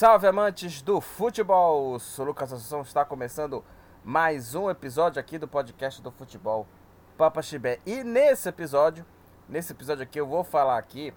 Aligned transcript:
salve 0.00 0.26
amantes 0.26 0.80
do 0.80 0.98
futebol! 0.98 1.98
Sou 1.98 2.24
Lucas 2.24 2.50
Assunção, 2.50 2.80
está 2.80 3.04
começando 3.04 3.62
mais 4.02 4.54
um 4.54 4.70
episódio 4.70 5.20
aqui 5.20 5.36
do 5.36 5.46
podcast 5.46 6.00
do 6.00 6.10
futebol 6.10 6.66
Papa 7.18 7.42
Chibé. 7.42 7.80
E 7.84 8.02
nesse 8.02 8.48
episódio, 8.48 9.04
nesse 9.46 9.72
episódio 9.74 10.02
aqui 10.02 10.18
eu 10.18 10.26
vou 10.26 10.42
falar 10.42 10.78
aqui 10.78 11.12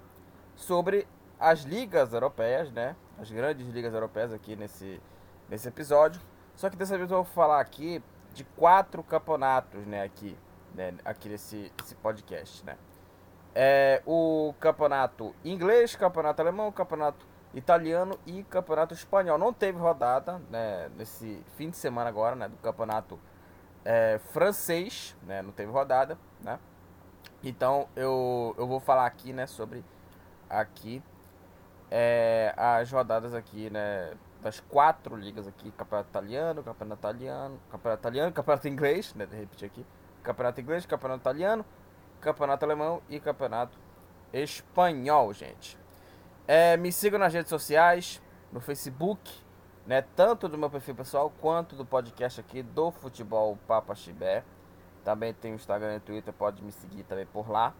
sobre 0.53 1.07
as 1.39 1.61
ligas 1.61 2.11
europeias, 2.11 2.73
né? 2.73 2.93
As 3.17 3.31
grandes 3.31 3.65
ligas 3.69 3.93
europeias 3.93 4.33
aqui 4.33 4.53
nesse, 4.57 5.01
nesse 5.49 5.69
episódio. 5.69 6.21
Só 6.53 6.69
que 6.69 6.75
dessa 6.75 6.97
vez 6.97 7.09
eu 7.09 7.23
vou 7.23 7.25
falar 7.25 7.61
aqui 7.61 8.03
de 8.33 8.43
quatro 8.43 9.01
campeonatos, 9.01 9.87
né? 9.87 10.03
Aqui, 10.03 10.37
né, 10.75 10.93
aqui 11.05 11.29
nesse, 11.29 11.71
podcast, 12.01 12.65
né? 12.65 12.75
É, 13.55 14.01
o 14.05 14.53
campeonato 14.59 15.33
inglês, 15.45 15.95
campeonato 15.95 16.41
alemão, 16.41 16.69
campeonato 16.69 17.32
italiano 17.53 18.17
e 18.25 18.43
campeonato 18.43 18.93
espanhol. 18.93 19.37
Não 19.37 19.53
teve 19.53 19.77
rodada 19.77 20.41
né, 20.49 20.89
nesse 20.97 21.43
fim 21.55 21.69
de 21.69 21.77
semana 21.77 22.09
agora, 22.09 22.35
né, 22.35 22.47
do 22.47 22.57
campeonato 22.57 23.19
é, 23.85 24.19
francês, 24.31 25.15
né, 25.23 25.41
não 25.41 25.51
teve 25.51 25.71
rodada, 25.71 26.17
né? 26.41 26.59
Então 27.43 27.87
eu, 27.95 28.55
eu 28.57 28.67
vou 28.67 28.79
falar 28.79 29.05
aqui, 29.05 29.33
né, 29.33 29.45
sobre 29.45 29.83
aqui 30.49 31.03
é, 31.91 32.53
as 32.57 32.91
rodadas 32.91 33.33
aqui, 33.33 33.69
né, 33.69 34.13
das 34.41 34.59
quatro 34.59 35.15
ligas 35.15 35.47
aqui, 35.47 35.71
campeonato 35.71 36.09
italiano, 36.09 36.63
campeonato 36.63 36.99
italiano, 36.99 37.59
campeonato 37.69 38.01
italiano, 38.01 38.33
campeonato 38.33 38.67
inglês, 38.67 39.13
né, 39.13 39.25
de 39.25 39.35
repetir 39.35 39.67
aqui, 39.67 39.85
campeonato 40.23 40.59
inglês, 40.59 40.85
campeonato 40.85 41.21
italiano, 41.21 41.65
campeonato 42.19 42.65
alemão 42.65 43.01
e 43.09 43.19
campeonato 43.19 43.77
espanhol, 44.31 45.33
gente. 45.33 45.82
É, 46.45 46.75
me 46.75 46.91
sigam 46.91 47.17
nas 47.17 47.33
redes 47.33 47.49
sociais, 47.49 48.21
no 48.51 48.59
Facebook, 48.59 49.31
né, 49.87 50.03
tanto 50.15 50.49
do 50.49 50.57
meu 50.57 50.69
perfil 50.69 50.93
pessoal 50.93 51.31
quanto 51.39 51.75
do 51.75 51.85
podcast 51.85 52.39
aqui 52.41 52.61
do 52.61 52.91
Futebol 52.91 53.57
Papa 53.65 53.95
Chibé. 53.95 54.43
Também 55.05 55.33
tem 55.33 55.53
o 55.53 55.55
Instagram 55.55 55.95
e 55.95 55.99
Twitter, 56.01 56.33
pode 56.33 56.61
me 56.61 56.71
seguir 56.71 57.03
também 57.03 57.25
por 57.25 57.49
lá. 57.49 57.73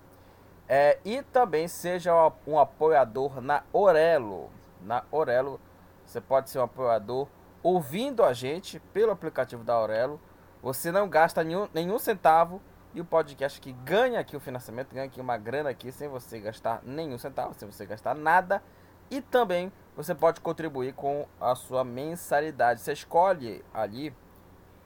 É, 0.68 0.98
e 1.04 1.22
também 1.24 1.68
seja 1.68 2.14
um 2.48 2.58
apoiador 2.58 3.42
na 3.42 3.64
Orelo. 3.74 4.50
Na 4.82 5.04
Orelo, 5.12 5.60
você 6.06 6.22
pode 6.22 6.50
ser 6.50 6.60
um 6.60 6.64
apoiador 6.64 7.28
ouvindo 7.62 8.24
a 8.24 8.32
gente 8.32 8.80
pelo 8.80 9.12
aplicativo 9.12 9.64
da 9.64 9.80
Orelo. 9.80 10.22
Você 10.62 10.90
não 10.90 11.10
gasta 11.10 11.44
nenhum, 11.44 11.68
nenhum 11.74 12.00
centavo 12.00 12.62
e 12.94 13.02
o 13.02 13.06
podcast 13.06 13.60
que 13.60 13.72
ganha 13.72 14.20
aqui 14.20 14.36
o 14.36 14.40
financiamento, 14.40 14.94
ganha 14.94 15.06
aqui 15.06 15.20
uma 15.20 15.38
grana 15.38 15.70
aqui 15.70 15.92
sem 15.92 16.08
você 16.08 16.40
gastar 16.40 16.82
nenhum 16.84 17.18
centavo, 17.18 17.54
sem 17.54 17.70
você 17.70 17.86
gastar 17.86 18.14
nada. 18.14 18.62
E 19.10 19.22
também 19.22 19.72
você 19.96 20.14
pode 20.14 20.42
contribuir 20.42 20.94
com 20.94 21.28
a 21.40 21.56
sua 21.56 21.84
mensalidade. 21.84 22.82
Você 22.82 22.94
escolhe 22.94 23.64
ali 23.74 24.16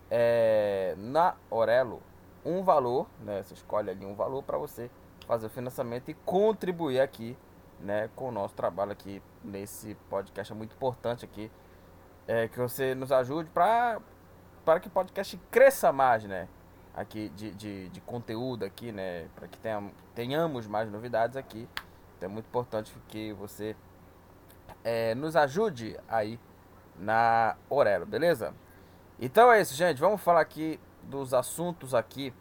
é, 0.09 0.95
na 0.97 1.35
Orelo 1.49 2.01
um 2.45 2.63
valor, 2.63 3.07
né? 3.19 3.43
Você 3.43 3.53
escolhe 3.53 3.89
ali 3.89 4.05
um 4.05 4.15
valor 4.15 4.41
para 4.41 4.57
você 4.57 4.89
fazer 5.27 5.47
o 5.47 5.49
financiamento 5.49 6.09
e 6.09 6.13
contribuir 6.13 7.01
aqui, 7.01 7.37
né, 7.79 8.09
com 8.15 8.29
o 8.29 8.31
nosso 8.31 8.55
trabalho 8.55 8.93
aqui 8.93 9.21
nesse 9.43 9.93
podcast 10.09 10.51
é 10.51 10.55
muito 10.55 10.73
importante 10.73 11.25
aqui, 11.25 11.51
é 12.27 12.47
que 12.47 12.57
você 12.57 12.95
nos 12.95 13.11
ajude 13.11 13.49
para 13.49 13.99
para 14.65 14.79
que 14.81 14.87
o 14.87 14.91
podcast 14.91 15.37
cresça 15.49 15.93
mais, 15.93 16.25
né? 16.25 16.47
Aqui 16.97 17.29
de, 17.29 17.51
de, 17.51 17.89
de 17.89 18.01
conteúdo 18.01 18.65
aqui, 18.65 18.91
né? 18.91 19.27
Para 19.35 19.47
que 19.47 19.57
tenha, 19.59 19.91
tenhamos 20.15 20.65
mais 20.65 20.91
novidades 20.91 21.37
aqui. 21.37 21.69
Então 22.17 22.27
é 22.27 22.31
muito 22.33 22.47
importante 22.47 22.91
que 23.07 23.31
você 23.33 23.75
é, 24.83 25.13
nos 25.13 25.35
ajude 25.35 25.95
aí 26.09 26.39
na 26.97 27.55
Orelo, 27.69 28.07
beleza? 28.07 28.51
Então 29.19 29.51
é 29.51 29.61
isso, 29.61 29.75
gente. 29.75 29.99
Vamos 29.99 30.21
falar 30.21 30.41
aqui 30.41 30.79
dos 31.03 31.35
assuntos 31.35 31.93
aqui 31.93 32.33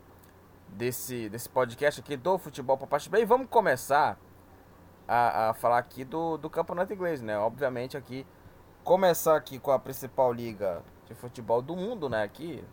desse, 0.69 1.29
desse 1.29 1.51
podcast 1.51 2.01
aqui 2.01 2.17
do 2.17 2.39
Futebol 2.39 2.79
Parte 2.79 3.11
Bem. 3.11 3.27
Vamos 3.27 3.49
começar 3.51 4.19
a, 5.07 5.51
a 5.51 5.55
falar 5.55 5.79
aqui 5.79 6.03
do, 6.03 6.39
do 6.39 6.49
campeonato 6.49 6.95
inglês, 6.95 7.21
né? 7.21 7.39
Obviamente 7.39 7.95
aqui 7.95 8.27
começar 8.83 9.37
aqui 9.37 9.59
com 9.59 9.71
a 9.71 9.79
principal 9.79 10.33
liga 10.33 10.83
de 11.07 11.15
futebol 11.15 11.61
do 11.61 11.77
mundo, 11.77 12.09
né? 12.09 12.23
Aqui 12.23 12.65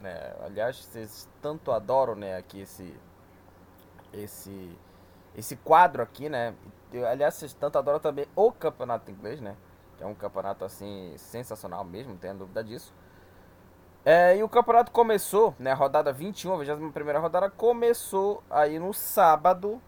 né? 0.00 0.34
Aliás, 0.44 0.76
vocês 0.84 1.28
tanto 1.40 1.72
adoram, 1.72 2.14
né, 2.14 2.36
aqui 2.36 2.60
esse 2.60 2.94
esse 4.12 4.76
esse 5.34 5.56
quadro 5.56 6.02
aqui, 6.02 6.28
né? 6.28 6.54
aliás, 7.10 7.34
vocês 7.34 7.52
tanto 7.52 7.78
adoram 7.78 8.00
também 8.00 8.26
o 8.34 8.50
campeonato 8.50 9.10
inglês, 9.10 9.40
né? 9.40 9.56
Que 9.96 10.02
é 10.02 10.06
um 10.06 10.14
campeonato 10.14 10.64
assim 10.64 11.14
sensacional 11.16 11.84
mesmo, 11.84 12.12
não 12.12 12.18
tenho 12.18 12.34
dúvida 12.34 12.64
disso. 12.64 12.94
É, 14.04 14.36
e 14.36 14.42
o 14.42 14.48
campeonato 14.48 14.90
começou, 14.90 15.54
né? 15.58 15.72
A 15.72 15.74
rodada 15.74 16.12
21, 16.12 16.54
a 16.54 16.56
21 16.56 16.90
primeira 16.92 17.18
rodada 17.18 17.50
começou 17.50 18.42
aí 18.48 18.78
no 18.78 18.92
sábado. 18.94 19.80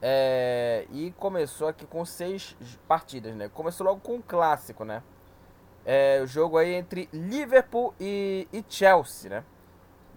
É, 0.00 0.86
e 0.92 1.10
começou 1.12 1.66
aqui 1.66 1.86
com 1.86 2.04
seis 2.04 2.56
partidas, 2.86 3.34
né? 3.34 3.48
Começou 3.48 3.86
logo 3.86 4.00
com 4.00 4.16
um 4.16 4.22
clássico, 4.22 4.84
né? 4.84 5.02
É, 5.88 6.20
o 6.20 6.26
jogo 6.26 6.58
aí 6.58 6.74
entre 6.74 7.08
Liverpool 7.12 7.94
e, 8.00 8.48
e, 8.52 8.64
Chelsea, 8.68 9.30
né? 9.30 9.44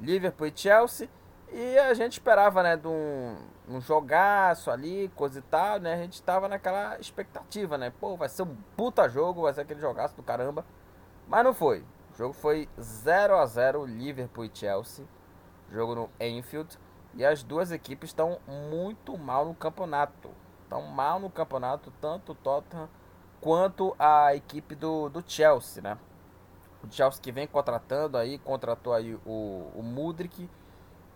Liverpool 0.01 0.47
e 0.47 0.53
Chelsea. 0.55 1.07
E 1.51 1.77
a 1.77 1.93
gente 1.93 2.13
esperava, 2.13 2.63
né, 2.63 2.75
de 2.75 2.87
um, 2.87 3.37
um 3.67 3.79
jogaço 3.79 4.71
ali, 4.71 5.11
coisa 5.15 5.37
e 5.37 5.41
tal, 5.43 5.79
né? 5.79 5.93
A 5.93 5.97
gente 5.97 6.23
tava 6.23 6.47
naquela 6.47 6.99
expectativa, 6.99 7.77
né? 7.77 7.93
Pô, 7.99 8.17
vai 8.17 8.27
ser 8.29 8.41
um 8.41 8.55
puta 8.75 9.07
jogo, 9.07 9.43
vai 9.43 9.53
ser 9.53 9.61
aquele 9.61 9.79
jogaço 9.79 10.15
do 10.15 10.23
caramba. 10.23 10.65
Mas 11.27 11.43
não 11.43 11.53
foi. 11.53 11.85
O 12.13 12.17
jogo 12.17 12.33
foi 12.33 12.67
0 12.79 13.37
a 13.37 13.45
0 13.45 13.85
Liverpool 13.85 14.45
e 14.45 14.51
Chelsea. 14.51 15.05
Jogo 15.71 15.93
no 15.93 16.09
Enfield. 16.19 16.79
E 17.13 17.23
as 17.23 17.43
duas 17.43 17.71
equipes 17.71 18.09
estão 18.09 18.39
muito 18.71 19.15
mal 19.19 19.45
no 19.45 19.53
campeonato. 19.53 20.31
Estão 20.63 20.81
mal 20.81 21.19
no 21.19 21.29
campeonato, 21.29 21.93
tanto 22.01 22.31
o 22.31 22.35
Tottenham 22.35 22.89
quanto 23.41 23.95
a 23.97 24.35
equipe 24.35 24.75
do, 24.75 25.09
do 25.09 25.23
Chelsea, 25.25 25.81
né? 25.81 25.97
O 26.83 26.91
Chelsea 26.91 27.21
que 27.21 27.31
vem 27.31 27.47
contratando 27.47 28.17
aí, 28.17 28.37
contratou 28.37 28.93
aí 28.93 29.15
o, 29.25 29.71
o 29.75 29.81
Mudrik, 29.83 30.49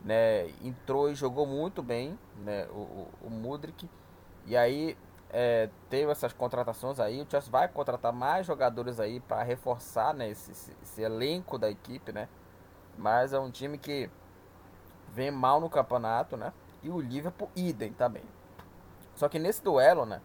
né? 0.03 0.49
Entrou 0.61 1.09
e 1.09 1.15
jogou 1.15 1.45
muito 1.45 1.81
bem, 1.81 2.17
né? 2.37 2.67
O, 2.71 2.79
o, 2.79 3.09
o 3.23 3.29
Mudrik. 3.29 3.89
E 4.45 4.57
aí 4.57 4.97
é, 5.29 5.69
teve 5.89 6.11
essas 6.11 6.33
contratações 6.33 6.99
aí. 6.99 7.21
O 7.21 7.27
Chelsea 7.29 7.51
vai 7.51 7.67
contratar 7.67 8.13
mais 8.13 8.45
jogadores 8.45 8.99
aí 8.99 9.19
para 9.19 9.41
reforçar 9.41 10.13
né, 10.13 10.29
esse, 10.29 10.51
esse, 10.51 10.77
esse, 10.83 11.01
elenco 11.01 11.57
da 11.57 11.69
equipe, 11.69 12.11
né? 12.11 12.27
Mas 12.97 13.33
é 13.33 13.39
um 13.39 13.49
time 13.49 13.77
que 13.77 14.09
vem 15.09 15.31
mal 15.31 15.59
no 15.59 15.69
campeonato, 15.69 16.37
né? 16.37 16.53
E 16.83 16.89
o 16.89 16.99
Liverpool 16.99 17.49
idem 17.55 17.93
também. 17.93 18.23
Só 19.15 19.29
que 19.29 19.39
nesse 19.39 19.63
duelo, 19.63 20.05
né? 20.05 20.21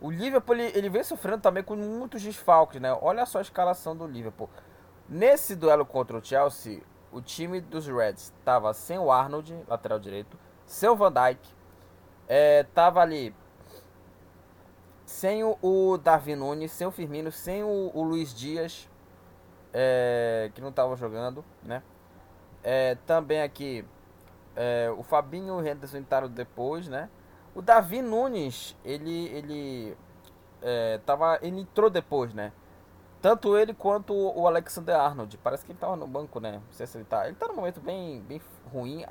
O 0.00 0.10
Liverpool 0.10 0.54
ele, 0.56 0.78
ele 0.78 0.88
vem 0.88 1.02
sofrendo 1.02 1.40
também 1.40 1.62
com 1.62 1.74
muitos 1.74 2.22
desfalques, 2.22 2.80
né? 2.80 2.96
Olha 3.00 3.24
só 3.24 3.38
a 3.38 3.42
escalação 3.42 3.96
do 3.96 4.06
Liverpool. 4.06 4.50
Nesse 5.08 5.54
duelo 5.56 5.86
contra 5.86 6.16
o 6.18 6.24
Chelsea, 6.24 6.82
o 7.12 7.20
time 7.20 7.60
dos 7.60 7.86
Reds 7.86 8.32
estava 8.38 8.72
sem 8.74 8.98
o 8.98 9.10
Arnold, 9.10 9.56
lateral 9.68 9.98
direito, 9.98 10.38
sem 10.66 10.88
o 10.88 10.96
Van 10.96 11.12
Dijk, 11.12 11.40
é, 12.28 12.64
tava 12.74 13.00
ali 13.00 13.34
sem 15.04 15.44
o, 15.44 15.56
o 15.62 15.96
Darwin 15.96 16.34
Nunes, 16.34 16.72
sem 16.72 16.86
o 16.86 16.90
Firmino, 16.90 17.30
sem 17.30 17.62
o, 17.62 17.90
o 17.94 18.02
Luiz 18.02 18.34
Dias, 18.34 18.90
é, 19.72 20.50
que 20.54 20.60
não 20.60 20.70
estava 20.70 20.96
jogando, 20.96 21.44
né? 21.62 21.82
É, 22.62 22.96
também 23.06 23.40
aqui 23.42 23.84
é, 24.56 24.92
o 24.96 25.02
Fabinho 25.04 25.60
e 25.60 25.62
o 25.62 25.66
Henderson 25.66 25.98
entraram 25.98 26.28
depois, 26.28 26.88
né? 26.88 27.08
O 27.56 27.62
Davi 27.62 28.02
Nunes, 28.02 28.76
ele 28.84 29.28
ele 29.28 29.96
é, 30.60 30.98
tava, 31.06 31.38
ele 31.40 31.62
entrou 31.62 31.88
depois, 31.88 32.34
né? 32.34 32.52
Tanto 33.22 33.56
ele 33.56 33.72
quanto 33.72 34.12
o 34.12 34.46
Alexander 34.46 34.94
Arnold. 34.94 35.38
Parece 35.38 35.64
que 35.64 35.72
ele 35.72 35.78
tava 35.78 35.96
no 35.96 36.06
banco, 36.06 36.38
né? 36.38 36.60
Não 36.64 36.72
sei 36.72 36.86
se 36.86 36.98
ele 36.98 37.06
tá. 37.06 37.26
Ele 37.26 37.34
tá 37.34 37.48
num 37.48 37.56
momento 37.56 37.80
bem, 37.80 38.20
bem 38.20 38.42
ruim, 38.70 39.06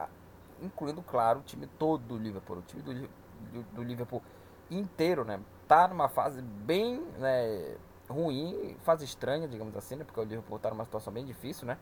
incluindo, 0.61 1.01
claro, 1.01 1.39
o 1.39 1.41
time 1.41 1.65
todo 1.65 2.03
do 2.03 2.17
Liverpool. 2.19 2.57
O 2.57 2.61
time 2.61 2.83
do, 2.83 2.93
do, 2.93 3.63
do 3.73 3.83
Liverpool 3.83 4.21
inteiro, 4.69 5.25
né? 5.25 5.39
Tá 5.67 5.87
numa 5.87 6.07
fase 6.07 6.39
bem 6.39 7.01
né, 7.17 7.75
ruim, 8.07 8.77
fase 8.83 9.05
estranha, 9.05 9.47
digamos 9.47 9.75
assim, 9.75 9.95
né? 9.95 10.03
Porque 10.03 10.19
o 10.19 10.23
Liverpool 10.23 10.59
tá 10.59 10.69
numa 10.69 10.85
situação 10.85 11.11
bem 11.11 11.25
difícil, 11.25 11.65
né? 11.65 11.79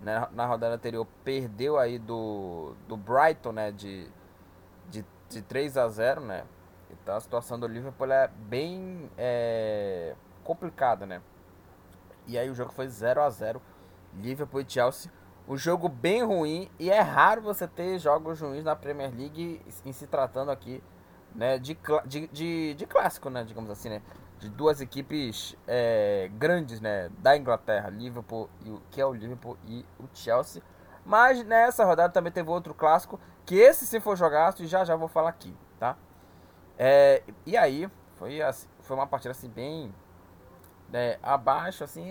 Na, 0.00 0.30
na 0.30 0.46
rodada 0.46 0.76
anterior 0.76 1.06
perdeu 1.22 1.78
aí 1.78 1.98
do, 1.98 2.74
do 2.88 2.96
Brighton, 2.96 3.52
né? 3.52 3.70
De, 3.70 4.10
de 4.88 5.04
de 5.28 5.42
3 5.42 5.76
a 5.76 5.88
0 5.88 6.20
né? 6.20 6.44
Então 6.90 7.16
a 7.16 7.20
situação 7.20 7.58
do 7.58 7.66
Liverpool 7.66 8.10
é 8.12 8.28
bem 8.28 9.10
é, 9.18 10.14
complicada, 10.42 11.06
né? 11.06 11.20
E 12.26 12.38
aí 12.38 12.48
o 12.48 12.54
jogo 12.54 12.72
foi 12.72 12.88
0 12.88 13.22
a 13.22 13.30
0 13.30 13.60
Liverpool 14.14 14.60
e 14.60 14.66
Chelsea. 14.68 15.10
Um 15.46 15.56
jogo 15.56 15.88
bem 15.88 16.22
ruim 16.22 16.70
e 16.78 16.90
é 16.90 17.00
raro 17.00 17.42
você 17.42 17.68
ter 17.68 17.98
jogos 17.98 18.40
ruins 18.40 18.64
na 18.64 18.74
Premier 18.74 19.12
League 19.14 19.60
em 19.84 19.92
se 19.92 20.06
tratando 20.06 20.50
aqui 20.50 20.82
né, 21.34 21.58
de, 21.58 21.76
de, 22.06 22.26
de, 22.28 22.74
de 22.74 22.86
clássico, 22.86 23.28
né, 23.28 23.44
digamos 23.44 23.70
assim, 23.70 23.90
né? 23.90 24.00
de 24.38 24.48
duas 24.50 24.80
equipes 24.80 25.56
é, 25.66 26.30
grandes, 26.34 26.80
né, 26.80 27.10
da 27.18 27.36
Inglaterra, 27.36 27.88
Liverpool 27.88 28.50
e 28.64 28.78
que 28.90 29.00
é 29.00 29.06
o 29.06 29.12
Liverpool 29.12 29.56
e 29.66 29.84
o 29.98 30.04
Chelsea. 30.12 30.62
Mas 31.04 31.44
nessa 31.44 31.84
rodada 31.84 32.12
também 32.12 32.32
teve 32.32 32.48
outro 32.50 32.74
clássico, 32.74 33.20
que 33.44 33.56
esse 33.56 33.86
sim 33.86 34.00
foi 34.00 34.16
jogado 34.16 34.60
e 34.62 34.66
já 34.66 34.84
já 34.84 34.96
vou 34.96 35.08
falar 35.08 35.30
aqui, 35.30 35.54
tá? 35.78 35.96
É, 36.78 37.22
e 37.44 37.56
aí, 37.56 37.88
foi, 38.16 38.40
assim, 38.40 38.66
foi 38.80 38.96
uma 38.96 39.06
partida 39.06 39.32
assim 39.32 39.48
bem 39.48 39.94
né, 40.88 41.18
abaixo, 41.22 41.84
assim, 41.84 42.10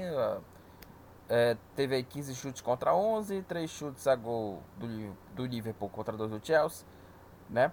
é, 1.30 1.57
teve 1.75 1.95
aí 1.95 2.04
15 2.04 2.36
chutes 2.36 2.62
contra 2.62 2.94
11, 2.94 3.42
3 3.44 3.69
chutes 3.69 4.07
a 4.07 4.16
gol 4.16 4.62
do, 4.78 5.18
do 5.34 5.45
Liverpool 5.45 5.90
contra 5.90 6.16
2 6.16 6.31
do 6.31 6.45
Chelsea, 6.45 6.86
né? 7.50 7.72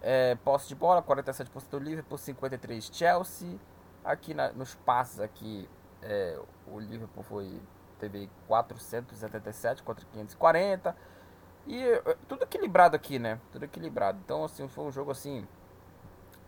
É, 0.00 0.34
posse 0.36 0.68
de 0.68 0.74
bola, 0.74 1.02
47% 1.02 1.68
do 1.70 1.78
Liverpool, 1.78 2.18
53 2.18 2.90
Chelsea. 2.92 3.58
Aqui 4.04 4.34
na, 4.34 4.52
nos 4.52 4.74
passes 4.74 5.18
aqui, 5.18 5.68
é, 6.02 6.38
o 6.66 6.78
Liverpool 6.78 7.22
foi 7.22 7.60
teve 8.08 8.30
477 8.46 9.82
contra 9.82 10.04
540. 10.12 10.96
E 11.66 11.82
é, 11.82 12.16
tudo 12.28 12.42
equilibrado 12.42 12.96
aqui, 12.96 13.18
né? 13.18 13.40
Tudo 13.52 13.64
equilibrado. 13.64 14.18
Então, 14.24 14.44
assim, 14.44 14.68
foi 14.68 14.84
um 14.84 14.92
jogo 14.92 15.10
assim 15.10 15.46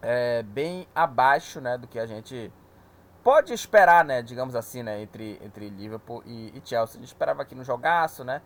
é, 0.03 0.43
bem 0.43 0.87
abaixo, 0.95 1.61
né, 1.61 1.77
do 1.79 1.87
que 1.87 1.99
a 1.99 2.07
gente 2.07 2.53
pode 3.23 3.53
esperar, 3.53 4.05
né, 4.05 4.23
digamos 4.23 4.55
assim, 4.55 4.83
né, 4.83 5.01
entre, 5.03 5.41
entre 5.43 5.69
Liverpool 5.69 6.23
e, 6.25 6.57
e 6.57 6.63
Chelsea. 6.65 6.97
A 6.97 7.01
gente 7.01 7.09
esperava 7.09 7.43
aqui 7.43 7.55
no 7.55 7.65
jogaço, 7.65 8.25
né, 8.25 8.43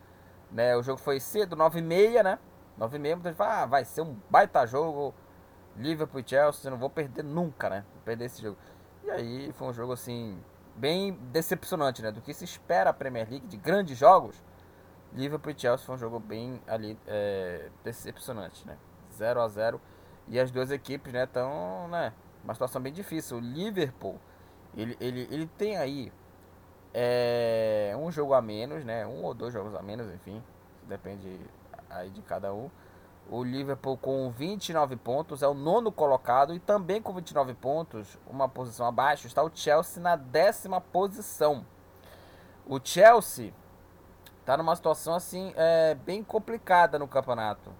né, 0.50 0.76
o 0.76 0.82
jogo 0.82 0.98
foi 0.98 1.20
cedo, 1.20 1.56
9h30, 1.56 2.22
né, 2.22 2.38
9h30, 2.78 3.14
muita 3.14 3.28
gente 3.28 3.36
fala, 3.36 3.62
ah, 3.62 3.66
vai 3.66 3.84
ser 3.84 4.02
um 4.02 4.16
baita 4.30 4.66
jogo, 4.66 5.14
Liverpool 5.76 6.20
e 6.20 6.24
Chelsea, 6.26 6.70
não 6.70 6.78
vou 6.78 6.90
perder 6.90 7.22
nunca, 7.22 7.68
né, 7.68 7.84
vou 7.92 8.02
perder 8.04 8.26
esse 8.26 8.40
jogo. 8.40 8.56
E 9.04 9.10
aí 9.10 9.52
foi 9.52 9.68
um 9.68 9.72
jogo, 9.72 9.92
assim, 9.92 10.38
bem 10.76 11.12
decepcionante, 11.32 12.02
né, 12.02 12.10
do 12.10 12.20
que 12.20 12.32
se 12.32 12.44
espera 12.44 12.90
a 12.90 12.92
Premier 12.92 13.28
League, 13.28 13.46
de 13.46 13.56
grandes 13.56 13.96
jogos, 13.98 14.42
Liverpool 15.12 15.52
e 15.52 15.58
Chelsea 15.58 15.84
foi 15.84 15.94
um 15.94 15.98
jogo 15.98 16.20
bem 16.20 16.60
ali, 16.66 16.98
é, 17.06 17.68
decepcionante, 17.84 18.66
né, 18.66 18.76
0 19.12 19.40
a 19.40 19.48
0 19.48 19.80
e 20.28 20.38
as 20.38 20.50
duas 20.50 20.70
equipes, 20.70 21.12
né, 21.12 21.24
estão, 21.24 21.88
né, 21.88 22.12
uma 22.44 22.54
situação 22.54 22.80
bem 22.80 22.92
difícil. 22.92 23.38
O 23.38 23.40
Liverpool 23.40 24.18
ele, 24.76 24.96
ele, 25.00 25.28
ele 25.30 25.46
tem 25.46 25.76
aí 25.76 26.12
é, 26.94 27.94
um 27.98 28.10
jogo 28.10 28.34
a 28.34 28.42
menos, 28.42 28.84
né? 28.84 29.06
Um 29.06 29.22
ou 29.24 29.34
dois 29.34 29.52
jogos 29.52 29.74
a 29.74 29.82
menos, 29.82 30.12
enfim. 30.12 30.42
Depende 30.88 31.40
aí 31.88 32.10
de 32.10 32.22
cada 32.22 32.52
um. 32.52 32.70
O 33.32 33.44
Liverpool 33.44 33.96
com 33.96 34.28
29 34.28 34.96
pontos 34.96 35.40
é 35.40 35.46
o 35.46 35.54
nono 35.54 35.92
colocado 35.92 36.52
e 36.52 36.58
também 36.58 37.00
com 37.00 37.12
29 37.12 37.54
pontos, 37.54 38.18
uma 38.26 38.48
posição 38.48 38.84
abaixo, 38.84 39.28
está 39.28 39.40
o 39.40 39.50
Chelsea 39.54 40.02
na 40.02 40.16
décima 40.16 40.80
posição. 40.80 41.64
O 42.66 42.80
Chelsea 42.82 43.54
está 44.40 44.56
numa 44.56 44.74
situação 44.74 45.14
assim 45.14 45.52
é, 45.54 45.94
bem 45.94 46.24
complicada 46.24 46.98
no 46.98 47.06
campeonato. 47.06 47.72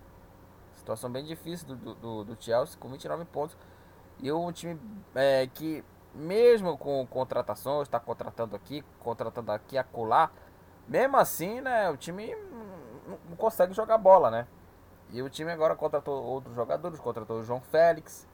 Situação 0.77 1.11
bem 1.11 1.25
difícil 1.25 1.67
do, 1.67 1.95
do, 1.97 2.25
do 2.25 2.37
Chelsea 2.41 2.79
com 2.79 2.89
29 2.89 3.25
pontos. 3.25 3.57
E 4.21 4.31
um 4.31 4.53
time 4.53 4.81
é, 5.17 5.49
que 5.53 5.85
mesmo 6.15 6.79
com 6.79 7.05
contratações, 7.09 7.89
está 7.89 7.99
contratando 7.99 8.55
aqui, 8.55 8.85
contratando 9.01 9.51
aqui, 9.51 9.77
acolá, 9.77 10.31
mesmo 10.87 11.17
assim, 11.17 11.61
né, 11.61 11.91
o 11.91 11.97
time 11.97 12.37
não 13.29 13.37
consegue 13.37 13.75
jogar 13.75 13.99
bola, 13.99 14.31
né? 14.31 14.47
E 15.13 15.23
o 15.23 15.29
time 15.29 15.51
agora 15.51 15.75
contratou 15.75 16.23
outros 16.23 16.55
jogadores, 16.55 17.01
contratou 17.01 17.41
o 17.41 17.45
João 17.45 17.61
Félix, 17.61 18.27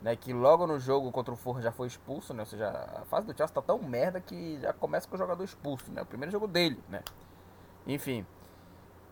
né, 0.00 0.14
que 0.14 0.32
logo 0.32 0.66
no 0.66 0.78
jogo 0.78 1.10
contra 1.10 1.32
o 1.32 1.36
Forra 1.36 1.62
já 1.62 1.72
foi 1.72 1.86
expulso, 1.86 2.32
né? 2.34 2.40
Ou 2.40 2.46
seja, 2.46 2.68
a 2.68 3.04
fase 3.06 3.26
do 3.26 3.36
Chelsea 3.36 3.54
tá 3.54 3.62
tão 3.62 3.78
merda 3.78 4.20
que 4.20 4.58
já 4.60 4.72
começa 4.72 5.08
com 5.08 5.14
o 5.14 5.18
jogador 5.18 5.42
expulso, 5.42 5.90
né? 5.90 6.02
O 6.02 6.06
primeiro 6.06 6.30
jogo 6.30 6.46
dele, 6.46 6.82
né? 6.88 7.02
Enfim, 7.86 8.26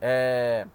é... 0.00 0.66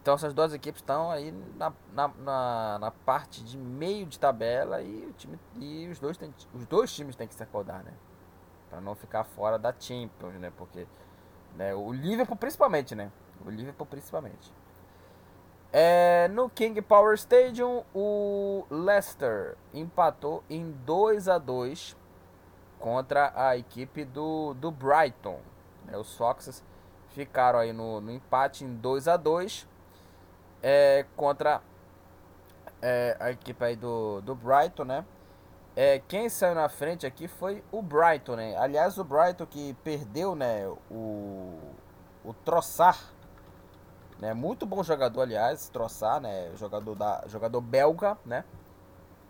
Então 0.00 0.14
essas 0.14 0.34
duas 0.34 0.52
equipes 0.52 0.80
estão 0.80 1.10
aí 1.12 1.30
na, 1.56 1.72
na, 1.92 2.08
na, 2.08 2.78
na, 2.80 2.90
parte 2.90 3.44
de 3.44 3.56
meio 3.56 4.04
de 4.04 4.18
tabela 4.18 4.82
e, 4.82 5.06
o 5.06 5.12
time, 5.12 5.38
e 5.56 5.88
os, 5.88 6.00
dois 6.00 6.16
tem, 6.16 6.34
os 6.52 6.66
dois 6.66 6.92
times 6.92 7.14
têm 7.14 7.28
que 7.28 7.34
se 7.34 7.42
acordar, 7.42 7.84
né? 7.84 7.92
Para 8.68 8.80
não 8.80 8.96
ficar 8.96 9.22
fora 9.22 9.56
da 9.58 9.72
Champions, 9.78 10.34
né? 10.34 10.50
Porque 10.56 10.88
né, 11.54 11.72
o 11.72 11.92
Liverpool 11.92 12.36
principalmente, 12.36 12.96
né? 12.96 13.12
O 13.46 13.50
Liverpool 13.50 13.86
principalmente. 13.86 14.52
É, 15.72 16.28
no 16.28 16.50
King 16.50 16.82
Power 16.82 17.14
Stadium, 17.14 17.82
o 17.94 18.66
Leicester 18.70 19.56
empatou 19.72 20.44
em 20.50 20.70
2 20.84 21.28
a 21.28 21.38
2 21.38 21.96
contra 22.78 23.32
a 23.34 23.56
equipe 23.56 24.04
do, 24.04 24.52
do 24.54 24.70
Brighton. 24.70 25.40
Né, 25.86 25.96
os 25.96 26.14
Foxes 26.14 26.62
ficaram 27.08 27.58
aí 27.58 27.72
no, 27.72 28.00
no 28.02 28.10
empate 28.10 28.64
em 28.64 28.74
2 28.76 29.08
a 29.08 29.16
2 29.16 29.66
é, 30.62 31.06
contra 31.16 31.62
é, 32.82 33.16
a 33.18 33.30
equipe 33.30 33.64
aí 33.64 33.76
do, 33.76 34.20
do 34.20 34.34
Brighton, 34.34 34.84
né? 34.84 35.04
É, 35.74 36.00
quem 36.00 36.28
saiu 36.28 36.54
na 36.54 36.68
frente 36.68 37.06
aqui 37.06 37.26
foi 37.26 37.64
o 37.72 37.80
Brighton, 37.80 38.36
né? 38.36 38.54
Aliás, 38.58 38.98
o 38.98 39.04
Brighton 39.04 39.46
que 39.46 39.72
perdeu, 39.82 40.34
né? 40.34 40.66
O, 40.90 41.58
o 42.22 42.34
Troçar, 42.44 42.98
né? 44.22 44.32
Muito 44.32 44.64
bom 44.64 44.84
jogador, 44.84 45.22
aliás, 45.22 45.68
Troçar, 45.68 46.20
né? 46.20 46.52
Jogador, 46.54 46.94
da, 46.94 47.24
jogador 47.26 47.60
belga, 47.60 48.16
né? 48.24 48.44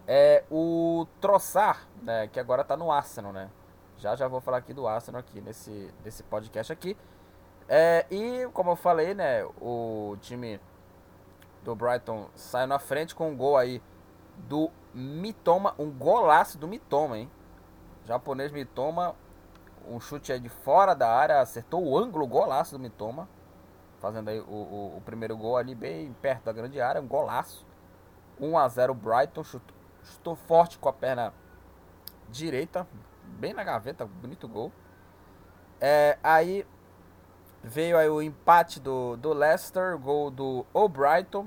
É 0.06 0.44
o 0.50 1.06
Troçar, 1.18 1.88
né? 2.02 2.28
Que 2.28 2.38
agora 2.38 2.62
tá 2.62 2.76
no 2.76 2.92
Arsenal, 2.92 3.32
né? 3.32 3.50
Já 3.96 4.14
já 4.14 4.28
vou 4.28 4.42
falar 4.42 4.58
aqui 4.58 4.74
do 4.74 4.86
Arsenal 4.86 5.20
aqui 5.20 5.40
nesse, 5.40 5.90
nesse 6.04 6.22
podcast 6.22 6.70
aqui. 6.70 6.94
É, 7.66 8.04
e 8.10 8.46
como 8.52 8.72
eu 8.72 8.76
falei, 8.76 9.14
né? 9.14 9.42
O 9.62 10.14
time 10.20 10.60
do 11.64 11.74
Brighton 11.74 12.28
saiu 12.34 12.66
na 12.66 12.78
frente 12.78 13.14
com 13.14 13.30
um 13.30 13.36
gol 13.36 13.56
aí 13.56 13.80
do 14.36 14.70
Mitoma, 14.92 15.74
um 15.78 15.90
golaço 15.90 16.58
do 16.58 16.68
Mitoma, 16.68 17.16
hein? 17.16 17.30
O 18.04 18.08
japonês 18.08 18.52
Mitoma, 18.52 19.16
um 19.88 19.98
chute 19.98 20.34
aí 20.34 20.40
de 20.40 20.50
fora 20.50 20.92
da 20.92 21.08
área, 21.08 21.40
acertou 21.40 21.82
o 21.82 21.96
ângulo, 21.96 22.26
golaço 22.26 22.76
do 22.76 22.78
Mitoma, 22.78 23.26
fazendo 24.02 24.28
aí 24.28 24.38
o, 24.40 24.44
o, 24.44 24.96
o 24.98 25.02
primeiro 25.02 25.34
gol 25.36 25.56
ali 25.56 25.74
bem 25.74 26.12
perto 26.20 26.44
da 26.44 26.52
grande 26.52 26.78
área, 26.78 27.00
um 27.00 27.08
golaço. 27.08 27.66
1 28.38 28.58
a 28.58 28.68
0 28.68 28.92
Brighton, 28.92 29.42
chutou, 29.42 29.76
chutou 30.02 30.36
forte 30.36 30.78
com 30.78 30.88
a 30.88 30.92
perna 30.92 31.32
direita, 32.28 32.86
bem 33.38 33.54
na 33.54 33.64
gaveta, 33.64 34.04
bonito 34.04 34.46
gol. 34.46 34.70
É, 35.80 36.18
aí 36.22 36.66
Veio 37.64 37.96
aí 37.96 38.08
o 38.08 38.20
empate 38.20 38.80
do, 38.80 39.16
do 39.16 39.32
Leicester, 39.32 39.96
gol 39.96 40.32
do 40.32 40.66
O'Brighton, 40.74 41.46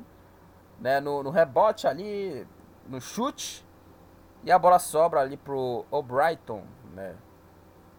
né, 0.80 1.02
no, 1.02 1.22
no 1.22 1.30
rebote 1.30 1.88
ali, 1.88 2.48
no 2.88 3.02
chute. 3.02 3.66
E 4.42 4.52
a 4.52 4.58
bola 4.58 4.80
sobra 4.80 5.20
ali 5.20 5.36
pro 5.36 5.86
O'Brighton, 5.92 6.64
né? 6.94 7.16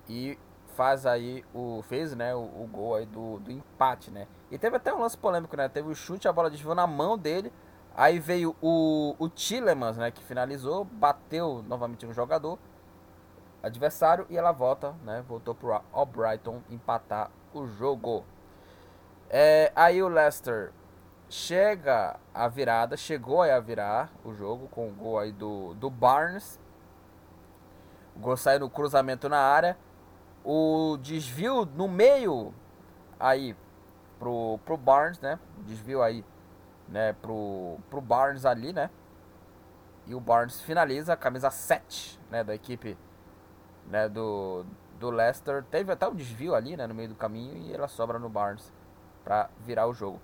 E 0.08 0.38
faz 0.68 1.04
aí 1.04 1.44
o 1.52 1.82
fez, 1.82 2.14
né, 2.14 2.34
o, 2.34 2.38
o, 2.38 2.68
gol 2.72 2.94
aí 2.94 3.04
do, 3.04 3.38
do 3.40 3.52
empate, 3.52 4.10
né? 4.10 4.26
E 4.50 4.58
teve 4.58 4.76
até 4.76 4.94
um 4.94 5.00
lance 5.00 5.16
polêmico, 5.16 5.56
né? 5.56 5.68
Teve 5.68 5.88
o 5.90 5.94
chute, 5.94 6.28
a 6.28 6.32
bola 6.32 6.50
desviou 6.50 6.74
na 6.74 6.86
mão 6.86 7.18
dele. 7.18 7.52
Aí 7.94 8.18
veio 8.18 8.54
o, 8.60 9.16
o 9.18 9.28
Tillemans, 9.28 9.96
né, 9.96 10.10
que 10.10 10.22
finalizou, 10.22 10.84
bateu 10.84 11.64
novamente 11.66 12.04
no 12.04 12.12
jogador 12.12 12.58
adversário 13.62 14.26
e 14.30 14.36
ela 14.36 14.52
volta, 14.52 14.94
né? 15.02 15.24
Voltou 15.26 15.54
pro 15.54 15.80
O'Brighton 15.92 16.62
empatar 16.70 17.30
o 17.52 17.66
jogo. 17.66 18.24
É, 19.28 19.72
aí 19.74 20.02
o 20.02 20.08
Leicester 20.08 20.72
chega 21.28 22.18
a 22.32 22.46
virada, 22.48 22.96
chegou 22.96 23.42
a 23.42 23.58
virar 23.58 24.12
o 24.24 24.32
jogo 24.32 24.68
com 24.68 24.88
o 24.88 24.92
gol 24.92 25.18
aí 25.18 25.32
do, 25.32 25.74
do 25.74 25.90
Barnes. 25.90 26.60
O 28.14 28.20
gol 28.20 28.36
saiu 28.36 28.60
no 28.60 28.70
cruzamento 28.70 29.28
na 29.28 29.38
área. 29.38 29.76
O 30.44 30.96
desvio 31.00 31.64
no 31.64 31.88
meio 31.88 32.54
aí 33.18 33.56
pro, 34.18 34.58
pro 34.64 34.76
Barnes, 34.76 35.20
né? 35.20 35.38
Desvio 35.58 36.02
aí, 36.02 36.24
né, 36.88 37.12
pro, 37.14 37.78
pro 37.90 38.00
Barnes 38.00 38.44
ali, 38.44 38.72
né? 38.72 38.90
E 40.06 40.14
o 40.14 40.20
Barnes 40.20 40.60
finaliza 40.60 41.12
a 41.12 41.16
camisa 41.16 41.50
7, 41.50 42.20
né, 42.30 42.44
da 42.44 42.54
equipe 42.54 42.96
né, 43.86 44.08
do, 44.08 44.64
do 45.00 45.10
Leicester. 45.10 45.64
Teve 45.64 45.92
até 45.92 46.06
um 46.06 46.14
desvio 46.14 46.54
ali, 46.54 46.76
né, 46.76 46.86
no 46.86 46.94
meio 46.94 47.08
do 47.08 47.14
caminho 47.14 47.56
e 47.56 47.74
ela 47.74 47.88
sobra 47.88 48.18
no 48.18 48.28
Barnes 48.28 48.72
para 49.24 49.50
virar 49.60 49.88
o 49.88 49.92
jogo. 49.92 50.20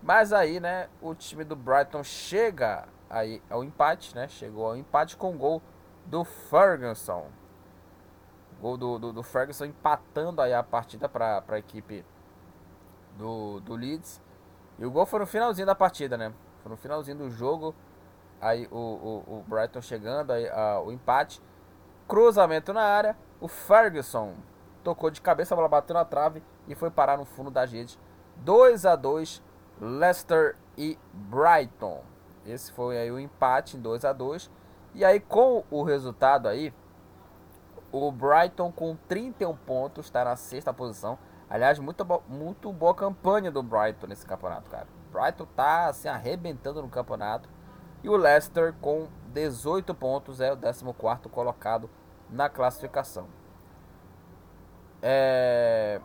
Mas 0.00 0.32
aí, 0.32 0.60
né, 0.60 0.88
o 1.00 1.14
time 1.14 1.42
do 1.42 1.56
Brighton 1.56 2.04
chega 2.04 2.86
aí 3.08 3.42
ao 3.48 3.64
empate, 3.64 4.14
né? 4.14 4.28
Chegou 4.28 4.66
ao 4.66 4.76
empate 4.76 5.16
com 5.16 5.34
o 5.34 5.38
gol 5.38 5.62
do 6.06 6.24
Ferguson. 6.24 7.28
Gol 8.60 8.76
do, 8.76 8.98
do, 8.98 9.12
do 9.12 9.22
Ferguson 9.22 9.66
empatando 9.66 10.40
aí 10.42 10.52
a 10.52 10.62
partida 10.62 11.08
para 11.08 11.42
a 11.46 11.58
equipe 11.58 12.04
do, 13.16 13.60
do 13.60 13.74
Leeds. 13.74 14.20
E 14.78 14.84
o 14.84 14.90
gol 14.90 15.06
foi 15.06 15.20
no 15.20 15.26
finalzinho 15.26 15.66
da 15.66 15.74
partida, 15.74 16.16
né? 16.16 16.32
Foi 16.62 16.70
no 16.70 16.76
finalzinho 16.76 17.18
do 17.18 17.30
jogo. 17.30 17.74
Aí 18.40 18.68
o, 18.70 18.76
o, 18.76 19.38
o 19.38 19.44
Brighton 19.46 19.80
chegando, 19.80 20.32
aí, 20.32 20.48
a, 20.48 20.80
o 20.80 20.92
empate. 20.92 21.40
Cruzamento 22.08 22.72
na 22.72 22.82
área. 22.82 23.16
O 23.40 23.48
Ferguson 23.48 24.34
tocou 24.82 25.10
de 25.10 25.20
cabeça, 25.20 25.54
a 25.54 25.56
bola 25.56 25.68
bateu 25.68 25.94
na 25.94 26.04
trave 26.04 26.42
e 26.68 26.74
foi 26.74 26.90
parar 26.90 27.16
no 27.16 27.24
fundo 27.24 27.50
da 27.50 27.64
rede. 27.64 27.98
2 28.36 28.84
a 28.86 28.96
2 28.96 29.42
Leicester 29.80 30.56
e 30.76 30.98
Brighton. 31.12 32.02
Esse 32.46 32.70
foi 32.72 32.98
aí 32.98 33.10
o 33.10 33.18
empate 33.18 33.76
em 33.76 33.80
2 33.80 34.04
a 34.04 34.12
2 34.12 34.50
E 34.94 35.04
aí 35.04 35.18
com 35.18 35.64
o 35.70 35.82
resultado 35.82 36.46
aí, 36.46 36.72
o 37.90 38.10
Brighton 38.12 38.70
com 38.70 38.96
31 39.08 39.56
pontos 39.56 40.06
está 40.06 40.24
na 40.24 40.36
sexta 40.36 40.72
posição. 40.72 41.18
Aliás, 41.48 41.78
muito, 41.78 42.04
muito 42.28 42.72
boa 42.72 42.94
campanha 42.94 43.50
do 43.50 43.62
Brighton 43.62 44.06
nesse 44.06 44.26
campeonato, 44.26 44.70
cara. 44.70 44.86
Brighton 45.12 45.46
tá 45.54 45.86
assim 45.86 46.08
arrebentando 46.08 46.82
no 46.82 46.88
campeonato. 46.88 47.48
E 48.02 48.08
o 48.08 48.16
Leicester 48.16 48.74
com 48.80 49.08
18 49.32 49.94
pontos 49.94 50.40
é 50.40 50.52
o 50.52 50.56
14 50.56 51.28
colocado 51.30 51.88
na 52.28 52.48
classificação. 52.48 53.26
É, 55.00 56.00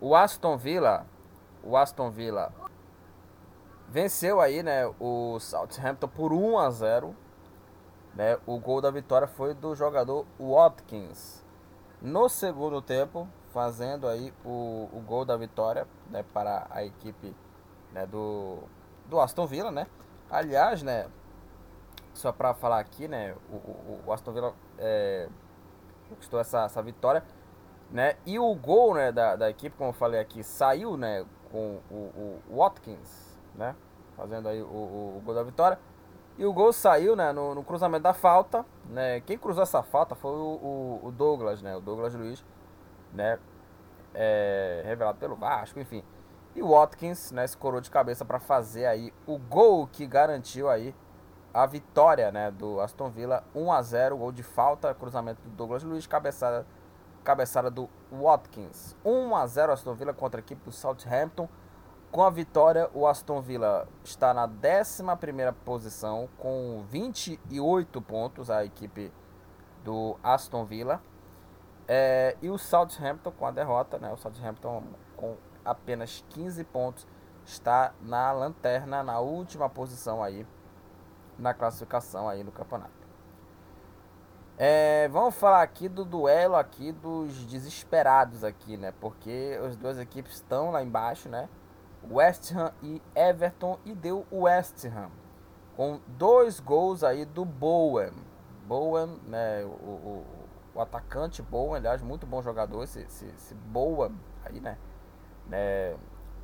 o 0.00 0.14
Aston 0.14 0.56
Villa, 0.56 1.06
o 1.62 1.76
Aston 1.76 2.10
Villa 2.10 2.52
venceu 3.88 4.40
aí, 4.40 4.62
né, 4.62 4.86
o 5.00 5.38
Southampton 5.38 6.08
por 6.08 6.32
1 6.32 6.58
a 6.58 6.70
0. 6.70 7.16
Né? 8.14 8.38
O 8.46 8.58
gol 8.58 8.80
da 8.80 8.90
vitória 8.90 9.26
foi 9.26 9.52
do 9.52 9.74
jogador 9.74 10.26
Watkins. 10.40 11.44
No 12.00 12.28
segundo 12.28 12.80
tempo, 12.80 13.28
fazendo 13.56 14.06
aí 14.06 14.34
o, 14.44 14.90
o 14.92 15.00
gol 15.06 15.24
da 15.24 15.34
vitória, 15.34 15.88
né, 16.10 16.22
para 16.34 16.66
a 16.68 16.84
equipe, 16.84 17.34
né, 17.90 18.04
do 18.04 18.58
do 19.08 19.18
Aston 19.18 19.46
Villa, 19.46 19.70
né? 19.70 19.86
Aliás, 20.28 20.82
né, 20.82 21.08
só 22.12 22.32
para 22.32 22.52
falar 22.52 22.80
aqui, 22.80 23.08
né, 23.08 23.34
o, 23.50 23.54
o, 23.54 24.00
o 24.06 24.12
Aston 24.12 24.32
Villa 24.32 24.52
é, 24.78 25.28
conquistou 26.10 26.38
essa, 26.38 26.64
essa 26.64 26.82
vitória 26.82 27.24
né? 27.90 28.16
E 28.26 28.38
o 28.38 28.54
gol 28.54 28.94
né, 28.94 29.12
da, 29.12 29.36
da 29.36 29.50
equipe, 29.50 29.76
como 29.76 29.90
eu 29.90 29.94
falei 29.94 30.20
aqui, 30.20 30.42
saiu 30.42 30.96
né, 30.96 31.24
com 31.50 31.78
o, 31.90 32.40
o 32.50 32.56
Watkins, 32.56 33.38
né? 33.54 33.74
Fazendo 34.16 34.48
aí 34.48 34.60
o, 34.62 34.66
o, 34.66 35.22
gol 35.24 35.34
da 35.34 35.42
vitória. 35.42 35.78
E 36.38 36.44
o 36.44 36.52
gol 36.52 36.72
saiu 36.72 37.14
né, 37.14 37.32
no, 37.32 37.54
no, 37.54 37.62
cruzamento 37.62 38.02
da 38.02 38.12
falta. 38.12 38.64
Né? 38.86 39.20
Quem 39.20 39.38
cruzou 39.38 39.62
essa 39.62 39.82
falta 39.82 40.14
foi 40.14 40.32
o, 40.32 41.00
o, 41.02 41.12
Douglas, 41.12 41.62
né? 41.62 41.76
O 41.76 41.80
Douglas 41.80 42.14
Luiz, 42.14 42.44
né? 43.16 43.38
É, 44.14 44.82
revelado 44.84 45.18
pelo 45.18 45.34
Vasco, 45.34 45.80
enfim. 45.80 46.04
E 46.54 46.62
o 46.62 46.70
Watkins, 46.70 47.32
né, 47.32 47.46
se 47.46 47.56
corou 47.56 47.80
de 47.80 47.90
cabeça 47.90 48.24
para 48.24 48.38
fazer 48.38 48.86
aí 48.86 49.12
o 49.26 49.36
gol 49.36 49.86
que 49.86 50.06
garantiu 50.06 50.70
aí 50.70 50.94
a 51.52 51.66
vitória, 51.66 52.30
né, 52.30 52.50
do 52.50 52.80
Aston 52.80 53.10
Villa 53.10 53.44
1 53.54 53.72
a 53.72 53.82
0, 53.82 54.16
gol 54.16 54.32
de 54.32 54.42
falta, 54.42 54.94
cruzamento 54.94 55.42
do 55.42 55.50
Douglas 55.50 55.82
Luiz, 55.82 56.06
cabeçada 56.06 56.66
cabeçada 57.26 57.68
do 57.68 57.90
Watkins. 58.12 58.94
1 59.04 59.34
a 59.34 59.46
0 59.48 59.72
Aston 59.72 59.94
Villa 59.94 60.14
contra 60.14 60.38
a 60.38 60.42
equipe 60.42 60.64
do 60.64 60.70
Southampton. 60.70 61.48
Com 62.12 62.22
a 62.22 62.30
vitória, 62.30 62.88
o 62.94 63.04
Aston 63.04 63.42
Villa 63.42 63.88
está 64.04 64.32
na 64.32 64.44
11 64.46 65.02
posição 65.64 66.28
com 66.38 66.84
28 66.88 68.00
pontos, 68.00 68.48
a 68.48 68.64
equipe 68.64 69.12
do 69.82 70.16
Aston 70.22 70.64
Villa. 70.64 71.02
É, 71.88 72.36
e 72.42 72.50
o 72.50 72.58
Southampton 72.58 73.30
com 73.32 73.46
a 73.46 73.50
derrota, 73.50 73.98
né? 73.98 74.12
O 74.12 74.16
Southampton 74.16 74.82
com 75.16 75.36
apenas 75.64 76.24
15 76.30 76.64
pontos 76.64 77.06
está 77.44 77.92
na 78.00 78.32
lanterna, 78.32 79.02
na 79.02 79.20
última 79.20 79.68
posição 79.68 80.22
aí 80.22 80.46
na 81.38 81.52
classificação 81.54 82.28
aí 82.28 82.42
no 82.42 82.50
campeonato. 82.50 83.06
É, 84.58 85.06
vamos 85.08 85.34
falar 85.34 85.62
aqui 85.62 85.86
do 85.86 86.02
duelo 86.04 86.56
aqui 86.56 86.90
dos 86.90 87.44
desesperados 87.44 88.42
aqui, 88.42 88.76
né? 88.76 88.92
Porque 89.00 89.58
as 89.64 89.76
duas 89.76 89.98
equipes 89.98 90.34
estão 90.34 90.70
lá 90.70 90.82
embaixo, 90.82 91.28
né? 91.28 91.48
West 92.10 92.52
Ham 92.52 92.72
e 92.82 93.02
Everton 93.14 93.78
e 93.84 93.94
deu 93.94 94.26
o 94.30 94.42
West 94.42 94.84
Ham 94.86 95.10
com 95.76 96.00
dois 96.06 96.58
gols 96.58 97.04
aí 97.04 97.24
do 97.26 97.44
Bowen. 97.44 98.12
Bowen, 98.66 99.20
né? 99.26 99.62
O, 99.64 99.68
o, 99.68 100.26
o 100.76 100.80
atacante 100.82 101.42
Bowen, 101.42 101.76
aliás, 101.76 102.02
muito 102.02 102.26
bom 102.26 102.42
jogador 102.42 102.84
esse, 102.84 103.00
esse, 103.00 103.24
esse 103.26 103.54
Bowen 103.54 104.14
aí, 104.44 104.60
né? 104.60 104.76
É, 105.50 105.96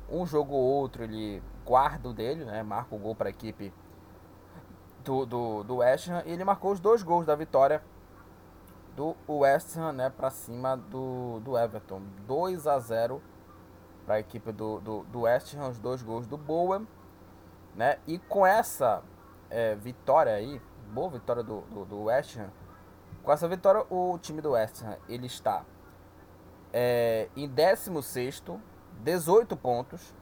um 0.09 0.25
jogo 0.25 0.53
ou 0.53 0.63
outro 0.63 1.03
ele 1.03 1.41
guarda 1.63 2.09
o 2.09 2.13
dele, 2.13 2.43
né? 2.43 2.63
Marca 2.63 2.95
o 2.95 2.97
gol 2.97 3.15
para 3.15 3.29
a 3.29 3.31
equipe 3.31 3.71
do, 5.03 5.25
do, 5.25 5.63
do 5.63 5.75
West 5.77 6.09
Ham 6.09 6.23
e 6.25 6.31
ele 6.31 6.43
marcou 6.43 6.71
os 6.71 6.79
dois 6.79 7.03
gols 7.03 7.25
da 7.25 7.35
vitória 7.35 7.83
do 8.95 9.15
West 9.27 9.75
Ham 9.77 9.91
né, 9.93 10.09
para 10.09 10.29
cima 10.29 10.77
do, 10.77 11.39
do 11.41 11.57
Everton. 11.57 12.01
2 12.27 12.67
a 12.67 12.79
0 12.79 13.21
para 14.05 14.15
a 14.15 14.19
equipe 14.19 14.51
do, 14.51 14.79
do, 14.79 15.03
do 15.03 15.21
West 15.21 15.55
Ham, 15.55 15.69
os 15.69 15.79
dois 15.79 16.01
gols 16.01 16.27
do 16.27 16.37
Bowen. 16.37 16.87
Né? 17.75 17.97
E 18.05 18.19
com 18.19 18.45
essa 18.45 19.01
é, 19.49 19.75
vitória 19.75 20.33
aí, 20.33 20.61
boa 20.91 21.09
vitória 21.09 21.41
do, 21.41 21.61
do, 21.61 21.85
do, 21.85 22.03
West 22.03 22.37
Ham, 22.37 22.49
com 23.23 23.31
essa 23.31 23.47
vitória 23.47 23.85
o 23.89 24.17
time 24.19 24.41
do 24.41 24.51
West 24.51 24.83
Ham 24.83 24.97
ele 25.07 25.27
está 25.27 25.63
é, 26.73 27.29
em 27.35 27.47
16, 27.47 28.43
18 29.03 29.55
pontos. 29.55 30.13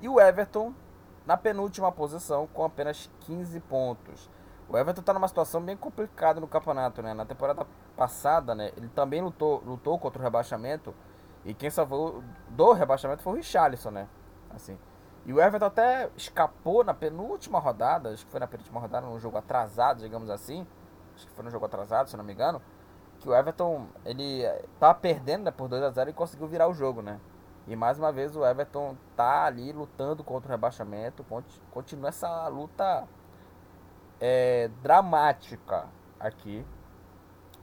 E 0.00 0.08
o 0.08 0.20
Everton 0.20 0.74
na 1.24 1.36
penúltima 1.36 1.90
posição 1.90 2.46
com 2.48 2.64
apenas 2.64 3.10
15 3.20 3.58
pontos. 3.60 4.30
O 4.68 4.76
Everton 4.76 5.00
está 5.00 5.14
numa 5.14 5.28
situação 5.28 5.62
bem 5.62 5.76
complicada 5.76 6.40
no 6.40 6.48
campeonato, 6.48 7.00
né? 7.02 7.14
Na 7.14 7.24
temporada 7.24 7.66
passada, 7.96 8.54
né, 8.54 8.72
ele 8.76 8.88
também 8.88 9.22
lutou, 9.22 9.62
lutou 9.64 9.98
contra 9.98 10.20
o 10.20 10.22
rebaixamento. 10.22 10.94
E 11.44 11.54
quem 11.54 11.70
salvou 11.70 12.22
do 12.48 12.72
rebaixamento 12.72 13.22
foi 13.22 13.34
o 13.34 13.36
Richarlison, 13.36 13.90
né? 13.90 14.08
Assim. 14.50 14.76
E 15.24 15.32
o 15.32 15.40
Everton 15.40 15.66
até 15.66 16.10
escapou 16.16 16.84
na 16.84 16.92
penúltima 16.92 17.58
rodada, 17.58 18.10
acho 18.10 18.24
que 18.24 18.30
foi 18.30 18.40
na 18.40 18.46
penúltima 18.46 18.80
rodada, 18.80 19.06
num 19.06 19.18
jogo 19.18 19.38
atrasado, 19.38 20.00
digamos 20.00 20.28
assim. 20.28 20.66
Acho 21.16 21.26
que 21.26 21.32
foi 21.32 21.44
no 21.44 21.50
jogo 21.50 21.66
atrasado, 21.66 22.08
se 22.08 22.16
não 22.16 22.22
me 22.22 22.32
engano. 22.32 22.62
Que 23.18 23.28
o 23.28 23.34
Everton, 23.34 23.88
ele 24.04 24.44
tá 24.78 24.94
perdendo 24.94 25.44
né, 25.44 25.50
por 25.50 25.68
2 25.68 25.82
a 25.82 25.90
0 25.90 26.10
e 26.10 26.12
conseguiu 26.12 26.46
virar 26.46 26.68
o 26.68 26.74
jogo, 26.74 27.02
né? 27.02 27.18
E 27.66 27.74
mais 27.74 27.98
uma 27.98 28.12
vez 28.12 28.36
o 28.36 28.46
Everton 28.46 28.96
tá 29.16 29.46
ali 29.46 29.72
lutando 29.72 30.22
contra 30.22 30.48
o 30.48 30.52
rebaixamento. 30.52 31.26
Continua 31.72 32.10
essa 32.10 32.46
luta 32.46 33.08
é, 34.20 34.70
dramática 34.82 35.86
aqui 36.20 36.64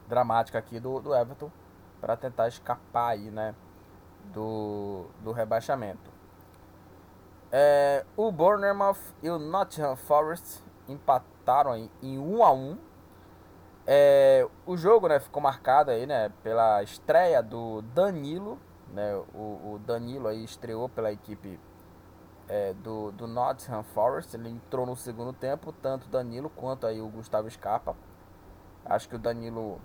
dramática 0.08 0.60
aqui 0.60 0.80
do, 0.80 1.00
do 1.00 1.16
Everton 1.16 1.52
para 2.00 2.16
tentar 2.18 2.48
escapar 2.48 3.10
aí, 3.10 3.32
né, 3.32 3.56
do, 4.26 5.08
do 5.22 5.32
rebaixamento. 5.32 6.12
É, 7.52 8.06
o 8.18 8.32
Bournemouth 8.32 8.98
e 9.22 9.30
o 9.30 9.38
Nottingham 9.38 9.96
Forest 9.96 10.64
empataram 10.88 11.90
em 12.02 12.18
1 12.18 12.44
a 12.44 12.52
1. 12.52 12.78
É, 13.86 14.48
o 14.66 14.78
jogo, 14.78 15.08
né, 15.08 15.20
ficou 15.20 15.42
marcado 15.42 15.92
aí, 15.92 16.06
né, 16.06 16.32
pela 16.42 16.82
estreia 16.84 17.44
do 17.44 17.82
Danilo, 17.82 18.58
né, 18.94 19.14
o, 19.34 19.74
o 19.74 19.82
Danilo 19.86 20.28
aí 20.28 20.44
estreou 20.44 20.88
pela 20.88 21.12
equipe 21.12 21.60
é, 22.48 22.74
do, 22.76 23.12
do 23.12 23.28
Nottingham 23.28 23.84
Forest, 23.84 24.36
ele 24.36 24.50
entrou 24.50 24.86
no 24.86 24.96
segundo 24.96 25.34
tempo, 25.34 25.72
tanto 25.74 26.08
Danilo 26.08 26.50
quanto 26.50 26.88
aí 26.88 27.02
o 27.02 27.10
Gustavo 27.10 27.50
Scarpa. 27.50 27.96
Acho 28.86 29.10
que 29.10 29.16
o 29.16 29.20
Danilo 29.20 29.82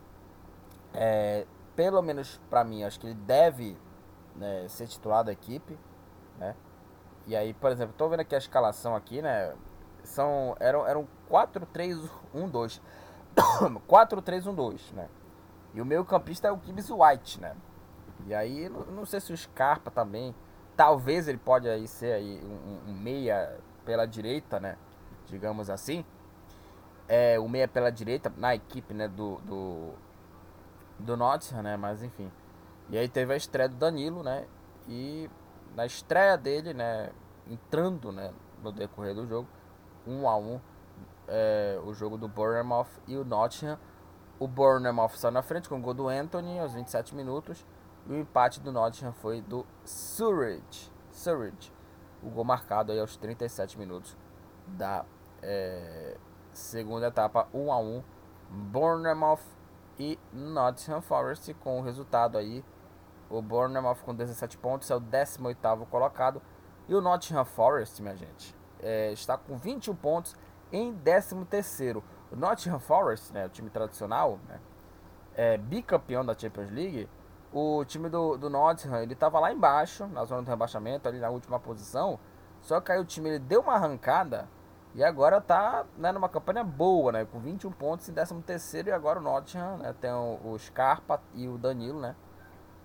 é, 0.92 1.46
pelo 1.76 2.02
menos 2.02 2.40
para 2.50 2.64
mim, 2.64 2.82
acho 2.82 2.98
que 2.98 3.06
ele 3.06 3.14
deve 3.14 3.76
né, 4.34 4.66
ser 4.68 4.86
titular 4.86 5.24
da 5.24 5.32
equipe, 5.32 5.78
né? 6.38 6.54
E 7.26 7.36
aí, 7.36 7.52
por 7.52 7.70
exemplo, 7.70 7.94
tô 7.96 8.08
vendo 8.08 8.20
aqui 8.20 8.34
a 8.34 8.38
escalação 8.38 8.96
aqui, 8.96 9.20
né? 9.20 9.54
São 10.02 10.56
eram 10.58 10.86
eram 10.86 11.06
4-3-1-2. 11.30 12.80
4-3-1-2, 13.88 14.92
né? 14.92 15.08
E 15.74 15.80
o 15.80 15.84
meio 15.84 16.04
campista 16.04 16.48
é 16.48 16.52
o 16.52 16.58
Gibbs 16.64 16.90
White, 16.90 17.40
né? 17.40 17.54
E 18.26 18.34
aí, 18.34 18.68
não, 18.68 19.06
sei 19.06 19.20
se 19.20 19.32
o 19.32 19.36
Scarpa 19.36 19.90
também, 19.90 20.34
talvez 20.76 21.28
ele 21.28 21.38
pode 21.38 21.68
aí 21.68 21.86
ser 21.86 22.12
aí 22.12 22.40
um, 22.44 22.90
um 22.90 22.94
meia 22.94 23.58
pela 23.84 24.06
direita, 24.06 24.58
né? 24.58 24.76
Digamos 25.26 25.70
assim. 25.70 26.04
É, 27.06 27.38
o 27.38 27.48
meia 27.48 27.66
pela 27.68 27.90
direita 27.90 28.32
na 28.36 28.54
equipe, 28.54 28.92
né, 28.92 29.08
do, 29.08 29.36
do 29.36 29.94
do 30.98 31.16
Nottingham, 31.16 31.62
né? 31.62 31.76
Mas 31.76 32.02
enfim. 32.02 32.30
E 32.90 32.98
aí 32.98 33.08
teve 33.08 33.32
a 33.32 33.36
estreia 33.36 33.68
do 33.68 33.76
Danilo, 33.76 34.22
né? 34.22 34.46
E 34.88 35.30
na 35.74 35.86
estreia 35.86 36.36
dele, 36.36 36.74
né? 36.74 37.10
Entrando, 37.46 38.10
né? 38.12 38.32
No 38.62 38.72
decorrer 38.72 39.14
do 39.14 39.26
jogo, 39.26 39.48
um 40.06 40.28
a 40.28 40.36
um, 40.36 40.60
é, 41.28 41.78
o 41.84 41.92
jogo 41.92 42.16
do 42.16 42.26
Bournemouth 42.26 42.88
e 43.06 43.16
o 43.16 43.24
Nottingham. 43.24 43.78
O 44.38 44.48
Bournemouth 44.48 45.16
saiu 45.16 45.32
na 45.32 45.42
frente 45.42 45.68
com 45.68 45.78
o 45.78 45.80
gol 45.80 45.94
do 45.94 46.08
Anthony 46.08 46.58
aos 46.58 46.72
27 46.72 47.14
minutos. 47.14 47.64
E 48.06 48.12
o 48.12 48.16
empate 48.16 48.60
do 48.60 48.72
Nottingham 48.72 49.12
foi 49.12 49.42
do 49.42 49.66
Surridge. 49.84 50.90
Surridge. 51.10 51.72
O 52.22 52.30
gol 52.30 52.44
marcado 52.44 52.92
aí 52.92 52.98
aos 52.98 53.16
37 53.16 53.78
minutos 53.78 54.16
da 54.66 55.04
é, 55.42 56.16
segunda 56.52 57.06
etapa, 57.06 57.46
1 57.52 57.72
a 57.72 57.78
1 57.78 58.02
Bournemouth 58.50 59.40
e 59.98 60.18
Nottingham 60.32 61.02
Forest 61.02 61.52
com 61.54 61.80
o 61.80 61.82
resultado 61.82 62.38
aí. 62.38 62.64
O 63.28 63.42
Bournemouth 63.42 63.98
com 64.04 64.14
17 64.14 64.56
pontos 64.58 64.90
é 64.90 64.96
o 64.96 65.00
18º 65.00 65.86
colocado. 65.86 66.40
E 66.88 66.94
o 66.94 67.00
Nottingham 67.00 67.44
Forest, 67.44 68.00
minha 68.00 68.16
gente, 68.16 68.56
é, 68.80 69.12
está 69.12 69.36
com 69.36 69.56
21 69.56 69.94
pontos 69.94 70.34
em 70.72 70.94
13º. 70.94 72.02
O 72.30 72.36
Nottingham 72.36 72.78
Forest, 72.78 73.32
né, 73.32 73.46
o 73.46 73.48
time 73.48 73.70
tradicional, 73.70 74.38
né, 74.48 74.60
é, 75.34 75.56
bicampeão 75.56 76.24
da 76.24 76.36
Champions 76.36 76.70
League, 76.70 77.08
o 77.52 77.84
time 77.84 78.08
do, 78.08 78.36
do 78.36 78.50
Nottingham, 78.50 79.02
ele 79.02 79.14
estava 79.14 79.40
lá 79.40 79.52
embaixo, 79.52 80.06
na 80.06 80.24
zona 80.24 80.42
do 80.42 80.48
rebaixamento, 80.48 81.08
ali 81.08 81.18
na 81.18 81.30
última 81.30 81.58
posição, 81.58 82.18
só 82.60 82.80
que 82.80 82.92
aí 82.92 83.00
o 83.00 83.04
time 83.04 83.30
ele 83.30 83.38
deu 83.38 83.60
uma 83.60 83.74
arrancada 83.74 84.48
e 84.94 85.04
agora 85.04 85.40
tá 85.40 85.86
né, 85.96 86.10
numa 86.12 86.28
campanha 86.28 86.64
boa, 86.64 87.12
né? 87.12 87.24
Com 87.24 87.38
21 87.38 87.70
pontos 87.72 88.08
em 88.08 88.12
13 88.12 88.42
terceiro 88.42 88.88
e 88.88 88.92
agora 88.92 89.20
o 89.20 89.22
Nottingham, 89.22 89.78
né? 89.78 89.94
Tem 90.00 90.10
o, 90.10 90.40
o 90.44 90.58
Scarpa 90.58 91.20
e 91.34 91.46
o 91.46 91.58
Danilo, 91.58 92.00
né? 92.00 92.16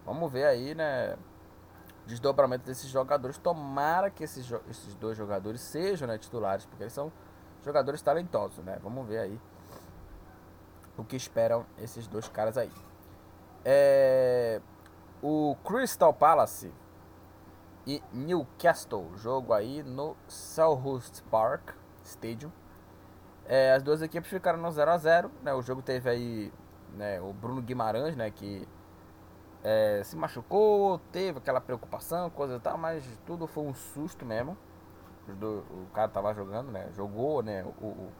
Vamos 0.05 0.31
ver 0.31 0.45
aí, 0.45 0.75
né? 0.75 1.17
Desdobramento 2.05 2.65
desses 2.65 2.89
jogadores. 2.89 3.37
Tomara 3.37 4.09
que 4.09 4.23
esses, 4.23 4.51
esses 4.69 4.93
dois 4.95 5.17
jogadores 5.17 5.61
sejam 5.61 6.07
né, 6.07 6.17
titulares, 6.17 6.65
porque 6.65 6.83
eles 6.83 6.93
são 6.93 7.11
jogadores 7.63 8.01
talentosos, 8.01 8.63
né? 8.63 8.77
Vamos 8.81 9.07
ver 9.07 9.19
aí 9.19 9.41
o 10.97 11.03
que 11.03 11.15
esperam 11.15 11.65
esses 11.77 12.07
dois 12.07 12.27
caras 12.27 12.57
aí. 12.57 12.71
É, 13.65 14.61
o 15.21 15.55
Crystal 15.63 16.13
Palace 16.13 16.71
e 17.87 18.01
Newcastle, 18.11 19.09
jogo 19.15 19.53
aí 19.53 19.83
no 19.83 20.15
Selhurst 20.27 21.21
Park 21.31 21.71
Stadium. 22.03 22.51
É, 23.45 23.73
as 23.73 23.83
duas 23.83 24.01
equipes 24.01 24.29
ficaram 24.29 24.59
no 24.59 24.71
0 24.71 24.91
a 24.91 24.97
0 24.97 25.31
né? 25.41 25.53
O 25.53 25.61
jogo 25.61 25.81
teve 25.81 26.09
aí 26.09 26.53
né, 26.93 27.19
o 27.21 27.33
Bruno 27.33 27.61
Guimarães, 27.61 28.15
né, 28.15 28.31
que 28.31 28.67
é, 29.63 30.01
se 30.03 30.15
machucou, 30.15 30.99
teve 31.11 31.39
aquela 31.39 31.61
preocupação, 31.61 32.29
coisa 32.29 32.55
e 32.55 32.59
tal, 32.59 32.77
mas 32.77 33.03
tudo 33.25 33.47
foi 33.47 33.63
um 33.63 33.73
susto 33.73 34.25
mesmo. 34.25 34.57
O 35.29 35.87
cara 35.93 36.09
tava 36.09 36.33
jogando, 36.33 36.71
né? 36.71 36.89
Jogou, 36.93 37.41
né? 37.41 37.63
O, 37.63 37.85
o, 37.85 38.11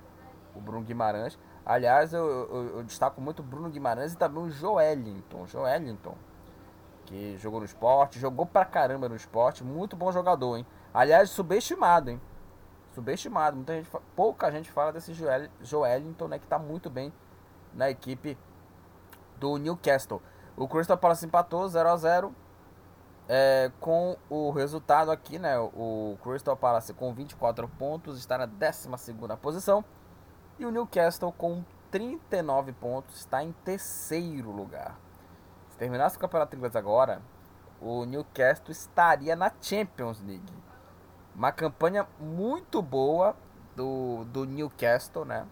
o 0.56 0.62
Bruno 0.62 0.84
Guimarães. 0.84 1.38
Aliás, 1.66 2.14
eu, 2.14 2.26
eu, 2.26 2.78
eu, 2.78 2.84
destaco 2.84 3.22
muito 3.22 3.40
o 3.40 3.44
Bruno 3.44 3.70
Guimarães 3.70 4.14
e 4.14 4.18
também 4.18 4.44
o 4.44 4.50
Joelinton. 4.50 5.48
Joelinton, 5.48 6.16
que 7.06 7.38
jogou 7.38 7.60
no 7.60 7.66
esporte, 7.66 8.20
jogou 8.20 8.46
pra 8.46 8.66
caramba 8.66 9.10
no 9.10 9.16
esporte. 9.16 9.64
Muito 9.64 9.96
bom 9.96 10.12
jogador, 10.12 10.58
hein? 10.58 10.66
Aliás, 10.94 11.30
subestimado, 11.30 12.10
hein? 12.10 12.22
Subestimado. 12.94 13.56
Muita 13.56 13.74
gente, 13.74 13.90
pouca 14.16 14.52
gente 14.52 14.72
fala 14.72 14.92
desse 14.92 15.14
Joel, 15.14 15.50
Joelinton, 15.62 16.28
né? 16.28 16.40
Que 16.40 16.48
tá 16.48 16.60
muito 16.60 16.90
bem 16.90 17.14
na 17.74 17.90
equipe 17.90 18.38
do 19.38 19.58
Newcastle. 19.58 20.22
O 20.56 20.68
Crystal 20.68 20.98
Palace 20.98 21.26
empatou 21.26 21.68
0 21.68 21.90
a 21.90 21.98
0 21.98 22.36
é, 23.36 23.72
com 23.80 24.16
o 24.30 24.52
resultado 24.52 25.10
aqui, 25.10 25.40
né? 25.40 25.58
O 25.58 26.16
Crystal 26.22 26.56
Palace 26.56 26.94
com 26.94 27.12
24 27.12 27.68
pontos 27.68 28.20
está 28.20 28.38
na 28.38 28.46
12 28.46 28.88
posição. 29.42 29.84
E 30.60 30.66
o 30.68 30.70
Newcastle 30.70 31.32
com 31.32 31.66
39 31.90 32.74
pontos 32.74 33.18
está 33.18 33.44
em 33.44 33.52
terceiro 33.52 34.52
lugar. 34.52 35.00
Se 35.72 35.78
terminasse 35.80 36.16
o 36.16 36.20
campeonato 36.20 36.56
inglês 36.56 36.76
agora, 36.76 37.24
o 37.82 38.06
Newcastle 38.06 38.72
estaria 38.72 39.36
na 39.36 39.52
Champions 39.60 40.22
League. 40.22 40.54
Uma 41.34 41.52
campanha 41.52 42.08
muito 42.20 42.84
boa 42.84 43.36
do, 43.76 44.26
do 44.26 44.46
Newcastle, 44.46 45.26
né? 45.26 45.48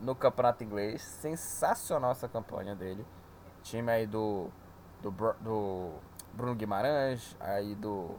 No 0.00 0.14
campeonato 0.14 0.64
inglês. 0.64 1.02
Sensacional 1.02 2.12
essa 2.12 2.30
campanha 2.30 2.74
dele. 2.74 3.04
Time 3.62 3.92
aí 3.92 4.06
do, 4.06 4.48
do, 5.02 5.10
do 5.10 5.90
Bruno 6.34 6.54
Guimarães, 6.54 7.36
aí 7.40 7.74
do 7.74 8.16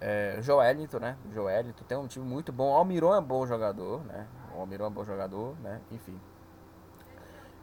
é, 0.00 0.38
Joelinton, 0.40 0.98
né? 0.98 1.16
Joelinton 1.32 1.84
tem 1.84 1.98
um 1.98 2.06
time 2.06 2.24
muito 2.24 2.52
bom. 2.52 2.74
Almiron 2.74 3.14
é 3.14 3.20
bom 3.20 3.46
jogador, 3.46 4.04
né? 4.04 4.26
O 4.54 4.62
é 4.62 4.90
bom 4.90 5.04
jogador, 5.04 5.56
né? 5.60 5.80
Enfim. 5.90 6.20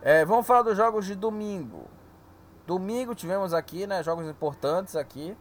É, 0.01 0.23
vamos 0.23 0.45
falar 0.45 0.61
dos 0.61 0.77
jogos 0.77 1.05
de 1.05 1.15
domingo. 1.15 1.87
Domingo 2.65 3.13
tivemos 3.15 3.53
aqui, 3.53 3.85
né? 3.87 4.03
Jogos 4.03 4.27
importantes 4.27 4.95
aqui, 4.95 5.37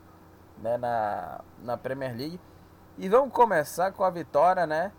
né? 0.58 0.76
Na, 0.76 1.40
na 1.62 1.76
Premier 1.76 2.16
League. 2.16 2.40
E 2.96 3.08
vamos 3.08 3.32
começar 3.32 3.92
com 3.92 4.04
a 4.04 4.10
vitória, 4.10 4.66
né? 4.66 4.92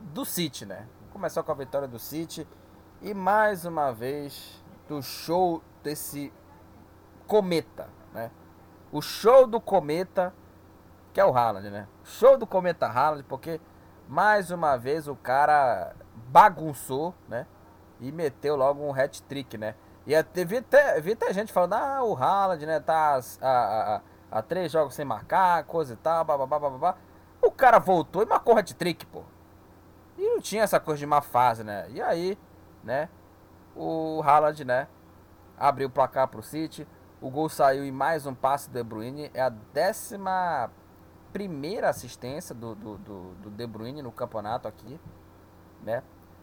Do 0.00 0.24
City, 0.24 0.64
né? 0.64 0.88
Vamos 0.98 1.12
começar 1.12 1.42
com 1.42 1.52
a 1.52 1.54
vitória 1.54 1.88
do 1.88 1.98
City. 1.98 2.46
E 3.00 3.12
mais 3.14 3.64
uma 3.64 3.92
vez, 3.92 4.62
do 4.88 5.02
show 5.02 5.62
desse 5.82 6.32
cometa, 7.32 7.88
né? 8.12 8.30
O 8.92 9.00
show 9.00 9.46
do 9.46 9.58
cometa 9.58 10.34
que 11.12 11.20
é 11.20 11.24
o 11.24 11.36
Haaland, 11.36 11.70
né? 11.70 11.86
Show 12.04 12.38
do 12.38 12.46
Cometa 12.46 12.86
Haaland, 12.86 13.22
porque 13.24 13.60
mais 14.08 14.50
uma 14.50 14.76
vez 14.76 15.06
o 15.06 15.14
cara 15.14 15.94
bagunçou, 16.28 17.14
né? 17.28 17.46
E 18.00 18.10
meteu 18.10 18.56
logo 18.56 18.82
um 18.82 18.92
hat-trick, 18.94 19.58
né? 19.58 19.74
E 20.06 20.14
vi 20.44 20.56
até, 20.56 21.00
vi 21.00 21.12
até 21.12 21.32
gente 21.32 21.52
falando, 21.52 21.74
ah, 21.74 22.02
o 22.02 22.16
Haaland, 22.16 22.66
né, 22.66 22.80
tá 22.80 23.20
a, 24.30 24.42
três 24.42 24.72
jogos 24.72 24.94
sem 24.94 25.04
marcar, 25.04 25.64
coisa 25.64 25.92
e 25.92 25.96
tal, 25.96 26.24
babá, 26.24 26.46
babá. 26.46 26.96
O 27.40 27.50
cara 27.50 27.78
voltou 27.78 28.22
e 28.22 28.26
marcou 28.26 28.56
hat-trick, 28.56 29.06
pô. 29.06 29.22
E 30.18 30.22
não 30.22 30.40
tinha 30.40 30.62
essa 30.62 30.80
coisa 30.80 30.98
de 30.98 31.06
má 31.06 31.20
fase, 31.20 31.62
né? 31.62 31.86
E 31.90 32.00
aí, 32.00 32.38
né, 32.82 33.08
o 33.76 34.22
Haaland, 34.24 34.64
né, 34.64 34.88
abriu 35.58 35.88
o 35.88 35.90
placar 35.90 36.26
pro 36.26 36.42
City. 36.42 36.88
O 37.22 37.30
gol 37.30 37.48
saiu 37.48 37.84
em 37.84 37.92
mais 37.92 38.26
um 38.26 38.34
passe 38.34 38.68
do 38.68 38.72
De 38.72 38.82
Bruyne. 38.82 39.30
É 39.32 39.42
a 39.42 39.48
décima 39.48 40.68
primeira 41.32 41.88
assistência 41.88 42.52
do, 42.52 42.74
do, 42.74 42.98
do, 42.98 43.34
do, 43.34 43.50
De 43.50 43.64
Bruyne 43.64 44.02
no 44.02 44.10
campeonato 44.10 44.66
aqui, 44.66 45.00
né? 45.84 46.02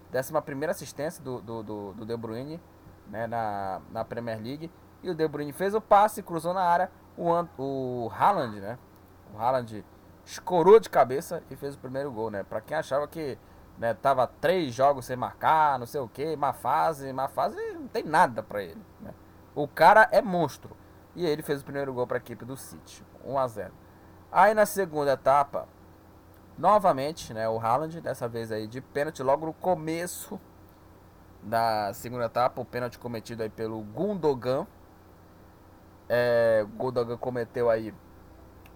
Décima 0.09 0.41
primeira 0.41 0.71
assistência 0.71 1.21
do, 1.21 1.41
do, 1.41 1.61
do, 1.61 1.93
do 1.95 2.05
De 2.05 2.15
Bruyne 2.15 2.61
né? 3.09 3.27
na, 3.27 3.81
na 3.91 4.05
Premier 4.05 4.41
League. 4.41 4.71
E 5.03 5.09
o 5.09 5.13
De 5.13 5.27
Bruyne 5.27 5.51
fez 5.51 5.75
o 5.75 5.81
passe, 5.81 6.23
cruzou 6.23 6.53
na 6.53 6.63
área. 6.63 6.89
O, 7.17 7.29
o 7.57 8.09
Haaland, 8.17 8.61
né? 8.61 8.79
O 9.33 9.37
Haaland 9.37 9.83
escorou 10.23 10.79
de 10.79 10.89
cabeça 10.89 11.43
e 11.51 11.57
fez 11.57 11.75
o 11.75 11.77
primeiro 11.77 12.09
gol, 12.09 12.31
né? 12.31 12.43
Pra 12.43 12.61
quem 12.61 12.77
achava 12.77 13.05
que 13.05 13.37
né, 13.77 13.93
tava 13.93 14.25
três 14.27 14.73
jogos 14.73 15.05
sem 15.05 15.17
marcar, 15.17 15.77
não 15.77 15.85
sei 15.85 15.99
o 15.99 16.07
que, 16.07 16.37
má 16.37 16.53
fase, 16.53 17.11
má 17.11 17.27
fase, 17.27 17.57
não 17.73 17.89
tem 17.89 18.03
nada 18.03 18.41
pra 18.41 18.63
ele. 18.63 18.81
Né? 19.01 19.13
O 19.55 19.67
cara 19.67 20.07
é 20.11 20.21
monstro. 20.21 20.75
E 21.15 21.25
ele 21.25 21.41
fez 21.41 21.61
o 21.61 21.63
primeiro 21.63 21.93
gol 21.93 22.07
para 22.07 22.17
a 22.17 22.19
equipe 22.19 22.45
do 22.45 22.55
City, 22.55 23.03
1 23.25 23.37
a 23.37 23.47
0. 23.47 23.73
Aí 24.31 24.53
na 24.53 24.65
segunda 24.65 25.13
etapa, 25.13 25.67
novamente, 26.57 27.33
né, 27.33 27.49
o 27.49 27.59
Haaland, 27.59 27.99
dessa 27.99 28.27
vez 28.27 28.51
aí 28.51 28.67
de 28.67 28.79
pênalti, 28.79 29.23
logo 29.23 29.45
no 29.45 29.53
começo 29.53 30.39
da 31.41 31.93
segunda 31.93 32.25
etapa, 32.25 32.61
o 32.61 32.65
pênalti 32.65 32.99
cometido 32.99 33.41
aí 33.41 33.49
pelo 33.49 33.81
Gundogan. 33.81 34.67
É, 36.07 36.65
Gundogan 36.75 37.17
cometeu 37.17 37.69
aí, 37.69 37.93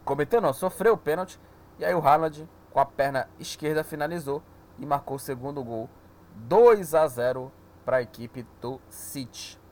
cometeu 0.04 0.42
não, 0.42 0.54
sofreu 0.54 0.94
o 0.94 0.98
pênalti, 0.98 1.40
e 1.80 1.86
aí 1.86 1.94
o 1.94 2.06
Haaland 2.06 2.48
com 2.72 2.80
a 2.80 2.86
perna 2.86 3.30
esquerda 3.40 3.84
finalizou 3.84 4.42
e 4.80 4.86
marcou 4.86 5.18
o 5.18 5.20
segundo 5.20 5.64
gol, 5.64 5.90
2 6.36 6.96
a 6.96 7.08
0 7.08 7.52
para 7.86 7.98
a 7.98 8.02
equipe 8.02 8.46
do 8.60 8.82
City. 8.90 9.63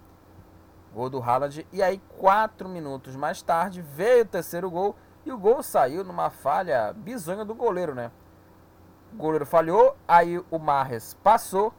Gol 0.94 1.10
do 1.10 1.22
Haaland, 1.22 1.66
e 1.72 1.82
aí 1.82 2.02
quatro 2.18 2.68
minutos 2.68 3.16
mais 3.16 3.42
tarde 3.42 3.82
veio 3.82 4.24
o 4.24 4.28
terceiro 4.28 4.70
gol 4.70 4.96
e 5.26 5.32
o 5.32 5.38
gol 5.38 5.64
saiu 5.64 6.04
numa 6.04 6.30
falha 6.30 6.94
bizonha 6.94 7.46
do 7.46 7.56
goleiro, 7.56 7.96
né? 7.96 8.12
O 9.14 9.18
goleiro 9.18 9.46
falhou, 9.46 9.96
aí 10.08 10.44
o 10.50 10.60
Marres 10.60 11.14
passou 11.24 11.74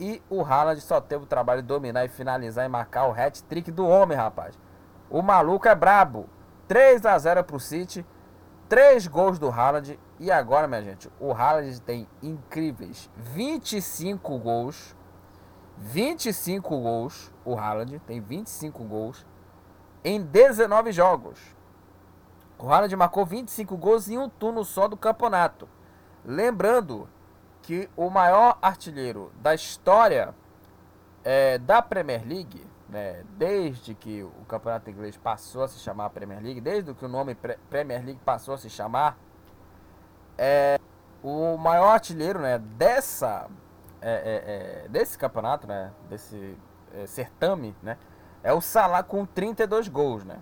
e 0.00 0.22
o 0.30 0.42
Haaland 0.42 0.80
só 0.80 1.00
teve 1.00 1.24
o 1.24 1.26
trabalho 1.26 1.62
de 1.62 1.68
dominar 1.68 2.04
e 2.04 2.08
finalizar 2.08 2.64
e 2.64 2.68
marcar 2.68 3.06
o 3.06 3.12
hat-trick 3.12 3.70
do 3.70 3.86
homem, 3.86 4.16
rapaz. 4.16 4.58
O 5.10 5.22
maluco 5.22 5.66
é 5.68 5.74
brabo. 5.74 6.28
3 6.68 7.06
a 7.06 7.18
0 7.18 7.44
pro 7.44 7.58
City, 7.58 8.04
3 8.68 9.06
gols 9.06 9.38
do 9.38 9.48
Haaland 9.48 9.98
e 10.20 10.30
agora, 10.30 10.68
minha 10.68 10.82
gente, 10.82 11.10
o 11.18 11.32
Haaland 11.32 11.80
tem 11.80 12.06
incríveis 12.22 13.10
25 13.16 14.38
gols. 14.38 14.94
25 15.80 16.80
gols, 16.80 17.32
o 17.44 17.56
Haaland 17.56 17.98
tem 18.00 18.20
25 18.20 18.84
gols 18.84 19.24
em 20.04 20.20
19 20.20 20.92
jogos. 20.92 21.38
O 22.58 22.68
Haaland 22.70 22.94
marcou 22.96 23.24
25 23.24 23.76
gols 23.76 24.08
em 24.08 24.18
um 24.18 24.28
turno 24.28 24.64
só 24.64 24.88
do 24.88 24.96
campeonato. 24.96 25.68
Lembrando 26.24 27.08
que 27.62 27.88
o 27.96 28.10
maior 28.10 28.58
artilheiro 28.60 29.32
da 29.40 29.54
história 29.54 30.34
é, 31.22 31.58
da 31.58 31.80
Premier 31.80 32.26
League, 32.26 32.66
né, 32.88 33.22
desde 33.36 33.94
que 33.94 34.22
o 34.22 34.44
campeonato 34.46 34.90
inglês 34.90 35.16
passou 35.16 35.62
a 35.62 35.68
se 35.68 35.78
chamar 35.78 36.10
Premier 36.10 36.42
League, 36.42 36.60
desde 36.60 36.92
que 36.92 37.04
o 37.04 37.08
nome 37.08 37.36
Premier 37.70 38.04
League 38.04 38.20
passou 38.24 38.54
a 38.54 38.58
se 38.58 38.68
chamar, 38.68 39.16
é, 40.36 40.78
o 41.22 41.56
maior 41.56 41.90
artilheiro 41.90 42.40
né, 42.40 42.58
dessa 42.58 43.48
é, 44.00 44.12
é, 44.12 44.84
é, 44.84 44.88
desse 44.88 45.18
campeonato, 45.18 45.66
né? 45.66 45.92
Desse 46.08 46.56
é, 46.92 47.06
certame, 47.06 47.74
né? 47.82 47.96
É 48.42 48.52
o 48.52 48.60
Salah 48.60 49.02
com 49.02 49.26
32 49.26 49.88
gols, 49.88 50.24
né? 50.24 50.38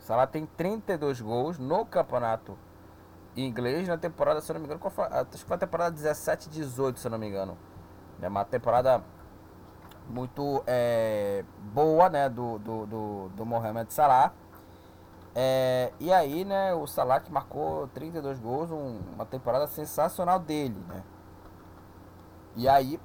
O 0.00 0.02
Salah 0.02 0.26
tem 0.26 0.46
32 0.46 1.20
gols 1.20 1.58
no 1.58 1.86
campeonato 1.86 2.58
inglês 3.36 3.88
na 3.88 3.96
temporada, 3.96 4.40
se 4.40 4.50
eu 4.50 4.54
não 4.54 4.60
me 4.60 4.66
engano, 4.66 4.80
qual 4.80 4.90
foi, 4.90 5.04
acho 5.06 5.30
que 5.30 5.44
foi 5.44 5.56
a 5.56 5.60
temporada 5.60 5.90
17 5.90 6.50
18, 6.50 6.98
se 6.98 7.06
eu 7.06 7.10
não 7.10 7.18
me 7.18 7.28
engano. 7.28 7.56
É 8.20 8.28
uma 8.28 8.44
temporada 8.44 9.02
muito 10.08 10.62
é, 10.66 11.44
boa, 11.72 12.08
né, 12.08 12.28
do, 12.28 12.58
do, 12.58 12.86
do, 12.86 13.28
do 13.30 13.46
Mohamed 13.46 13.92
Salah. 13.92 14.32
É, 15.34 15.92
e 15.98 16.12
aí, 16.12 16.44
né, 16.44 16.74
o 16.74 16.86
Salah 16.86 17.20
que 17.20 17.32
marcou 17.32 17.88
32 17.88 18.38
gols, 18.38 18.70
um, 18.70 19.00
uma 19.14 19.24
temporada 19.24 19.66
sensacional 19.66 20.38
dele, 20.38 20.78
né. 20.88 21.02
E 22.56 22.68
aí, 22.68 23.00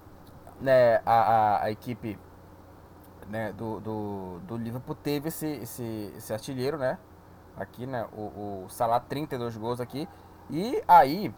né, 0.60 0.98
a, 1.06 1.14
a, 1.14 1.64
a 1.64 1.72
equipe 1.72 2.20
né, 3.28 3.54
do, 3.54 3.80
do, 3.80 4.40
do 4.40 4.58
Liverpool 4.58 4.96
teve 4.96 5.30
esse, 5.30 5.48
esse, 5.48 6.14
esse 6.16 6.34
artilheiro, 6.34 6.78
né, 6.78 6.98
aqui, 7.56 7.86
né, 7.86 8.08
o, 8.14 8.66
o 8.66 8.70
Salah 8.70 9.00
32 9.00 9.58
gols 9.58 9.80
aqui. 9.80 10.08
E 10.50 10.84
aí, 10.88 11.34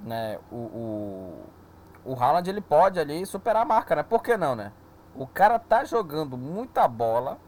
né, 0.00 0.38
o, 0.50 0.56
o, 0.56 2.12
o 2.12 2.14
Haaland 2.14 2.48
ele 2.48 2.60
pode 2.60 2.98
ali 2.98 3.24
superar 3.26 3.62
a 3.62 3.66
marca, 3.66 3.96
né, 3.96 4.02
por 4.02 4.22
que 4.22 4.36
não, 4.36 4.54
né? 4.54 4.72
O 5.14 5.26
cara 5.28 5.58
tá 5.58 5.84
jogando 5.84 6.36
muita 6.36 6.88
bola 6.88 7.38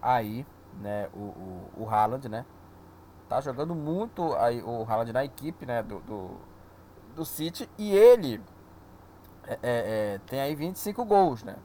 aí, 0.00 0.46
né? 0.80 1.08
O, 1.12 1.18
o, 1.18 1.70
o 1.82 1.88
Haaland, 1.88 2.28
né? 2.28 2.44
Tá 3.28 3.40
jogando 3.40 3.74
muito 3.74 4.34
aí 4.36 4.62
o 4.62 4.84
Haaland 4.84 5.12
na 5.12 5.24
equipe, 5.24 5.66
né? 5.66 5.82
Do, 5.82 6.00
do, 6.00 6.30
do 7.14 7.24
City. 7.24 7.68
E 7.76 7.94
ele 7.94 8.40
é, 9.48 9.58
é, 9.62 10.14
é 10.14 10.20
tem 10.26 10.40
aí 10.40 10.54
25 10.54 11.04
gols, 11.04 11.42
né? 11.42 11.56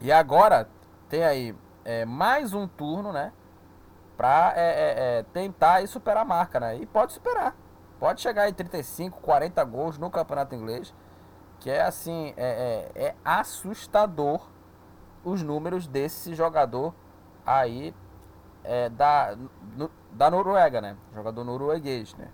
E 0.00 0.12
agora 0.12 0.68
tem 1.08 1.24
aí 1.24 1.54
é, 1.84 2.04
mais 2.04 2.52
um 2.52 2.66
turno, 2.66 3.12
né? 3.12 3.32
Pra 4.16 4.52
é, 4.56 5.18
é, 5.18 5.22
tentar 5.32 5.74
aí 5.74 5.86
superar 5.86 6.22
a 6.22 6.24
marca, 6.26 6.58
né? 6.58 6.76
E 6.76 6.86
pode 6.86 7.12
superar. 7.12 7.54
Pode 7.98 8.20
chegar 8.20 8.48
em 8.48 8.52
35, 8.52 9.20
40 9.20 9.64
gols 9.64 9.98
no 9.98 10.10
campeonato 10.10 10.54
inglês 10.54 10.94
que 11.58 11.70
é 11.70 11.80
assim, 11.80 12.34
é 12.36 13.14
assustador 13.24 14.46
os 15.24 15.42
números 15.42 15.88
desse 15.88 16.34
jogador 16.34 16.94
aí 17.44 17.94
é, 18.62 18.88
da, 18.88 19.36
no, 19.76 19.90
da 20.12 20.30
Noruega, 20.30 20.80
né? 20.80 20.96
Jogador 21.14 21.44
norueguês, 21.44 22.14
né? 22.14 22.28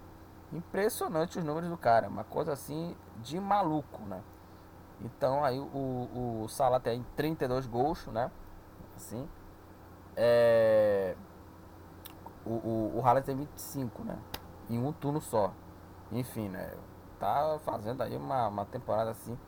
Impressionante 0.53 1.39
os 1.39 1.45
números 1.45 1.69
do 1.69 1.77
cara, 1.77 2.09
uma 2.09 2.25
coisa 2.25 2.53
assim 2.53 2.97
de 3.23 3.39
maluco, 3.39 4.03
né? 4.03 4.23
Então 5.05 5.45
aí 5.45 5.59
o, 5.59 6.43
o 6.45 6.49
Salah 6.49 6.81
tem 6.81 7.05
32 7.17 7.67
gols, 7.67 8.07
né? 8.07 8.31
Assim. 8.97 9.29
É, 10.17 11.17
o, 12.45 12.51
o, 12.51 12.99
o 12.99 13.07
Haaland 13.07 13.25
tem 13.25 13.37
25, 13.37 14.05
né? 14.05 14.19
Em 14.71 14.79
um 14.79 14.93
turno 14.93 15.21
só. 15.21 15.53
Enfim, 16.11 16.49
né? 16.49 16.73
tá 17.23 17.61
fazendo 17.65 18.03
aí 18.03 18.17
uma, 18.17 18.49
uma 18.49 18.65
temporada 18.65 19.13
assim 19.13 19.39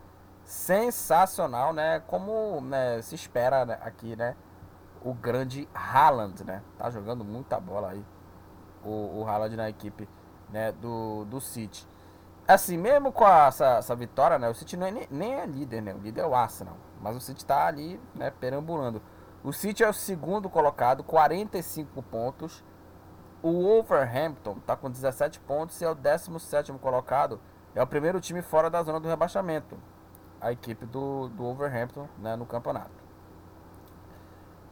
sensacional, 0.45 1.73
né? 1.73 1.99
Como 2.07 2.61
né, 2.61 3.01
se 3.01 3.15
espera 3.15 3.65
né, 3.65 3.77
aqui, 3.81 4.15
né? 4.15 4.35
O 5.03 5.13
grande 5.13 5.67
Haaland, 5.73 6.43
né? 6.45 6.61
Tá 6.77 6.89
jogando 6.89 7.25
muita 7.25 7.59
bola 7.59 7.89
aí. 7.89 8.05
O, 8.83 9.19
o 9.19 9.27
Haaland 9.27 9.57
na 9.57 9.69
equipe 9.69 10.07
né, 10.49 10.71
do, 10.71 11.25
do 11.25 11.41
City. 11.41 11.85
Assim, 12.47 12.77
mesmo 12.77 13.11
com 13.11 13.25
a, 13.25 13.47
essa, 13.47 13.77
essa 13.77 13.95
vitória, 13.95 14.37
né? 14.37 14.47
O 14.49 14.53
City 14.53 14.77
não 14.77 14.87
é, 14.87 14.91
nem, 14.91 15.07
nem 15.09 15.33
é 15.35 15.45
líder, 15.45 15.81
né? 15.81 15.93
O 15.93 15.97
líder 15.97 16.21
é 16.21 16.27
o 16.27 16.35
Arsenal. 16.35 16.77
Mas 17.01 17.15
o 17.15 17.19
City 17.19 17.43
tá 17.45 17.65
ali, 17.65 17.99
né? 18.13 18.31
Perambulando. 18.31 19.01
O 19.43 19.51
City 19.51 19.83
é 19.83 19.89
o 19.89 19.93
segundo 19.93 20.49
colocado, 20.49 21.03
45 21.03 22.01
pontos. 22.03 22.63
O 23.41 23.63
Wolverhampton 23.63 24.55
tá 24.65 24.75
com 24.75 24.89
17 24.89 25.39
pontos 25.41 25.79
e 25.81 25.85
é 25.85 25.89
o 25.89 25.95
17 25.95 26.71
colocado 26.73 27.39
é 27.75 27.83
o 27.83 27.87
primeiro 27.87 28.21
time 28.21 28.41
fora 28.41 28.69
da 28.69 28.81
zona 28.81 28.99
do 28.99 29.07
rebaixamento. 29.07 29.77
A 30.39 30.51
equipe 30.51 30.85
do, 30.85 31.27
do 31.29 31.43
Wolverhampton 31.43 32.07
né, 32.17 32.35
no 32.35 32.45
campeonato. 32.45 33.03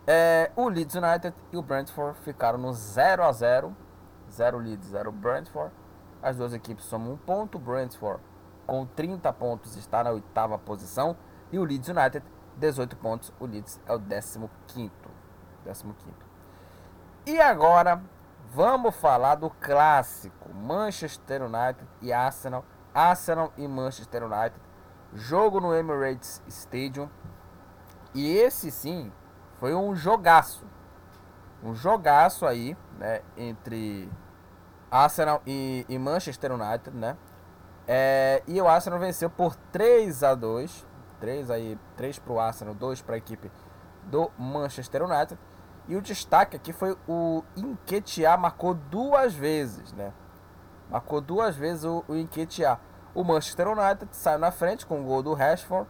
É, 0.08 0.52
o 0.56 0.70
Leeds 0.70 0.96
United 0.96 1.36
e 1.52 1.58
o 1.58 1.62
Brentford 1.62 2.18
ficaram 2.22 2.58
no 2.58 2.74
0 2.74 3.24
a 3.24 3.32
0 3.32 3.76
0 4.32 4.58
Leeds, 4.58 4.88
0 4.88 5.12
Brentford. 5.12 5.74
As 6.24 6.38
duas 6.38 6.54
equipes 6.54 6.86
somam 6.86 7.14
um 7.14 7.18
ponto. 7.18 7.60
Brentford 7.60 8.24
com 8.66 8.86
30 8.86 9.32
pontos 9.34 9.76
está 9.76 10.04
na 10.04 10.12
oitava 10.12 10.58
posição. 10.58 11.18
E 11.52 11.60
o 11.60 11.64
Leeds 11.64 11.90
United, 11.90 12.26
18 12.58 12.96
pontos. 12.96 13.34
O 13.40 13.46
Leeds 13.46 13.80
é 13.86 13.94
o 13.94 14.00
15 14.00 14.50
quinto. 14.68 15.10
15 15.66 15.84
quinto. 15.84 16.26
E 17.26 17.40
agora 17.40 18.02
vamos 18.52 18.96
falar 18.96 19.36
do 19.36 19.50
clássico 19.50 20.54
Manchester 20.54 21.44
United 21.44 21.88
e 22.02 22.12
Arsenal 22.14 22.64
Arsenal 22.94 23.52
e 23.58 23.68
Manchester 23.68 24.24
United. 24.24 24.56
Jogo 25.14 25.60
no 25.60 25.74
Emirates 25.74 26.42
Stadium. 26.48 27.10
E 28.14 28.32
esse 28.38 28.70
sim 28.72 29.12
foi 29.60 29.74
um 29.74 29.96
jogaço. 29.96 30.66
Um 31.64 31.74
jogaço 31.74 32.46
aí, 32.46 32.78
né? 32.98 33.22
Entre 33.36 34.10
Arsenal 34.94 35.42
e, 35.46 35.86
e 35.90 35.98
Manchester 35.98 36.52
United, 36.52 36.96
né? 36.96 37.18
É, 37.88 38.44
e 38.48 38.62
o 38.62 38.68
Arsenal 38.68 39.00
venceu 39.00 39.30
por 39.30 39.56
3 39.56 40.24
a 40.24 40.36
2 40.36 40.86
3 41.20 41.50
aí, 41.50 41.80
3 41.96 42.20
para 42.20 42.34
o 42.34 42.40
Arsenal, 42.40 42.74
2 42.76 43.02
para 43.02 43.16
a 43.16 43.18
equipe 43.18 43.50
do 44.04 44.30
Manchester 44.38 45.04
United. 45.04 45.40
E 45.88 45.96
o 45.96 46.02
destaque 46.02 46.58
aqui 46.58 46.74
foi 46.74 46.98
o 47.08 47.44
Inquietia 47.56 48.36
marcou 48.36 48.74
duas 48.74 49.34
vezes, 49.34 49.94
né? 49.94 50.14
Marcou 50.90 51.22
duas 51.22 51.56
vezes 51.56 51.86
o, 51.86 52.04
o. 52.08 52.14
O 53.16 53.24
Manchester 53.24 53.68
United 53.70 54.08
saiu 54.12 54.40
na 54.40 54.52
frente 54.52 54.86
com 54.86 55.00
o 55.00 55.04
gol 55.06 55.24
do 55.24 55.34
Rashford. 55.34 55.88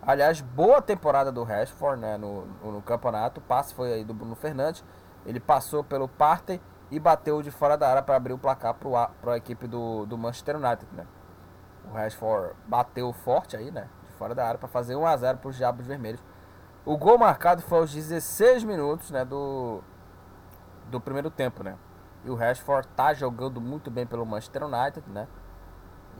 Aliás, 0.00 0.40
boa 0.40 0.80
temporada 0.80 1.30
do 1.30 1.42
Rashford 1.42 2.00
né, 2.00 2.16
no, 2.16 2.46
no, 2.46 2.80
campeonato. 2.80 3.40
O 3.40 3.42
passe 3.42 3.74
foi 3.74 3.92
aí 3.92 4.04
do 4.04 4.14
Bruno 4.14 4.34
Fernandes. 4.34 4.82
Ele 5.26 5.40
passou 5.40 5.84
pelo 5.84 6.08
Partey 6.08 6.60
e 6.90 6.98
bateu 6.98 7.40
de 7.42 7.50
fora 7.50 7.76
da 7.76 7.88
área 7.88 8.02
para 8.02 8.16
abrir 8.16 8.32
o 8.32 8.38
placar 8.38 8.74
para 8.74 9.32
a 9.32 9.36
equipe 9.36 9.66
do, 9.66 10.04
do 10.06 10.18
Manchester 10.18 10.56
United. 10.56 10.88
Né? 10.92 11.06
O 11.88 11.94
Rashford 11.94 12.54
bateu 12.66 13.12
forte 13.12 13.56
aí, 13.56 13.70
né? 13.70 13.88
De 14.08 14.12
fora 14.14 14.34
da 14.34 14.46
área 14.46 14.58
para 14.58 14.68
fazer 14.68 14.96
1 14.96 15.06
a 15.06 15.16
0 15.16 15.38
para 15.38 15.48
os 15.48 15.56
Diabos 15.56 15.86
Vermelhos. 15.86 16.22
O 16.84 16.96
gol 16.96 17.18
marcado 17.18 17.62
foi 17.62 17.78
aos 17.78 17.92
16 17.92 18.64
minutos 18.64 19.10
né, 19.10 19.24
do, 19.24 19.82
do 20.90 21.00
primeiro 21.00 21.30
tempo, 21.30 21.62
né? 21.62 21.76
E 22.24 22.30
o 22.30 22.34
Rashford 22.34 22.88
tá 22.88 23.14
jogando 23.14 23.60
muito 23.60 23.90
bem 23.90 24.06
pelo 24.06 24.26
Manchester 24.26 24.64
United, 24.64 25.08
né? 25.08 25.28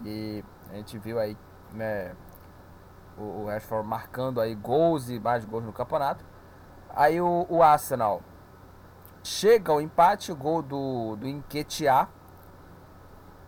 E 0.05 0.45
a 0.71 0.75
gente 0.75 0.99
viu 0.99 1.19
aí, 1.19 1.37
né, 1.73 2.15
o, 3.19 3.43
o 3.43 3.47
Rashford 3.47 3.87
marcando 3.87 4.41
aí 4.41 4.55
gols 4.55 5.11
e 5.11 5.19
mais 5.19 5.45
gols 5.45 5.65
no 5.65 5.73
campeonato. 5.73 6.25
Aí 6.95 7.21
o, 7.21 7.47
o 7.49 7.63
Arsenal 7.63 8.23
chega 9.23 9.73
ao 9.73 9.81
empate, 9.81 10.33
o 10.33 10.37
gol 10.37 10.63
do, 10.63 11.17
do 11.17 11.29
Enquetear. 11.29 12.09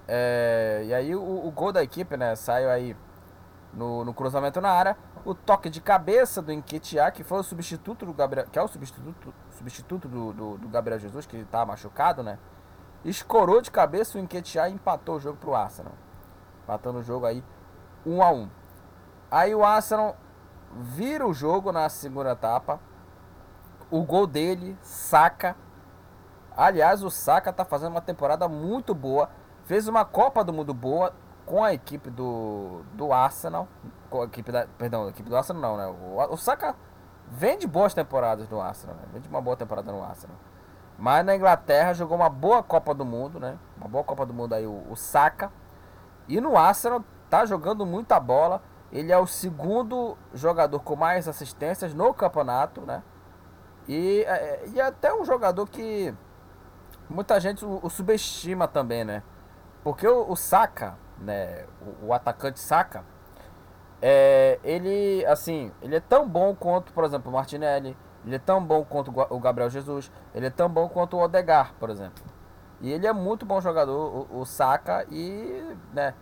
É, 0.07 0.83
e 0.87 0.95
aí 0.95 1.15
o, 1.15 1.47
o, 1.47 1.51
gol 1.51 1.73
da 1.73 1.83
equipe, 1.83 2.17
né, 2.17 2.35
saiu 2.35 2.69
aí 2.69 2.97
no, 3.73 4.05
no 4.05 4.13
cruzamento 4.13 4.61
na 4.61 4.71
área. 4.71 4.97
O 5.25 5.35
toque 5.35 5.71
de 5.71 5.81
cabeça 5.81 6.43
do 6.43 6.53
Enquetear, 6.53 7.13
que 7.13 7.23
foi 7.23 7.39
o 7.39 7.43
substituto 7.43 8.05
do 8.05 8.13
Gabriel, 8.13 8.47
que 8.51 8.59
é 8.59 8.63
o 8.63 8.69
substituto, 8.69 9.33
substituto 9.51 10.09
do, 10.09 10.33
do, 10.33 10.59
do 10.59 10.69
Gabriel 10.69 10.99
Jesus, 10.99 11.27
que 11.27 11.37
está 11.37 11.65
machucado, 11.65 12.23
né? 12.23 12.39
Escorou 13.05 13.61
de 13.61 13.71
cabeça 13.71 14.19
o 14.19 14.21
Enquetear 14.21 14.71
e 14.71 14.75
empatou 14.75 15.17
o 15.17 15.21
jogo 15.21 15.39
pro 15.39 15.55
Arsenal. 15.55 15.95
Empatando 16.65 16.99
o 16.99 17.03
jogo 17.03 17.27
aí 17.27 17.43
1 18.05 18.15
um 18.15 18.23
a 18.23 18.31
1 18.31 18.37
um. 18.37 18.51
Aí 19.31 19.55
o 19.55 19.65
Arsenal 19.65 20.17
vira 20.73 21.27
o 21.27 21.33
jogo 21.33 21.73
na 21.73 21.89
segunda 21.89 22.33
etapa. 22.33 22.81
O 23.91 24.03
gol 24.03 24.27
dele, 24.27 24.77
Saka. 24.83 25.57
Aliás, 26.57 27.03
o 27.03 27.11
Saka 27.11 27.53
tá 27.53 27.65
fazendo 27.65 27.93
uma 27.93 28.01
temporada 28.01 28.49
muito 28.49 28.95
boa. 28.95 29.29
Fez 29.65 29.89
uma 29.89 30.05
Copa 30.05 30.45
do 30.45 30.53
Mundo 30.53 30.75
boa 30.75 31.13
com 31.47 31.63
a 31.63 31.73
equipe 31.73 32.11
do, 32.11 32.83
do 32.95 33.13
Arsenal. 33.13 33.69
Com 34.11 34.23
a 34.23 34.25
equipe 34.25 34.53
da, 34.53 34.67
perdão, 34.79 35.07
a 35.07 35.09
equipe 35.11 35.29
do 35.29 35.37
Arsenal 35.37 35.63
não, 35.63 35.77
né? 35.77 35.87
O, 35.87 36.33
o 36.33 36.37
Saka 36.37 36.75
vende 37.29 37.67
boas 37.67 37.95
temporadas 37.95 38.49
no 38.49 38.61
Arsenal, 38.61 38.97
né? 38.97 39.03
Vende 39.13 39.29
uma 39.29 39.41
boa 39.41 39.57
temporada 39.57 39.91
no 39.91 40.03
Arsenal. 40.03 40.37
Mas 40.99 41.25
na 41.25 41.35
Inglaterra 41.35 41.95
jogou 41.95 42.17
uma 42.17 42.29
boa 42.29 42.63
Copa 42.63 42.95
do 42.95 43.05
Mundo, 43.05 43.41
né? 43.41 43.59
Uma 43.77 43.89
boa 43.89 44.05
Copa 44.05 44.27
do 44.27 44.35
Mundo 44.35 44.55
aí 44.55 44.67
o, 44.67 44.85
o 44.91 44.97
Saka. 44.97 45.51
E 46.29 46.41
no 46.41 46.57
Arsenal 46.57 47.05
tá 47.31 47.45
jogando 47.47 47.87
muita 47.87 48.21
bola. 48.21 48.63
Ele 48.93 49.11
é 49.11 49.19
o 49.19 49.27
segundo 49.27 50.19
jogador 50.35 50.81
com 50.81 50.95
mais 50.95 51.27
assistências 51.27 51.95
no 51.95 52.13
campeonato, 52.13 52.83
né? 52.83 53.03
E, 53.89 54.23
é, 54.29 54.65
e 54.75 54.81
até 54.81 55.13
um 55.15 55.25
jogador 55.25 55.67
que 55.67 56.15
muita 57.09 57.39
gente 57.41 57.65
o, 57.65 57.81
o 57.83 57.91
subestima 57.91 58.67
também, 58.69 59.05
né? 59.05 59.23
Porque 59.85 60.07
o, 60.07 60.31
o 60.31 60.37
Saka, 60.37 60.97
né? 61.19 61.67
O, 61.81 62.07
o, 62.07 62.13
atacante 62.13 62.61
Saka, 62.61 63.05
É, 64.01 64.59
ele, 64.65 65.25
assim, 65.27 65.71
ele 65.81 65.97
é 65.97 66.01
tão 66.01 66.29
bom 66.29 66.55
quanto, 66.57 66.93
por 66.93 67.05
exemplo, 67.05 67.31
o 67.31 67.35
Martinelli, 67.35 67.97
ele 68.25 68.35
é 68.35 68.39
tão 68.39 68.65
bom 68.65 68.85
quanto 68.85 69.13
o 69.31 69.41
Gabriel 69.41 69.71
Jesus, 69.71 70.11
ele 70.35 70.47
é 70.47 70.51
tão 70.51 70.69
bom 70.69 70.89
quanto 70.89 71.17
o 71.17 71.21
Odegar, 71.21 71.75
por 71.79 71.89
exemplo. 71.89 72.25
E 72.81 72.91
ele 72.91 73.07
é 73.07 73.13
muito 73.13 73.47
bom 73.47 73.61
jogador, 73.61 74.27
o, 74.31 74.41
o 74.41 74.45
Saka, 74.45 75.07
e, 75.09 75.77
né, 75.93 76.15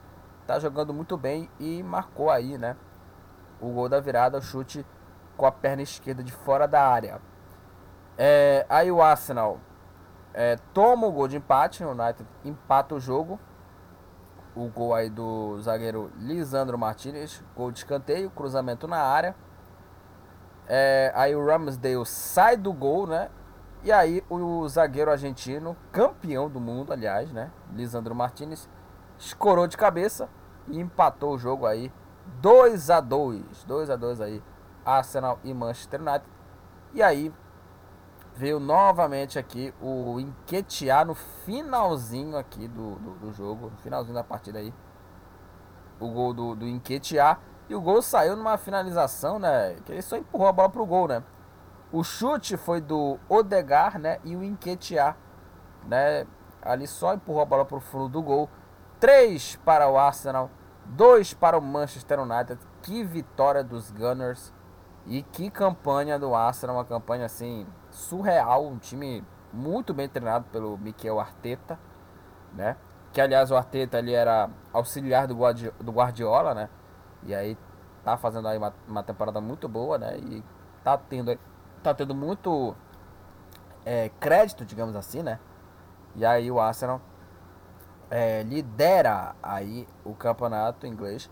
tá 0.46 0.58
jogando 0.58 0.92
muito 0.92 1.16
bem 1.16 1.48
e 1.58 1.82
marcou 1.82 2.30
aí, 2.30 2.58
né, 2.58 2.76
o 3.60 3.70
gol 3.70 3.88
da 3.88 3.98
virada, 3.98 4.38
o 4.38 4.42
chute 4.42 4.84
com 5.36 5.46
a 5.46 5.52
perna 5.52 5.82
esquerda 5.82 6.22
de 6.22 6.32
fora 6.32 6.68
da 6.68 6.86
área. 6.86 7.20
É, 8.18 8.66
aí 8.68 8.92
o 8.92 9.00
Arsenal 9.00 9.58
é, 10.32 10.56
toma 10.72 11.06
o 11.06 11.12
gol 11.12 11.28
de 11.28 11.36
empate, 11.36 11.84
o 11.84 11.90
United 11.90 12.26
empata 12.44 12.94
o 12.94 13.00
jogo, 13.00 13.38
o 14.54 14.68
gol 14.68 14.94
aí 14.94 15.08
do 15.08 15.60
zagueiro 15.60 16.10
Lisandro 16.16 16.78
Martinez, 16.78 17.42
gol 17.56 17.70
de 17.70 17.78
escanteio, 17.78 18.30
cruzamento 18.30 18.86
na 18.86 18.98
área. 18.98 19.34
É, 20.66 21.12
aí 21.14 21.34
o 21.34 21.44
Ramsdale 21.44 22.06
sai 22.06 22.56
do 22.56 22.72
gol, 22.72 23.06
né? 23.06 23.28
E 23.82 23.90
aí 23.90 24.22
o 24.28 24.68
zagueiro 24.68 25.10
argentino, 25.10 25.76
campeão 25.90 26.48
do 26.48 26.60
mundo, 26.60 26.92
aliás, 26.92 27.32
né? 27.32 27.50
Lisandro 27.72 28.14
Martinez, 28.14 28.68
escorou 29.18 29.66
de 29.66 29.76
cabeça 29.76 30.28
e 30.68 30.78
empatou 30.78 31.34
o 31.34 31.38
jogo 31.38 31.66
aí 31.66 31.92
2 32.40 32.90
a 32.90 33.00
2 33.00 33.64
2 33.64 33.90
a 33.90 33.96
2 33.96 34.20
aí, 34.20 34.42
Arsenal 34.84 35.38
e 35.42 35.52
Manchester 35.52 36.00
United. 36.00 36.24
E 36.92 37.02
aí 37.02 37.32
veio 38.40 38.58
novamente 38.58 39.38
aqui 39.38 39.74
o 39.82 40.18
Enquetear 40.18 41.04
no 41.04 41.14
finalzinho 41.14 42.38
aqui 42.38 42.66
do, 42.66 42.94
do, 42.94 43.10
do, 43.16 43.32
jogo, 43.34 43.68
no 43.68 43.76
finalzinho 43.76 44.14
da 44.14 44.24
partida 44.24 44.58
aí. 44.58 44.72
O 46.00 46.08
gol 46.08 46.32
do, 46.32 46.54
do 46.54 46.66
Enquetear. 46.66 47.38
E 47.68 47.74
o 47.74 47.80
gol 47.82 48.00
saiu 48.00 48.34
numa 48.34 48.56
finalização, 48.56 49.38
né? 49.38 49.76
Que 49.84 49.92
ele 49.92 50.00
só 50.00 50.16
empurrou 50.16 50.48
a 50.48 50.52
bola 50.52 50.70
pro 50.70 50.86
gol, 50.86 51.06
né? 51.06 51.22
O 51.92 52.02
chute 52.02 52.56
foi 52.56 52.80
do 52.80 53.18
Odegar, 53.28 53.98
né? 53.98 54.18
E 54.24 54.34
o 54.34 54.42
Enquetear, 54.42 55.18
né? 55.84 56.26
Ali 56.62 56.86
só 56.86 57.12
empurrou 57.12 57.42
a 57.42 57.44
bola 57.44 57.66
pro 57.66 57.78
fundo 57.78 58.08
do 58.08 58.22
gol. 58.22 58.48
3 58.98 59.56
para 59.64 59.86
o 59.86 59.98
Arsenal, 59.98 60.50
2 60.86 61.34
para 61.34 61.58
o 61.58 61.62
Manchester 61.62 62.20
United. 62.20 62.58
Que 62.80 63.04
vitória 63.04 63.62
dos 63.62 63.90
Gunners. 63.90 64.50
E 65.06 65.22
que 65.22 65.50
campanha 65.50 66.18
do 66.18 66.34
Arsenal, 66.34 66.76
uma 66.76 66.84
campanha 66.86 67.26
assim 67.26 67.66
surreal, 67.90 68.66
um 68.66 68.78
time 68.78 69.24
muito 69.52 69.92
bem 69.92 70.08
treinado 70.08 70.46
pelo 70.52 70.78
Mikel 70.78 71.18
Arteta, 71.18 71.78
né? 72.52 72.76
Que 73.12 73.20
aliás 73.20 73.50
o 73.50 73.56
Arteta 73.56 73.98
ele 73.98 74.12
era 74.12 74.48
auxiliar 74.72 75.26
do, 75.26 75.34
Guardi 75.34 75.70
do 75.80 75.92
Guardiola, 75.92 76.54
né? 76.54 76.68
E 77.24 77.34
aí 77.34 77.58
tá 78.04 78.16
fazendo 78.16 78.48
aí 78.48 78.56
uma, 78.56 78.72
uma, 78.86 79.02
temporada 79.02 79.40
muito 79.40 79.68
boa, 79.68 79.98
né? 79.98 80.16
E 80.18 80.44
tá 80.84 80.96
tendo, 80.96 81.38
tá 81.82 81.92
tendo 81.92 82.14
muito 82.14 82.74
é, 83.84 84.10
crédito, 84.20 84.64
digamos 84.64 84.94
assim, 84.94 85.22
né? 85.22 85.38
E 86.14 86.24
aí 86.24 86.50
o 86.50 86.60
Arsenal 86.60 87.00
é, 88.10 88.42
lidera 88.42 89.34
aí 89.42 89.86
o 90.04 90.14
campeonato 90.14 90.86
inglês, 90.86 91.30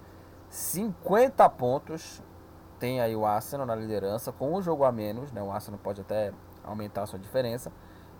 50 0.51 1.49
pontos 1.51 2.23
tem 2.79 3.01
aí 3.01 3.15
o 3.17 3.27
Arsenal 3.27 3.67
na 3.67 3.75
liderança 3.75 4.33
com 4.33 4.55
um 4.55 4.63
jogo 4.63 4.85
a 4.85 4.93
menos, 4.93 5.33
né? 5.33 5.43
O 5.43 5.51
Arsenal 5.51 5.81
pode 5.83 6.01
até 6.01 6.33
aumentar 6.69 7.03
a 7.03 7.07
sua 7.07 7.19
diferença. 7.19 7.73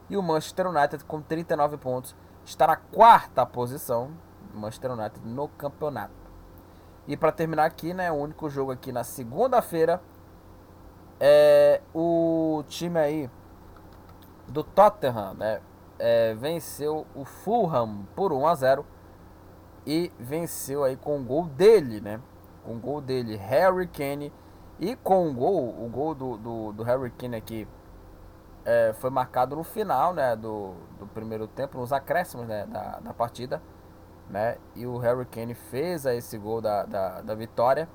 E 0.09 0.17
o 0.17 0.23
Manchester 0.23 0.69
United 0.69 1.05
com 1.05 1.21
39 1.21 1.77
pontos 1.77 2.17
está 2.45 2.67
na 2.67 2.77
quarta 2.77 3.45
posição, 3.45 4.11
Manchester 4.55 4.93
United 4.93 5.21
no 5.27 5.49
campeonato. 5.49 6.15
E 7.07 7.17
para 7.17 7.33
terminar 7.33 7.65
aqui, 7.65 7.95
né, 7.95 8.11
o 8.11 8.15
único 8.15 8.49
jogo 8.49 8.73
aqui 8.73 8.93
na 8.93 9.05
segunda-feira 9.05 10.01
é 11.21 11.81
o 11.95 12.63
time 12.69 12.99
aí 12.99 13.31
do 14.47 14.63
Tottenham, 14.63 15.35
né, 15.35 15.61
é, 15.99 16.35
venceu 16.35 17.07
o 17.15 17.25
Fulham 17.25 18.07
por 18.15 18.33
1 18.33 18.47
a 18.47 18.55
0 18.55 18.87
e 19.87 20.13
venceu 20.19 20.85
aí 20.85 20.97
com 20.97 21.19
o 21.19 21.25
gol 21.25 21.45
dele, 21.45 22.01
né? 22.01 22.21
Com 22.65 22.77
o 22.77 22.79
gol 22.79 23.01
dele, 23.01 23.37
Harry 23.37 23.87
Kane 23.87 24.33
e 24.79 24.95
com 24.97 25.29
o 25.29 25.33
gol, 25.33 25.83
o 25.83 25.89
gol 25.89 26.15
do, 26.15 26.37
do, 26.37 26.73
do 26.73 26.83
Harry 26.83 27.11
Kane 27.11 27.37
aqui 27.37 27.67
é, 28.69 28.93
foi 28.93 29.09
marcado 29.09 29.57
no 29.57 29.65
final 29.65 30.13
né, 30.13 30.37
do, 30.37 30.75
do 30.99 31.07
primeiro 31.07 31.49
tempo, 31.49 31.79
nos 31.79 31.91
acréscimos 31.91 32.47
né, 32.47 32.67
da, 32.67 33.01
da 33.01 33.15
partida. 33.15 33.63
Né, 34.29 34.59
e 34.77 34.87
o 34.87 34.99
Harry 34.99 35.25
Kane 35.25 35.55
fez 35.55 36.05
esse 36.05 36.37
gol 36.37 36.61
da, 36.61 36.85
da, 36.85 37.23
da 37.23 37.35
vitória. 37.35 37.89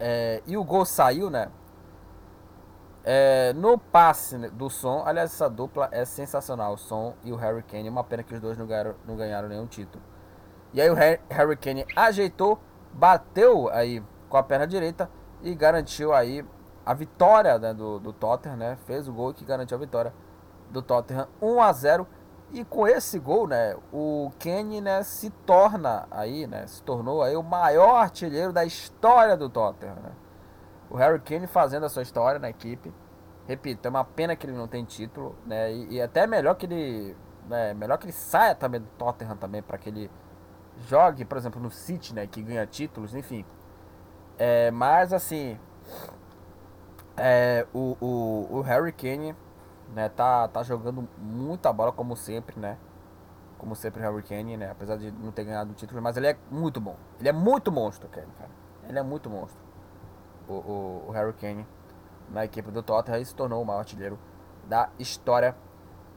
É, 0.00 0.42
e 0.46 0.56
o 0.56 0.64
gol 0.64 0.86
saiu, 0.86 1.28
né? 1.28 1.50
É, 3.04 3.52
no 3.52 3.76
passe 3.76 4.38
do 4.48 4.70
som, 4.70 5.02
aliás, 5.04 5.30
essa 5.30 5.50
dupla 5.50 5.90
é 5.92 6.06
sensacional. 6.06 6.72
O 6.72 6.78
som 6.78 7.14
e 7.22 7.30
o 7.30 7.36
Harry 7.36 7.62
Kane. 7.62 7.90
Uma 7.90 8.02
pena 8.02 8.22
que 8.22 8.34
os 8.34 8.40
dois 8.40 8.56
não 8.56 8.66
ganharam, 8.66 8.94
não 9.06 9.14
ganharam 9.14 9.46
nenhum 9.46 9.66
título. 9.66 10.02
E 10.72 10.80
aí 10.80 10.88
o 10.88 10.94
Harry 10.94 11.56
Kane 11.58 11.84
ajeitou, 11.94 12.58
bateu 12.94 13.68
aí 13.68 14.02
com 14.30 14.38
a 14.38 14.42
perna 14.42 14.66
direita 14.66 15.10
e 15.42 15.54
garantiu 15.54 16.14
aí 16.14 16.42
a 16.84 16.92
vitória 16.94 17.58
né, 17.58 17.72
do, 17.72 17.98
do 17.98 18.12
Tottenham, 18.12 18.56
né? 18.56 18.76
Fez 18.86 19.08
o 19.08 19.12
gol 19.12 19.32
que 19.32 19.44
garantiu 19.44 19.76
a 19.76 19.80
vitória 19.80 20.12
do 20.70 20.82
Tottenham 20.82 21.28
1 21.40 21.62
a 21.62 21.72
0 21.72 22.06
e 22.52 22.64
com 22.64 22.86
esse 22.86 23.18
gol, 23.18 23.48
né, 23.48 23.76
o 23.92 24.30
Kane, 24.38 24.80
né, 24.80 25.02
se 25.02 25.28
torna 25.28 26.06
aí, 26.08 26.46
né, 26.46 26.66
se 26.68 26.80
tornou 26.82 27.20
aí 27.22 27.34
o 27.34 27.42
maior 27.42 27.96
artilheiro 27.96 28.52
da 28.52 28.64
história 28.64 29.36
do 29.36 29.48
Tottenham, 29.48 29.96
né? 29.96 30.12
O 30.88 30.96
Harry 30.96 31.18
Kane 31.18 31.48
fazendo 31.48 31.84
a 31.84 31.88
sua 31.88 32.02
história 32.02 32.38
na 32.38 32.48
equipe. 32.48 32.92
Repito, 33.48 33.88
é 33.88 33.90
uma 33.90 34.04
pena 34.04 34.36
que 34.36 34.46
ele 34.46 34.56
não 34.56 34.68
tem 34.68 34.84
título, 34.84 35.34
né? 35.44 35.72
E, 35.72 35.94
e 35.94 36.02
até 36.02 36.26
melhor 36.26 36.54
que 36.54 36.66
ele, 36.66 37.16
né, 37.48 37.74
melhor 37.74 37.98
que 37.98 38.04
ele 38.04 38.12
saia 38.12 38.54
também 38.54 38.80
do 38.80 38.86
Tottenham 38.96 39.36
também 39.36 39.60
para 39.60 39.76
que 39.76 39.88
ele 39.88 40.10
jogue, 40.86 41.24
por 41.24 41.36
exemplo, 41.36 41.60
no 41.60 41.70
City, 41.70 42.14
né, 42.14 42.26
que 42.26 42.40
ganha 42.40 42.64
títulos, 42.66 43.14
enfim. 43.14 43.44
É, 44.38 44.70
mas 44.70 45.12
assim, 45.12 45.58
é, 47.16 47.66
o, 47.72 47.96
o, 48.00 48.58
o 48.58 48.60
Harry 48.62 48.92
Kane 48.92 49.34
né, 49.94 50.08
tá, 50.08 50.48
tá 50.48 50.62
jogando 50.62 51.08
muita 51.18 51.72
bola 51.72 51.92
como 51.92 52.16
sempre, 52.16 52.58
né? 52.58 52.76
Como 53.58 53.74
sempre 53.76 54.00
o 54.00 54.02
Harry 54.02 54.22
Kane, 54.22 54.56
né? 54.56 54.70
Apesar 54.70 54.96
de 54.96 55.10
não 55.10 55.30
ter 55.30 55.44
ganhado 55.44 55.70
o 55.70 55.74
título, 55.74 56.02
mas 56.02 56.16
ele 56.16 56.26
é 56.26 56.36
muito 56.50 56.80
bom. 56.80 56.96
Ele 57.18 57.28
é 57.28 57.32
muito 57.32 57.70
monstro, 57.70 58.08
cara. 58.08 58.26
Ele 58.88 58.98
é 58.98 59.02
muito 59.02 59.30
monstro. 59.30 59.62
O, 60.48 60.52
o, 60.52 61.04
o 61.08 61.10
Harry 61.12 61.32
Kane 61.34 61.66
na 62.28 62.44
equipe 62.44 62.70
do 62.70 62.82
Tottenham 62.82 63.20
e 63.20 63.24
se 63.24 63.34
tornou 63.34 63.62
o 63.62 63.64
maior 63.64 63.80
artilheiro 63.80 64.18
da 64.66 64.90
história 64.98 65.56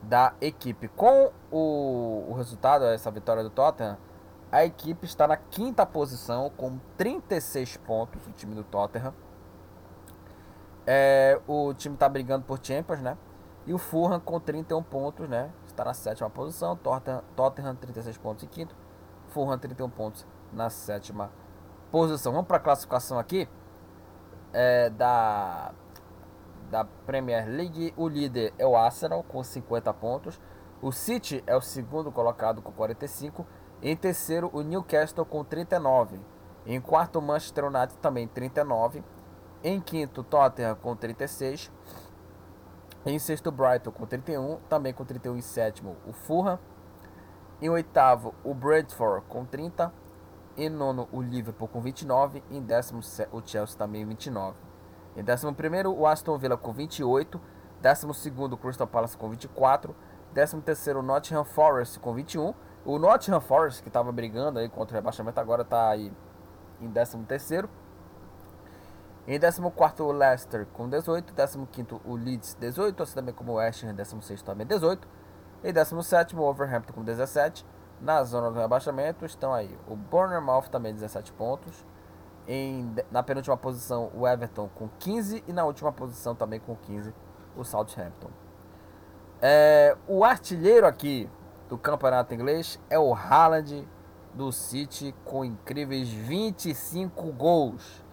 da 0.02 0.34
equipe. 0.42 0.88
Com 0.90 1.32
o, 1.52 2.26
o 2.30 2.34
resultado, 2.34 2.86
essa 2.86 3.12
vitória 3.12 3.44
do 3.44 3.50
Tottenham, 3.50 3.98
a 4.52 4.64
equipe 4.64 5.06
está 5.06 5.28
na 5.28 5.38
quinta 5.38 5.86
posição 5.86 6.50
com 6.56 6.80
36 6.98 7.78
pontos, 7.78 8.26
o 8.28 8.32
time 8.32 8.56
do 8.56 8.64
Tottenham. 8.64 9.14
É, 10.90 11.38
o 11.46 11.74
time 11.74 11.96
está 11.96 12.08
brigando 12.08 12.46
por 12.46 12.60
Champions, 12.64 13.02
né? 13.02 13.18
E 13.66 13.74
o 13.74 13.78
Fulham 13.78 14.22
com 14.22 14.40
31 14.40 14.82
pontos, 14.82 15.28
né? 15.28 15.52
Está 15.66 15.84
na 15.84 15.94
sétima 15.94 16.30
posição. 16.30 16.78
Tottenham, 16.78 17.22
Tottenham 17.36 17.76
36 17.76 18.18
pontos 18.18 18.46
em 18.46 18.48
quinto. 18.48 18.74
Fulham 19.28 19.60
31 19.60 19.90
pontos 19.90 20.26
na 20.54 20.70
sétima 20.70 21.30
posição. 21.92 22.32
Vamos 22.32 22.48
para 22.48 22.56
a 22.56 22.62
classificação 22.62 23.20
aqui 23.20 23.50
é, 24.54 24.90
da, 24.90 25.74
da 26.72 26.86
Premier 27.06 27.46
League. 27.46 27.94
O 27.98 28.08
líder 28.08 28.54
é 28.58 28.66
o 28.66 28.78
Arsenal 28.78 29.22
com 29.24 29.44
50 29.44 29.94
pontos. 29.94 30.40
O 30.82 30.94
City 30.94 31.44
é 31.46 31.56
o 31.56 31.62
segundo 31.62 32.14
colocado 32.14 32.62
com 32.62 32.72
45. 32.72 33.46
Em 33.82 33.98
terceiro, 33.98 34.50
o 34.54 34.62
Newcastle 34.62 35.26
com 35.26 35.44
39. 35.44 36.18
Em 36.66 36.80
quarto, 36.80 37.20
o 37.20 37.22
Manchester 37.22 37.66
United 37.66 37.98
também 37.98 38.28
39. 38.30 39.04
Em 39.68 39.82
quinto, 39.82 40.24
Tottenham 40.24 40.76
com 40.76 40.96
36. 40.96 41.70
Em 43.06 43.20
sexto, 43.20 43.52
Brighton 43.52 43.92
com 43.92 44.06
31. 44.06 44.62
Também 44.70 44.94
com 44.94 45.04
31 45.04 45.36
em 45.36 45.42
sétimo, 45.42 45.98
o 46.08 46.14
Fulham. 46.14 46.58
Em 47.62 47.70
oitavo, 47.70 48.34
o 48.46 48.54
Brentford 48.54 49.26
com 49.28 49.44
30. 49.44 49.92
Em 50.56 50.70
nono, 50.70 51.10
o 51.12 51.22
Liverpool 51.22 51.68
com 51.68 51.82
29. 51.82 52.42
Em 52.50 52.62
décimo, 52.62 53.02
o 53.34 53.42
Chelsea 53.46 53.78
também 53.78 54.06
29. 54.06 54.56
Em 55.18 55.22
décimo 55.22 55.54
primeiro, 55.54 55.94
o 55.94 56.08
Aston 56.08 56.38
Villa 56.38 56.56
com 56.56 56.72
28. 56.72 57.38
Décimo 57.82 58.14
segundo, 58.14 58.54
o 58.54 58.58
Crystal 58.58 58.88
Palace 58.88 59.18
com 59.18 59.30
24. 59.30 59.94
Décimo 60.32 60.62
terceiro, 60.62 61.00
o 61.00 61.04
Nottingham 61.04 61.44
Forest 61.44 62.00
com 62.00 62.14
21. 62.14 62.54
O 62.86 62.98
Nottingham 62.98 63.42
Forest, 63.42 63.84
que 63.84 63.90
estava 63.90 64.14
brigando 64.14 64.60
aí 64.60 64.70
contra 64.70 64.96
o 64.96 64.96
rebaixamento, 64.96 65.42
agora 65.42 65.64
está 65.64 65.90
aí 65.90 66.10
em 66.80 66.90
13 66.90 67.18
terceiro. 67.26 67.70
Em 69.28 69.38
14 69.38 69.62
o 70.02 70.12
Leicester 70.12 70.66
com 70.68 70.88
18, 70.88 71.34
15 71.34 72.02
o 72.06 72.16
Leeds 72.16 72.56
18, 72.56 73.04
assim 73.04 73.16
também 73.16 73.36
como 73.36 73.52
o 73.52 73.56
West 73.56 73.84
Ham 73.84 73.94
16 73.94 74.42
também 74.42 74.66
18. 74.66 75.06
E 75.64 75.74
17 75.74 76.36
o 76.36 76.42
Overhampton 76.42 76.94
com 76.94 77.04
17. 77.04 77.66
Na 78.00 78.24
zona 78.24 78.52
do 78.52 78.60
rebaixamento 78.60 79.26
estão 79.26 79.54
aí 79.54 79.78
o 79.88 79.96
Bournemouth 79.96 80.70
também 80.70 80.94
17 80.94 81.34
pontos. 81.34 81.86
Em, 82.48 82.96
na 83.12 83.22
penúltima 83.22 83.58
posição, 83.58 84.10
o 84.16 84.26
Everton 84.26 84.70
com 84.74 84.88
15. 85.00 85.44
E 85.46 85.52
na 85.52 85.66
última 85.66 85.92
posição, 85.92 86.34
também 86.34 86.60
com 86.62 86.76
15, 86.76 87.14
o 87.58 87.64
Southampton. 87.66 88.30
É, 89.42 89.98
o 90.08 90.24
artilheiro 90.24 90.88
aqui 90.88 91.30
do 91.68 91.78
campeonato 91.78 92.34
inglês 92.34 92.80
é 92.90 92.98
o 92.98 93.14
Haaland 93.14 93.86
do 94.34 94.52
City 94.52 95.14
com 95.26 95.44
incríveis 95.44 96.10
25 96.10 97.32
gols. 97.34 98.04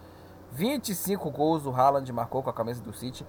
25 0.55 1.31
gols 1.31 1.67
o 1.67 1.71
Haaland 1.71 2.11
marcou 2.12 2.43
com 2.43 2.49
a 2.49 2.53
camisa 2.53 2.81
do 2.81 2.93
City 2.93 3.27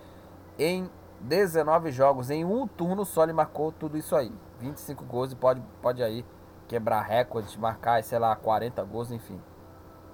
em 0.60 0.90
19 1.22 1.92
jogos. 1.92 2.30
Em 2.30 2.46
um 2.46 2.68
turno 2.68 3.04
só 3.04 3.24
ele 3.24 3.34
marcou 3.34 3.72
tudo 3.72 3.98
isso 3.98 4.16
aí. 4.16 4.32
25 4.60 5.04
gols 5.06 5.32
e 5.32 5.36
pode, 5.36 5.62
pode 5.82 6.04
aí 6.04 6.24
quebrar 6.68 7.02
recordes, 7.02 7.56
marcar, 7.58 8.04
sei 8.04 8.20
lá, 8.20 8.36
40 8.36 8.84
gols, 8.84 9.12
enfim. 9.12 9.42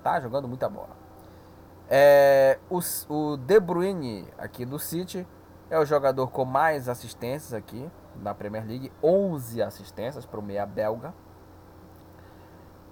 Tá 0.01 0.19
jogando 0.19 0.47
muita 0.47 0.69
bola. 0.69 0.95
É, 1.89 2.57
o, 2.69 2.79
o 3.09 3.37
De 3.37 3.59
Bruyne 3.59 4.25
aqui 4.37 4.65
do 4.65 4.79
City 4.79 5.27
é 5.69 5.77
o 5.77 5.85
jogador 5.85 6.31
com 6.31 6.45
mais 6.45 6.87
assistências 6.87 7.53
aqui 7.53 7.91
na 8.15 8.33
Premier 8.33 8.65
League, 8.65 8.91
11 9.03 9.61
assistências 9.61 10.25
para 10.25 10.39
o 10.39 10.43
meia 10.43 10.65
belga. 10.65 11.13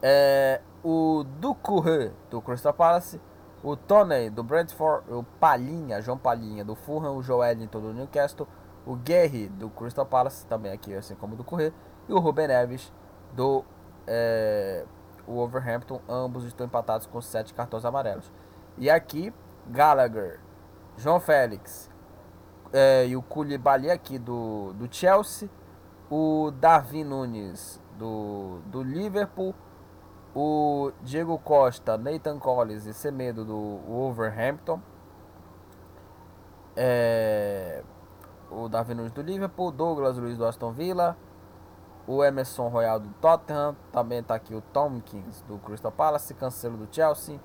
É, 0.01 0.61
o 0.83 1.23
Ducouré 1.39 2.11
do 2.29 2.41
Crystal 2.41 2.73
Palace, 2.73 3.19
o 3.63 3.75
Tony 3.75 4.29
do 4.29 4.43
Brentford, 4.43 5.11
o 5.11 5.23
Palhinha, 5.23 6.01
João 6.01 6.17
Palhinha 6.17 6.63
do 6.63 6.75
Fulham, 6.75 7.15
o 7.15 7.21
Joelinton 7.21 7.81
do 7.81 7.93
Newcastle, 7.93 8.47
o 8.85 8.95
Guerri 8.95 9.47
do 9.47 9.69
Crystal 9.69 10.05
Palace, 10.05 10.45
também 10.47 10.71
aqui 10.71 10.93
assim 10.93 11.15
como 11.15 11.35
do 11.35 11.43
Correr, 11.43 11.73
e 12.07 12.13
o 12.13 12.19
Ruben 12.19 12.47
Neves 12.47 12.91
do 13.33 13.63
é, 14.07 14.85
o 15.27 15.37
Overhampton, 15.37 16.01
ambos 16.09 16.43
estão 16.43 16.65
empatados 16.65 17.05
com 17.05 17.21
7 17.21 17.53
cartões 17.53 17.85
amarelos. 17.85 18.31
E 18.77 18.89
aqui, 18.89 19.31
Gallagher, 19.67 20.39
João 20.97 21.19
Félix 21.19 21.89
é, 22.73 23.05
e 23.07 23.15
o 23.15 23.21
Koulibaly 23.21 23.91
aqui 23.91 24.17
do, 24.17 24.73
do 24.73 24.91
Chelsea, 24.93 25.49
o 26.09 26.51
Darwin 26.51 27.03
Nunes 27.03 27.79
do, 27.97 28.59
do 28.65 28.81
Liverpool, 28.81 29.53
o 30.41 30.93
Diego 31.01 31.37
Costa, 31.37 31.97
Nathan 31.97 32.39
Collins 32.39 32.85
e 32.85 32.93
Semedo 32.93 33.43
do 33.43 33.81
Wolverhampton. 33.85 34.79
É, 36.77 37.83
o 38.49 38.69
Davi 38.69 38.93
Nunes 38.93 39.11
do 39.11 39.21
Liverpool, 39.21 39.69
Douglas 39.69 40.17
Luiz 40.17 40.37
do 40.37 40.45
Aston 40.45 40.71
Villa, 40.71 41.17
o 42.07 42.23
Emerson 42.23 42.69
Royal 42.69 43.01
do 43.01 43.09
Tottenham, 43.19 43.75
também 43.91 44.19
está 44.19 44.35
aqui 44.35 44.55
o 44.55 44.61
Tomkins 44.61 45.41
do 45.41 45.57
Crystal 45.57 45.91
Palace, 45.91 46.33
Cancelo 46.33 46.77
do 46.77 46.87
Chelsea, 46.89 47.37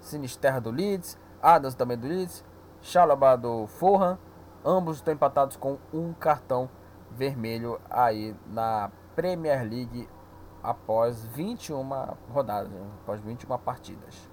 Sinisterra 0.00 0.60
do 0.60 0.72
Leeds, 0.72 1.16
Adams 1.40 1.76
também 1.76 1.96
do 1.96 2.08
Leeds, 2.08 2.44
Chalobah 2.82 3.36
do 3.36 3.68
Fulham, 3.68 4.18
ambos 4.64 4.96
estão 4.96 5.14
empatados 5.14 5.56
com 5.56 5.78
um 5.94 6.12
cartão 6.12 6.68
vermelho 7.08 7.80
aí 7.88 8.34
na 8.48 8.90
Premier 9.14 9.62
League 9.62 10.08
após 10.66 11.24
21 11.26 11.88
rodadas, 12.32 12.72
após 13.02 13.20
21 13.20 13.56
partidas. 13.58 14.28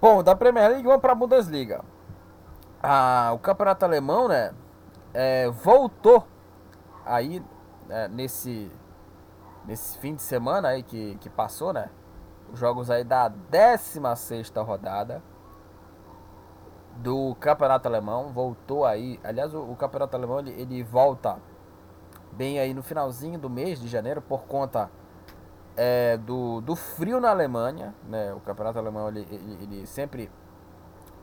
Bom, 0.00 0.22
da 0.24 0.34
Premier 0.34 0.68
League 0.70 0.84
vamos 0.84 1.00
para 1.00 1.12
a 1.12 1.14
Bundesliga. 1.14 1.84
Ah, 2.82 3.30
o 3.32 3.38
campeonato 3.38 3.84
alemão, 3.84 4.26
né, 4.26 4.52
é, 5.14 5.48
voltou 5.50 6.26
aí 7.04 7.42
né, 7.86 8.08
nesse 8.08 8.70
nesse 9.64 9.98
fim 9.98 10.14
de 10.14 10.22
semana 10.22 10.68
aí 10.68 10.82
que, 10.82 11.16
que 11.16 11.28
passou, 11.28 11.72
né? 11.72 11.90
Os 12.52 12.58
jogos 12.58 12.90
aí 12.90 13.04
da 13.04 13.28
16 13.28 14.50
rodada 14.56 15.22
do 16.96 17.36
campeonato 17.38 17.86
alemão 17.86 18.32
voltou 18.32 18.84
aí. 18.86 19.20
Aliás, 19.22 19.54
o, 19.54 19.60
o 19.60 19.76
campeonato 19.76 20.16
alemão 20.16 20.40
ele, 20.40 20.52
ele 20.52 20.82
volta 20.82 21.38
bem 22.38 22.60
aí 22.60 22.72
no 22.72 22.84
finalzinho 22.84 23.36
do 23.36 23.50
mês 23.50 23.80
de 23.80 23.88
janeiro 23.88 24.22
por 24.22 24.44
conta 24.44 24.88
é, 25.76 26.16
do, 26.16 26.60
do 26.60 26.76
frio 26.76 27.20
na 27.20 27.30
Alemanha. 27.30 27.92
Né? 28.04 28.32
O 28.32 28.38
campeonato 28.38 28.78
alemão 28.78 29.08
ele, 29.08 29.26
ele, 29.28 29.58
ele 29.62 29.86
sempre 29.86 30.30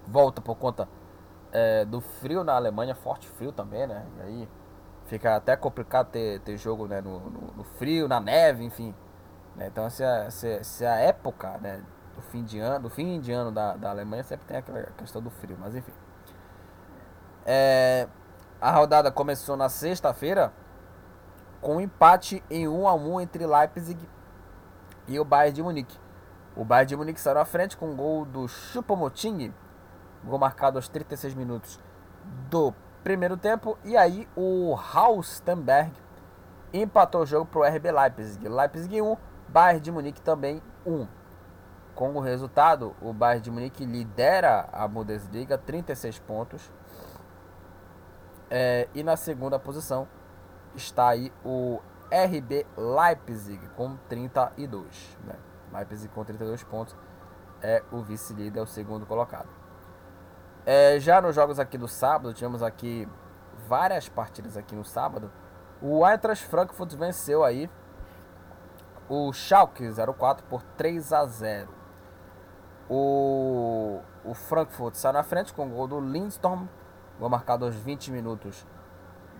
volta 0.06 0.41
por 0.41 0.56
conta 0.56 0.89
é, 1.54 1.86
do 1.86 2.01
frio 2.01 2.43
na 2.43 2.54
Alemanha, 2.54 2.93
forte 2.93 3.30
frio 3.30 3.54
também, 3.54 3.88
né? 3.88 4.06
E 4.17 4.21
aí 4.21 4.49
fica 5.06 5.38
até 5.38 5.56
complicado 5.56 6.10
ter, 6.10 6.41
ter 6.41 6.58
jogo 6.58 6.86
né, 6.86 6.99
no, 6.99 7.19
no, 7.19 7.54
no 7.56 7.63
frio, 7.63 8.10
na 8.10 8.19
neve, 8.19 8.65
enfim. 8.65 8.93
Né? 9.56 9.67
Então 9.67 9.89
se 9.89 10.04
a, 10.04 10.30
se, 10.30 10.62
se 10.65 10.86
a 10.86 10.95
época 10.95 11.58
né, 11.60 11.82
do 12.13 12.21
fim 12.23 12.43
de 12.43 12.60
ano, 12.60 12.84
do 12.84 12.89
fim 12.89 13.21
de 13.21 13.32
ano 13.32 13.54
da, 13.54 13.78
da 13.78 13.89
Alemanha 13.89 14.23
sempre 14.23 14.45
tem 14.45 14.58
aquela 14.58 14.82
questão 14.97 15.21
do 15.21 15.30
frio, 15.30 15.56
mas 15.58 15.75
enfim. 15.75 15.93
É, 17.45 18.08
a 18.60 18.71
rodada 18.71 19.12
começou 19.12 19.56
na 19.56 19.69
sexta-feira 19.69 20.51
com 21.65 21.78
um 21.78 21.82
empate 21.82 22.43
em 22.47 22.67
1 22.67 22.88
a 22.88 22.93
1 22.93 23.21
entre 23.21 23.43
Leipzig 23.43 23.97
e 25.08 25.19
o 25.19 25.25
Bayern 25.25 25.51
de 25.51 25.63
Munique. 25.63 25.97
O 26.56 26.63
Bayern 26.63 26.89
de 26.89 26.95
Munique 26.95 27.19
saiu 27.19 27.39
à 27.39 27.43
frente 27.43 27.75
com 27.75 27.88
o 27.88 27.91
um 27.91 27.95
gol 27.95 28.23
do 28.23 28.47
Choupo-Moting, 28.47 29.51
gol 30.23 30.38
marcado 30.38 30.78
aos 30.78 30.88
36 30.88 31.34
minutos 31.34 31.80
do 32.51 32.71
primeiro 33.04 33.36
tempo, 33.36 33.80
e 33.84 33.97
aí 33.97 34.30
o 34.36 34.75
Haustenberg 34.75 35.91
empatou 36.71 37.23
o 37.23 37.25
jogo 37.25 37.47
para 37.47 37.60
o 37.62 37.63
RB 37.63 37.91
Leipzig. 37.91 38.47
Leipzig 38.47 39.01
1, 39.01 39.17
Bayern 39.49 39.82
de 39.82 39.91
Munique 39.91 40.21
também 40.21 40.62
1. 40.86 41.08
Com 41.95 42.13
o 42.13 42.19
resultado, 42.19 42.95
o 43.01 43.12
Bayern 43.12 43.41
de 43.41 43.49
Munique 43.49 43.84
lidera 43.88 44.69
a 44.71 44.88
Bundesliga, 44.88 45.58
36 45.58 46.19
pontos. 46.19 46.71
É, 48.51 48.88
e 48.93 49.01
na 49.01 49.17
segunda 49.17 49.58
posição, 49.58 50.08
está 50.75 51.09
aí 51.09 51.31
o 51.43 51.79
RB 52.11 52.65
Leipzig 52.77 53.67
com 53.75 53.97
32. 54.09 55.17
Né? 55.23 55.35
Leipzig 55.73 56.13
com 56.13 56.23
32 56.23 56.63
pontos 56.63 56.95
é 57.61 57.83
o 57.91 58.01
vice-líder, 58.01 58.59
é 58.59 58.63
o 58.63 58.67
segundo 58.67 59.05
colocado. 59.05 59.49
É, 60.65 60.99
já 60.99 61.21
nos 61.21 61.35
jogos 61.35 61.59
aqui 61.59 61.77
do 61.77 61.88
sábado, 61.88 62.33
tivemos 62.33 62.63
aqui 62.63 63.07
várias 63.67 64.09
partidas 64.09 64.57
aqui 64.57 64.75
no 64.75 64.83
sábado. 64.83 65.31
O 65.81 66.07
Eintracht 66.07 66.45
Frankfurt 66.47 66.93
venceu 66.95 67.43
aí 67.43 67.69
o 69.07 69.31
Schalke 69.31 69.83
04 70.17 70.45
por 70.47 70.63
3 70.77 71.13
a 71.13 71.25
0. 71.25 71.69
O, 72.89 73.99
o 74.23 74.33
Frankfurt 74.33 74.95
saiu 74.95 75.13
na 75.13 75.23
frente 75.23 75.53
com 75.53 75.67
o 75.67 75.69
gol 75.69 75.88
do 75.88 75.99
Lindstorm, 75.99 76.67
gol 77.19 77.29
marcado 77.29 77.65
aos 77.65 77.75
20 77.75 78.11
minutos 78.11 78.65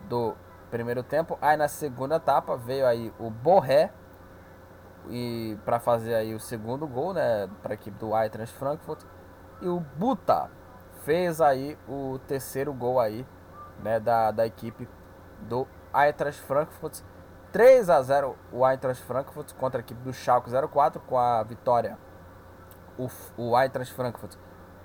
do 0.10 0.36
primeiro 0.76 1.04
tempo. 1.04 1.38
Aí 1.42 1.56
na 1.56 1.70
segunda 1.70 2.18
etapa 2.18 2.58
veio 2.58 2.86
aí 2.86 3.14
o 3.18 3.30
Borré 3.30 3.94
e 5.08 5.58
para 5.64 5.80
fazer 5.80 6.14
aí 6.14 6.36
o 6.36 6.40
segundo 6.40 6.86
gol, 6.86 7.14
né, 7.14 7.50
para 7.64 7.74
a 7.74 7.76
equipe 7.76 7.98
do 7.98 8.14
Eintracht 8.14 8.54
Frankfurt. 8.58 9.02
E 9.62 9.70
o 9.70 9.80
Buta 9.80 10.52
fez 11.06 11.40
aí 11.40 11.78
o 11.88 12.20
terceiro 12.28 12.74
gol 12.74 13.00
aí, 13.00 13.26
né, 13.82 14.02
da, 14.02 14.32
da 14.32 14.46
equipe 14.46 14.86
do 15.44 15.66
Eintracht 15.94 16.42
Frankfurt. 16.42 17.00
3 17.54 17.90
a 17.90 18.02
0 18.02 18.36
o 18.52 18.70
Eintracht 18.70 19.02
Frankfurt 19.06 19.54
contra 19.54 19.80
a 19.80 19.82
equipe 19.82 20.02
do 20.02 20.12
Schalke 20.12 20.52
04 20.52 21.00
com 21.08 21.18
a 21.18 21.42
vitória. 21.44 21.98
O, 22.98 23.08
o 23.38 23.58
Eintracht 23.58 23.94
Frankfurt 23.94 24.36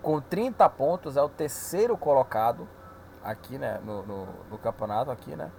com 0.00 0.20
30 0.20 0.68
pontos 0.70 1.16
é 1.16 1.22
o 1.22 1.28
terceiro 1.28 1.96
colocado 1.96 2.68
aqui, 3.24 3.58
né, 3.58 3.80
no, 3.84 4.04
no, 4.04 4.26
no 4.48 4.58
campeonato 4.58 5.10
aqui, 5.10 5.34
né? 5.34 5.50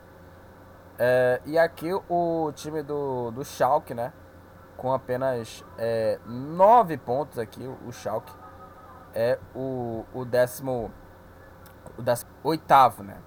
É, 0.98 1.42
e 1.46 1.58
aqui 1.58 1.90
o 2.10 2.52
time 2.54 2.84
do, 2.84 3.32
do 3.32 3.44
Schalke, 3.44 3.94
né? 3.94 4.14
Com 4.78 4.94
apenas 4.94 5.64
é, 5.78 6.20
9 6.26 6.98
pontos 6.98 7.38
aqui, 7.40 7.68
o 7.86 7.92
Schalke 7.92 8.34
é 9.14 9.38
o, 9.56 10.06
o 10.14 10.26
décimo, 10.26 10.92
o 11.98 12.02
décimo 12.02 12.32
oitavo, 12.44 13.04
né? 13.04 13.18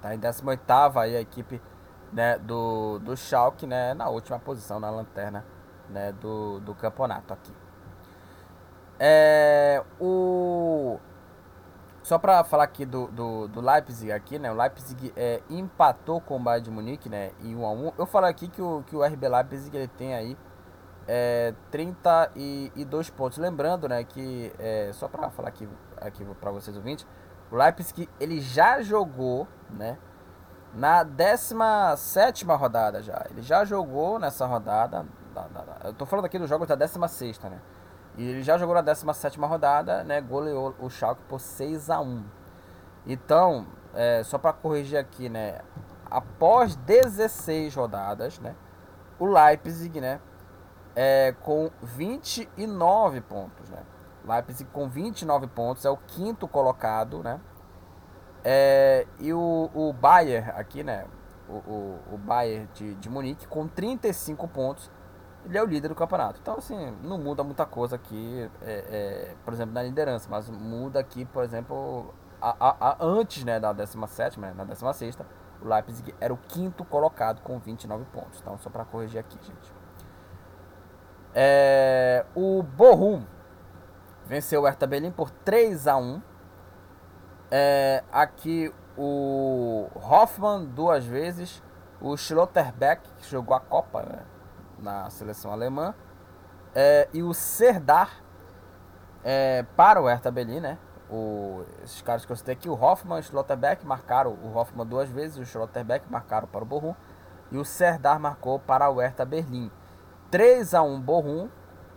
Tá 0.00 0.14
em 0.14 0.18
décimo 0.18 0.50
oitavo 0.50 0.98
aí 0.98 1.16
a 1.16 1.20
equipe 1.20 1.60
né, 2.12 2.38
do, 2.38 2.98
do 3.00 3.16
Schalke, 3.16 3.66
né? 3.66 3.94
Na 3.94 4.08
última 4.08 4.38
posição, 4.38 4.80
na 4.80 4.90
lanterna 4.90 5.44
né, 5.88 6.12
do, 6.12 6.60
do 6.60 6.74
campeonato 6.74 7.32
aqui. 7.32 7.52
É, 8.98 9.82
o 10.00 10.98
só 12.06 12.20
para 12.20 12.44
falar 12.44 12.62
aqui 12.62 12.86
do, 12.86 13.08
do, 13.08 13.48
do, 13.48 13.60
Leipzig 13.60 14.12
aqui, 14.12 14.38
né? 14.38 14.48
O 14.48 14.54
Leipzig 14.54 15.12
é, 15.16 15.42
empatou 15.50 16.20
com 16.20 16.36
o 16.36 16.38
Bayern 16.38 16.62
de 16.62 16.70
Munique, 16.70 17.08
né? 17.08 17.32
Em 17.42 17.56
1 17.56 17.66
a 17.66 17.72
1. 17.72 17.92
Eu 17.98 18.06
falei 18.06 18.30
aqui 18.30 18.46
que 18.46 18.62
o, 18.62 18.84
que 18.86 18.94
o 18.94 19.04
RB 19.04 19.28
Leipzig 19.28 19.76
ele 19.76 19.88
tem 19.88 20.14
aí 20.14 20.38
é, 21.08 21.52
32 21.72 23.10
pontos. 23.10 23.38
Lembrando, 23.38 23.88
né, 23.88 24.04
que 24.04 24.52
é, 24.56 24.92
só 24.92 25.08
para 25.08 25.30
falar 25.30 25.48
aqui, 25.48 25.68
aqui 25.96 26.24
para 26.40 26.52
vocês 26.52 26.76
ouvintes, 26.76 27.04
o 27.50 27.56
Leipzig 27.56 28.08
ele 28.20 28.40
já 28.40 28.80
jogou, 28.82 29.48
né? 29.68 29.98
Na 30.72 31.02
17 31.02 32.44
rodada 32.44 33.02
já. 33.02 33.26
Ele 33.30 33.42
já 33.42 33.64
jogou 33.64 34.20
nessa 34.20 34.46
rodada. 34.46 35.04
Da, 35.34 35.48
da, 35.48 35.60
da, 35.60 35.88
eu 35.88 35.92
tô 35.92 36.06
falando 36.06 36.26
aqui 36.26 36.38
dos 36.38 36.48
jogos 36.48 36.68
da 36.68 36.76
16, 36.76 37.40
né? 37.40 37.60
E 38.16 38.26
ele 38.26 38.42
já 38.42 38.56
jogou 38.56 38.74
na 38.74 38.80
17 38.80 39.38
rodada, 39.38 40.02
né? 40.02 40.20
Goleou 40.20 40.74
o 40.78 40.88
Schalke 40.88 41.22
por 41.28 41.38
6 41.38 41.90
a 41.90 42.00
1 42.00 42.24
Então, 43.06 43.66
é, 43.94 44.22
só 44.24 44.38
para 44.38 44.52
corrigir 44.52 44.98
aqui, 44.98 45.28
né? 45.28 45.60
Após 46.10 46.76
16 46.76 47.74
rodadas, 47.74 48.38
né? 48.38 48.54
O 49.18 49.26
Leipzig, 49.26 50.00
né? 50.00 50.20
É, 50.94 51.34
com 51.42 51.70
29 51.82 53.20
pontos, 53.20 53.68
né? 53.68 53.82
Leipzig 54.26 54.68
com 54.70 54.88
29 54.88 55.46
pontos, 55.48 55.84
é 55.84 55.90
o 55.90 55.96
quinto 55.96 56.48
colocado, 56.48 57.22
né? 57.22 57.38
É, 58.42 59.06
e 59.18 59.32
o, 59.32 59.70
o 59.74 59.92
Bayern 59.92 60.50
aqui, 60.50 60.82
né? 60.82 61.04
O, 61.48 61.52
o, 61.52 62.00
o 62.12 62.18
Bayern 62.18 62.68
de, 62.72 62.94
de 62.94 63.10
Munique 63.10 63.46
com 63.46 63.68
35 63.68 64.48
pontos 64.48 64.90
ele 65.46 65.56
é 65.56 65.62
o 65.62 65.66
líder 65.66 65.88
do 65.88 65.94
campeonato. 65.94 66.40
Então, 66.42 66.56
assim, 66.58 66.96
não 67.02 67.18
muda 67.18 67.44
muita 67.44 67.64
coisa 67.64 67.96
aqui, 67.96 68.50
é, 68.62 68.72
é, 68.72 69.34
por 69.44 69.54
exemplo, 69.54 69.72
na 69.72 69.82
liderança, 69.82 70.28
mas 70.28 70.48
muda 70.50 70.98
aqui, 70.98 71.24
por 71.24 71.44
exemplo, 71.44 72.12
a, 72.40 72.56
a, 72.58 72.90
a, 72.90 72.96
antes 73.00 73.44
né, 73.44 73.60
da 73.60 73.72
17, 73.72 74.40
né, 74.40 74.52
na 74.56 74.64
16, 74.64 75.16
o 75.62 75.68
Leipzig 75.68 76.14
era 76.20 76.34
o 76.34 76.36
quinto 76.36 76.84
colocado 76.84 77.40
com 77.42 77.58
29 77.58 78.04
pontos. 78.06 78.40
Então, 78.40 78.58
só 78.58 78.68
para 78.68 78.84
corrigir 78.84 79.20
aqui, 79.20 79.38
gente. 79.40 79.72
É, 81.32 82.24
o 82.34 82.62
Bochum 82.62 83.24
venceu 84.24 84.62
o 84.62 84.64
Hertha 84.64 84.86
Berlin 84.86 85.12
por 85.12 85.30
3 85.30 85.86
a 85.86 85.96
1 85.96 86.22
é, 87.50 88.02
Aqui 88.10 88.72
o 88.96 89.88
Hoffmann 89.94 90.64
duas 90.64 91.04
vezes, 91.04 91.62
o 92.00 92.16
Schlotterbeck, 92.16 93.08
que 93.18 93.30
jogou 93.30 93.54
a 93.54 93.60
Copa, 93.60 94.02
né? 94.02 94.35
Na 94.78 95.10
seleção 95.10 95.52
alemã. 95.52 95.94
É, 96.74 97.08
e 97.12 97.22
o 97.22 97.32
Serdar 97.32 98.22
é, 99.24 99.64
para 99.76 100.00
o 100.00 100.06
Hertha 100.06 100.30
Berlin, 100.30 100.60
né? 100.60 100.78
O, 101.10 101.64
esses 101.82 102.02
caras 102.02 102.24
que 102.24 102.32
eu 102.32 102.36
citei 102.36 102.54
aqui, 102.54 102.68
o 102.68 102.74
Hoffmann 102.74 103.18
e 103.18 103.20
o 103.20 103.22
Schlotterbeck 103.22 103.86
marcaram, 103.86 104.32
o 104.32 104.56
Hoffmann 104.56 104.86
duas 104.86 105.08
vezes, 105.08 105.38
o 105.38 105.44
Schlotterbeck 105.44 106.10
marcaram 106.10 106.48
para 106.48 106.62
o 106.62 106.66
Bochum 106.66 106.94
e 107.50 107.58
o 107.58 107.64
Serdar 107.64 108.18
marcou 108.18 108.58
para 108.58 108.90
o 108.90 109.00
Hertha 109.00 109.24
Berlim. 109.24 109.70
3 110.30 110.74
a 110.74 110.82
1 110.82 111.00
Bochum 111.00 111.48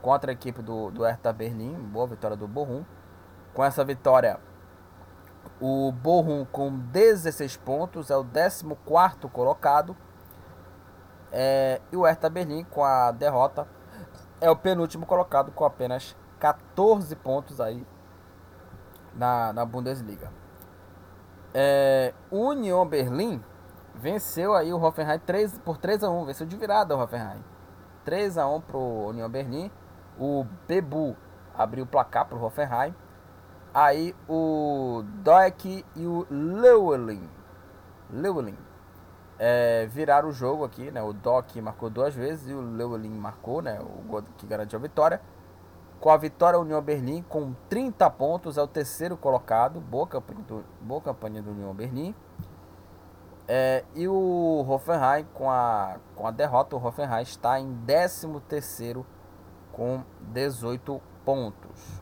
contra 0.01 0.31
a 0.31 0.33
equipe 0.33 0.61
do, 0.61 0.91
do 0.91 1.03
Hertha 1.03 1.33
Berlim, 1.33 1.73
boa 1.73 2.07
vitória 2.07 2.37
do 2.37 2.47
Bochum. 2.47 2.85
Com 3.53 3.63
essa 3.63 3.83
vitória, 3.83 4.39
o 5.59 5.91
Bochum 5.91 6.45
com 6.45 6.71
16 6.71 7.57
pontos 7.57 8.09
é 8.09 8.15
o 8.15 8.23
14 8.23 8.65
colocado 9.33 9.97
é, 11.31 11.81
e 11.91 11.97
o 11.97 12.03
Hertha 12.03 12.29
Berlim, 12.29 12.63
com 12.63 12.83
a 12.83 13.11
derrota, 13.11 13.67
é 14.41 14.49
o 14.49 14.55
penúltimo 14.55 15.05
colocado 15.05 15.51
com 15.51 15.65
apenas 15.65 16.15
14 16.39 17.15
pontos 17.15 17.59
aí 17.59 17.85
na, 19.13 19.53
na 19.53 19.65
Bundesliga. 19.65 20.31
É, 21.53 22.13
Union 22.31 22.85
Berlim 22.85 23.43
venceu 23.95 24.53
aí 24.53 24.71
o 24.71 24.81
Hoffenheim 24.81 25.19
3, 25.19 25.59
por 25.59 25.77
3 25.77 26.03
a 26.03 26.09
1 26.09 26.25
venceu 26.25 26.47
de 26.47 26.55
virada 26.55 26.95
o 26.95 27.01
Hoffenheim. 27.01 27.43
3 28.05 28.37
a 28.37 28.47
1 28.47 28.61
pro 28.61 28.79
Union 28.79 29.29
Berlim. 29.29 29.71
O 30.17 30.45
Bebu 30.67 31.15
abriu 31.55 31.83
o 31.83 31.87
placar 31.87 32.25
pro 32.25 32.41
Hoffenheim. 32.41 32.95
Aí 33.73 34.15
o 34.27 35.03
Doek 35.23 35.85
e 35.95 36.07
o 36.07 36.25
Lewelin. 36.29 37.29
Lewelin 38.09 38.57
é, 39.39 39.87
o 40.25 40.31
jogo 40.31 40.65
aqui, 40.65 40.91
né? 40.91 41.01
O 41.01 41.13
Doc 41.13 41.55
marcou 41.55 41.89
duas 41.89 42.13
vezes 42.13 42.49
e 42.49 42.53
o 42.53 42.59
Lewelin 42.59 43.17
marcou, 43.17 43.61
né? 43.61 43.79
O 43.79 44.03
gol 44.03 44.21
que 44.37 44.45
garantiu 44.45 44.77
a 44.77 44.81
vitória. 44.81 45.21
Com 46.01 46.09
a 46.09 46.17
vitória, 46.17 46.59
o 46.59 46.61
União 46.61 46.81
Berlim 46.81 47.21
com 47.21 47.53
30 47.69 48.09
pontos 48.11 48.57
é 48.57 48.61
o 48.61 48.67
terceiro 48.67 49.15
colocado. 49.15 49.79
Boa 49.79 50.05
campanha 50.05 50.41
do, 50.41 50.65
boa 50.81 51.01
campanha 51.01 51.41
do 51.41 51.51
União 51.51 51.73
Berlim. 51.73 52.13
É, 53.47 53.83
e 53.95 54.07
o 54.07 54.65
Hoffenheim, 54.67 55.25
com 55.33 55.49
a, 55.49 55.97
com 56.15 56.27
a 56.27 56.31
derrota, 56.31 56.75
o 56.75 56.85
Hoffenheim 56.85 57.23
está 57.23 57.59
em 57.59 57.73
13 57.85 58.27
terceiro 58.47 59.05
com 59.71 60.03
18 60.21 61.01
pontos. 61.25 62.01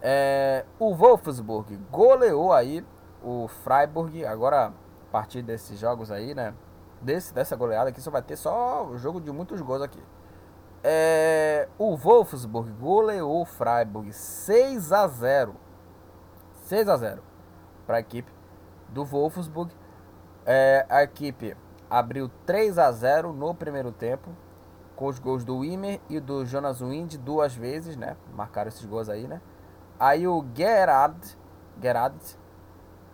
É, 0.00 0.64
o 0.78 0.94
Wolfsburg 0.94 1.76
goleou 1.90 2.52
aí 2.52 2.84
o 3.22 3.46
Freiburg. 3.48 4.24
Agora 4.24 4.72
a 5.08 5.12
partir 5.12 5.42
desses 5.42 5.78
jogos 5.78 6.10
aí, 6.10 6.34
né? 6.34 6.54
Desse, 7.00 7.32
dessa 7.32 7.56
goleada 7.56 7.90
aqui 7.90 8.00
só 8.00 8.10
vai 8.10 8.22
ter 8.22 8.36
só 8.36 8.90
jogo 8.96 9.20
de 9.20 9.30
muitos 9.32 9.60
gols 9.60 9.82
aqui. 9.82 10.02
É, 10.82 11.68
o 11.78 11.96
Wolfsburg 11.96 12.70
goleou 12.72 13.42
o 13.42 13.44
Freiburg 13.44 14.12
6 14.12 14.92
a 14.92 15.06
0. 15.06 15.54
6 16.64 16.88
a 16.88 16.96
0 16.96 17.22
para 17.86 17.96
a 17.96 18.00
equipe 18.00 18.30
do 18.88 19.04
Wolfsburg. 19.04 19.72
É, 20.44 20.86
a 20.88 21.02
equipe 21.02 21.56
abriu 21.88 22.30
3 22.46 22.78
a 22.78 22.92
0 22.92 23.32
no 23.32 23.54
primeiro 23.54 23.92
tempo 23.92 24.30
com 24.94 25.06
os 25.06 25.18
gols 25.18 25.44
do 25.44 25.58
Wimmer 25.58 26.00
e 26.08 26.18
do 26.18 26.44
Jonas 26.44 26.80
Wind 26.80 27.16
duas 27.18 27.54
vezes, 27.54 27.96
né? 27.96 28.16
Marcaram 28.34 28.68
esses 28.68 28.84
gols 28.84 29.08
aí, 29.08 29.28
né? 29.28 29.40
Aí 29.98 30.26
o 30.26 30.44
Gerard, 30.54 31.38
Gerard 31.80 32.18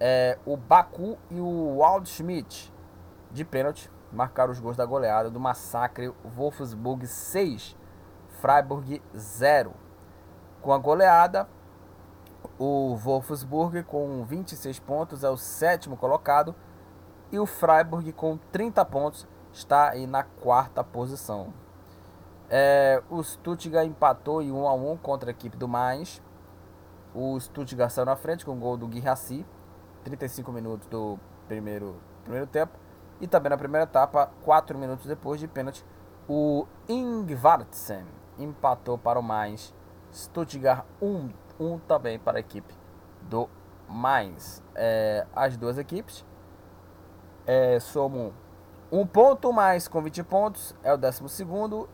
é, 0.00 0.38
o 0.44 0.56
Baku 0.56 1.16
e 1.30 1.40
o 1.40 1.78
Waldschmidt 1.78 2.72
de 3.30 3.44
pênalti 3.44 3.90
marcaram 4.12 4.52
os 4.52 4.60
gols 4.60 4.76
da 4.76 4.86
goleada 4.86 5.30
do 5.30 5.40
massacre 5.40 6.12
Wolfsburg 6.24 7.06
6, 7.06 7.76
Freiburg 8.40 9.02
0. 9.16 9.72
Com 10.60 10.72
a 10.72 10.78
goleada, 10.78 11.48
o 12.58 12.96
Wolfsburg 12.96 13.82
com 13.84 14.24
26 14.24 14.78
pontos 14.80 15.24
é 15.24 15.30
o 15.30 15.36
sétimo 15.36 15.96
colocado 15.96 16.54
e 17.30 17.38
o 17.38 17.46
Freiburg 17.46 18.12
com 18.12 18.36
30 18.52 18.84
pontos 18.84 19.26
está 19.52 19.90
aí 19.90 20.06
na 20.06 20.22
quarta 20.22 20.84
posição. 20.84 21.52
É, 22.48 23.02
o 23.10 23.22
Stuttgart 23.22 23.86
empatou 23.86 24.42
em 24.42 24.52
1 24.52 24.68
a 24.68 24.74
1 24.74 24.96
contra 24.98 25.30
a 25.30 25.32
equipe 25.32 25.56
do 25.56 25.66
Mainz. 25.66 26.22
O 27.14 27.38
Stuttgart 27.40 27.90
saiu 27.90 28.06
na 28.06 28.16
frente 28.16 28.44
com 28.44 28.52
o 28.52 28.56
gol 28.56 28.76
do 28.76 28.86
Guirassi 28.86 29.44
35 30.04 30.52
minutos 30.52 30.86
do 30.88 31.18
primeiro, 31.48 31.96
primeiro 32.22 32.46
tempo. 32.46 32.78
E 33.20 33.26
também 33.26 33.50
na 33.50 33.56
primeira 33.56 33.84
etapa, 33.84 34.30
4 34.42 34.78
minutos 34.78 35.06
depois 35.06 35.40
de 35.40 35.48
pênalti, 35.48 35.84
o 36.28 36.66
Ingvartsen 36.88 38.04
empatou 38.38 38.98
para 38.98 39.18
o 39.18 39.22
Mainz. 39.22 39.74
Stuttgart 40.12 40.84
1, 41.02 41.30
1 41.58 41.78
também 41.80 42.18
para 42.18 42.38
a 42.38 42.40
equipe 42.40 42.74
do 43.22 43.48
Mainz. 43.88 44.62
É, 44.74 45.26
as 45.34 45.56
duas 45.56 45.78
equipes 45.78 46.24
é, 47.46 47.80
somam 47.80 48.32
um 48.92 49.04
ponto 49.04 49.52
mais 49.52 49.88
com 49.88 50.00
20 50.00 50.22
pontos 50.22 50.74
é 50.82 50.92
o 50.92 50.96
12 50.96 51.24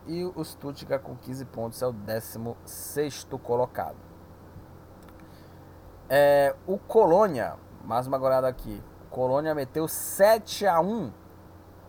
e 0.05 0.23
o 0.23 0.43
Stuttgart 0.43 1.01
com 1.01 1.15
15 1.15 1.45
pontos 1.45 1.81
é 1.81 1.87
o 1.87 1.91
16 1.91 3.27
colocado. 3.41 3.97
É, 6.07 6.55
o 6.67 6.77
Colônia 6.77 7.55
mais 7.85 8.07
uma 8.07 8.17
goleada 8.17 8.47
aqui. 8.47 8.81
Colônia 9.09 9.53
meteu 9.53 9.87
7 9.87 10.65
a 10.65 10.79
1 10.79 11.11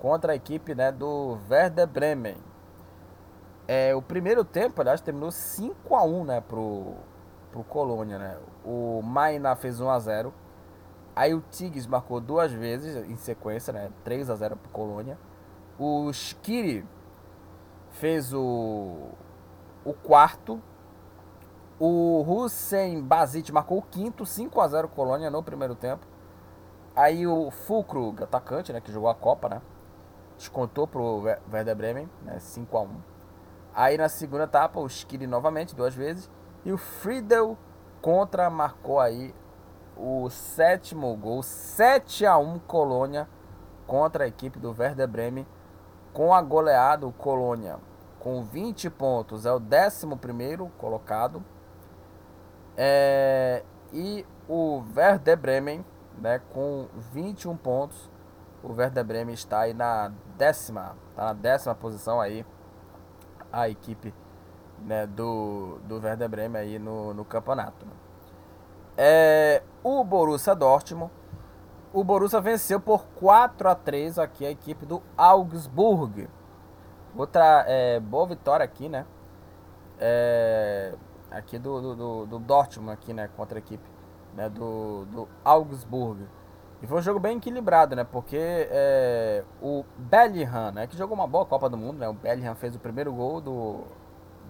contra 0.00 0.32
a 0.32 0.34
equipe 0.36 0.74
né, 0.74 0.90
do 0.90 1.38
Werder 1.48 1.86
Bremen. 1.86 2.36
É, 3.68 3.94
o 3.94 4.02
primeiro 4.02 4.44
tempo, 4.44 4.80
aliás, 4.80 5.00
terminou 5.00 5.30
5 5.30 5.94
a 5.94 6.02
1 6.02 6.24
né, 6.24 6.40
pro, 6.40 6.94
pro 7.50 7.62
Colônia. 7.64 8.18
Né? 8.18 8.36
O 8.64 9.00
Maina 9.02 9.54
fez 9.54 9.80
1 9.80 9.88
a 9.88 9.98
0 9.98 10.34
Aí 11.14 11.34
o 11.34 11.42
Tigres 11.50 11.86
marcou 11.86 12.20
duas 12.20 12.50
vezes 12.52 12.96
em 13.08 13.16
sequência, 13.16 13.72
né? 13.72 13.90
3 14.02 14.30
a 14.30 14.34
0 14.34 14.56
pro 14.56 14.70
Colônia. 14.70 15.18
O 15.78 16.08
Skiri 16.10 16.86
fez 17.90 18.32
o, 18.32 19.10
o 19.84 19.92
quarto 19.92 20.62
o 21.84 22.22
Hussein 22.22 23.02
Bazit 23.02 23.52
marcou 23.52 23.78
o 23.78 23.82
quinto, 23.82 24.24
5 24.24 24.60
a 24.60 24.68
0 24.68 24.86
Colônia 24.86 25.28
no 25.32 25.42
primeiro 25.42 25.74
tempo. 25.74 26.06
Aí 26.94 27.26
o 27.26 27.50
Fulcro, 27.50 28.14
atacante, 28.22 28.72
né, 28.72 28.80
que 28.80 28.92
jogou 28.92 29.08
a 29.10 29.14
Copa, 29.16 29.48
né, 29.48 29.60
descontou 30.36 30.86
pro 30.86 31.24
Werder 31.52 31.74
Bremen, 31.74 32.08
né, 32.22 32.38
5 32.38 32.78
a 32.78 32.82
1. 32.82 32.88
Aí 33.74 33.98
na 33.98 34.08
segunda 34.08 34.44
etapa 34.44 34.78
o 34.78 34.86
Skiri 34.86 35.26
novamente, 35.26 35.74
duas 35.74 35.92
vezes, 35.92 36.30
e 36.64 36.72
o 36.72 36.78
Friedel 36.78 37.58
contra 38.00 38.48
marcou 38.48 39.00
aí 39.00 39.34
o 39.96 40.30
sétimo 40.30 41.12
gol, 41.16 41.42
7 41.42 42.24
a 42.24 42.38
1 42.38 42.60
Colônia 42.60 43.28
contra 43.88 44.22
a 44.22 44.28
equipe 44.28 44.60
do 44.60 44.68
Werder 44.70 45.08
Bremen 45.08 45.48
com 46.12 46.32
a 46.32 46.40
goleada 46.40 47.08
o 47.08 47.12
Colônia 47.12 47.80
com 48.20 48.44
20 48.44 48.88
pontos, 48.88 49.44
é 49.44 49.52
o 49.52 49.56
11 49.60 50.06
primeiro 50.20 50.68
colocado 50.78 51.44
é, 52.76 53.62
e 53.92 54.26
o 54.48 54.82
Werder 54.96 55.36
Bremen, 55.36 55.84
né, 56.18 56.40
com 56.52 56.86
21 57.12 57.56
pontos, 57.56 58.10
o 58.62 58.72
Werder 58.72 59.04
Bremen 59.04 59.34
está 59.34 59.60
aí 59.60 59.74
na 59.74 60.12
décima, 60.36 60.96
tá 61.14 61.26
na 61.26 61.32
décima 61.32 61.74
posição 61.74 62.20
aí, 62.20 62.46
a 63.52 63.68
equipe 63.68 64.14
né, 64.80 65.06
do, 65.06 65.78
do 65.84 66.00
Werder 66.00 66.28
Bremen 66.28 66.60
aí 66.60 66.78
no, 66.78 67.12
no 67.12 67.24
campeonato. 67.24 67.86
É, 68.96 69.62
o 69.82 70.02
Borussia 70.04 70.54
Dortmund, 70.54 71.12
o 71.92 72.02
Borussia 72.02 72.40
venceu 72.40 72.80
por 72.80 73.04
4 73.16 73.68
a 73.68 73.74
3 73.74 74.18
aqui 74.18 74.46
a 74.46 74.50
equipe 74.50 74.86
do 74.86 75.02
Augsburg. 75.16 76.28
Outra 77.16 77.64
é, 77.68 78.00
boa 78.00 78.26
vitória 78.26 78.64
aqui, 78.64 78.88
né? 78.88 79.04
É, 79.98 80.94
aqui 81.34 81.58
do, 81.58 81.80
do, 81.80 81.94
do, 81.94 82.26
do, 82.26 82.38
Dortmund 82.38 82.92
aqui, 82.92 83.12
né? 83.12 83.28
Contra 83.36 83.58
a 83.58 83.60
equipe 83.60 83.88
né, 84.34 84.48
do, 84.48 85.04
do 85.06 85.28
Augsburg. 85.44 86.26
E 86.82 86.86
foi 86.86 86.98
um 86.98 87.02
jogo 87.02 87.20
bem 87.20 87.36
equilibrado, 87.36 87.94
né? 87.94 88.04
Porque 88.04 88.36
é, 88.38 89.44
o 89.60 89.84
Bellingham, 89.96 90.72
né? 90.72 90.86
Que 90.86 90.96
jogou 90.96 91.14
uma 91.14 91.26
boa 91.26 91.46
Copa 91.46 91.68
do 91.68 91.76
Mundo, 91.76 91.98
né? 91.98 92.08
O 92.08 92.12
Bellingham 92.12 92.54
fez 92.56 92.74
o 92.74 92.78
primeiro 92.78 93.12
gol 93.12 93.40
do, 93.40 93.84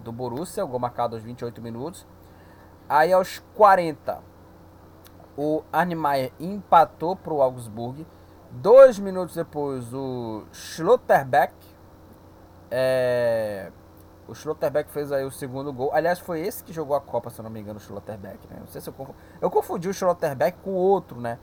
do 0.03 0.11
Borussia, 0.11 0.65
o 0.65 0.67
gol 0.67 0.79
marcado 0.79 1.15
aos 1.15 1.23
28 1.23 1.61
minutos. 1.61 2.07
Aí 2.89 3.13
aos 3.13 3.39
40, 3.55 4.21
o 5.37 5.63
Arnemeyer 5.71 6.31
empatou 6.39 7.15
para 7.15 7.33
o 7.33 7.41
Augsburg. 7.41 8.05
Dois 8.51 8.99
minutos 8.99 9.35
depois, 9.35 9.93
o 9.93 10.43
Schlotterbeck. 10.51 11.53
É, 12.69 13.71
o 14.27 14.33
Schlotterbeck 14.33 14.89
fez 14.89 15.11
aí 15.11 15.25
o 15.25 15.31
segundo 15.31 15.71
gol. 15.73 15.91
Aliás, 15.93 16.19
foi 16.19 16.41
esse 16.41 16.63
que 16.63 16.71
jogou 16.71 16.95
a 16.95 17.01
Copa, 17.01 17.29
se 17.29 17.39
eu 17.39 17.43
não 17.43 17.51
me 17.51 17.59
engano, 17.59 17.77
o 17.77 17.81
Schlotterbeck. 17.81 18.47
Né? 18.47 18.57
Não 18.59 18.67
sei 18.67 18.79
se 18.79 18.89
eu 18.89 18.93
confundi. 18.93 19.17
Eu 19.41 19.51
confundi 19.51 19.89
o 19.89 19.93
Schlotterbeck 19.93 20.57
com 20.59 20.71
outro, 20.71 21.19
né? 21.19 21.39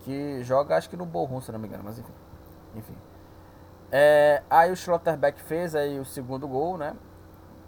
que 0.00 0.42
joga 0.42 0.76
acho 0.76 0.88
que 0.88 0.96
no 0.96 1.04
Borrom, 1.04 1.40
se 1.40 1.52
não 1.52 1.58
me 1.58 1.68
engano, 1.68 1.82
mas 1.84 1.98
enfim. 1.98 2.12
enfim. 2.74 2.94
É, 3.90 4.42
aí 4.48 4.72
o 4.72 4.76
Schlotterbeck 4.76 5.40
fez 5.42 5.74
aí 5.74 5.98
o 5.98 6.04
segundo 6.04 6.48
gol, 6.48 6.78
né? 6.78 6.96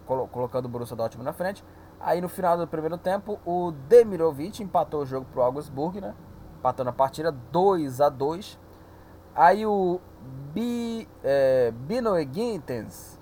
colocando 0.07 0.65
o 0.65 0.69
Borussia 0.69 0.97
Dortmund 0.97 1.25
na 1.25 1.33
frente. 1.33 1.65
Aí 2.01 2.21
no 2.21 2.29
final 2.29 2.57
do 2.57 2.67
primeiro 2.67 2.97
tempo, 2.99 3.39
o 3.45 3.73
Demirovic 3.89 4.63
empatou 4.63 5.03
o 5.03 5.07
jogo 5.07 5.27
pro 5.31 5.43
Augsburg, 5.43 6.01
né? 6.01 6.15
Empatando 6.59 6.91
a 6.91 6.93
partida 6.93 7.31
2 7.31 8.01
a 8.01 8.09
2 8.09 8.59
Aí 9.35 9.65
o 9.65 10.01
Bi, 10.53 11.07
é, 11.23 11.71
Binoe 11.71 12.29
Gintens 12.33 13.20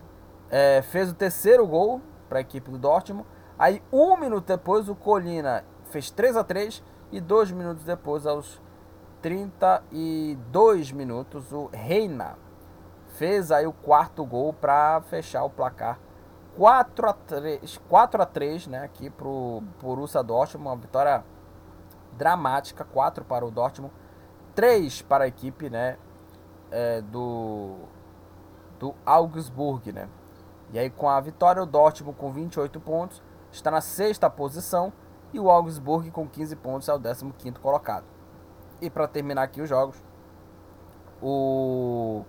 é, 0.50 0.82
fez 0.82 1.10
o 1.10 1.14
terceiro 1.14 1.66
gol 1.66 2.00
para 2.28 2.38
a 2.38 2.40
equipe 2.40 2.70
do 2.70 2.78
Dortmund. 2.78 3.26
Aí 3.58 3.82
um 3.92 4.16
minuto 4.16 4.46
depois, 4.46 4.88
o 4.88 4.94
Colina 4.94 5.64
fez 5.86 6.10
3 6.10 6.36
a 6.36 6.44
3 6.44 6.82
E 7.10 7.20
dois 7.20 7.50
minutos 7.50 7.84
depois, 7.84 8.26
aos 8.26 8.60
32 9.22 10.92
minutos, 10.92 11.52
o 11.52 11.68
Reina 11.72 12.36
fez 13.08 13.50
aí 13.50 13.66
o 13.66 13.72
quarto 13.72 14.24
gol 14.24 14.52
para 14.52 15.00
fechar 15.02 15.42
o 15.42 15.50
placar 15.50 15.98
4 16.58 17.08
a 17.08 17.12
3, 17.12 17.80
4 17.88 18.22
a 18.22 18.26
3, 18.26 18.66
né, 18.66 18.80
aqui 18.80 19.08
pro 19.08 19.62
Borussia 19.80 20.22
Dortmund, 20.24 20.68
uma 20.68 20.76
vitória 20.76 21.24
dramática, 22.16 22.84
4 22.84 23.24
para 23.24 23.46
o 23.46 23.50
Dortmund, 23.50 23.94
3 24.56 25.02
para 25.02 25.24
a 25.24 25.28
equipe, 25.28 25.70
né, 25.70 25.96
é, 26.70 27.00
do 27.00 27.76
do 28.78 28.94
Augsburg, 29.04 29.92
né? 29.92 30.08
E 30.72 30.78
aí 30.78 30.90
com 30.90 31.08
a 31.08 31.20
vitória 31.20 31.62
o 31.62 31.66
Dortmund 31.66 32.16
com 32.18 32.30
28 32.30 32.78
pontos 32.80 33.22
está 33.50 33.70
na 33.70 33.80
sexta 33.80 34.28
posição 34.28 34.92
e 35.32 35.40
o 35.40 35.50
Augsburg 35.50 36.10
com 36.10 36.28
15 36.28 36.56
pontos 36.56 36.88
é 36.88 36.94
o 36.94 37.00
15º 37.00 37.58
colocado. 37.58 38.04
E 38.80 38.88
para 38.88 39.08
terminar 39.08 39.42
aqui 39.42 39.60
os 39.60 39.68
jogos, 39.68 40.02
o, 41.20 42.24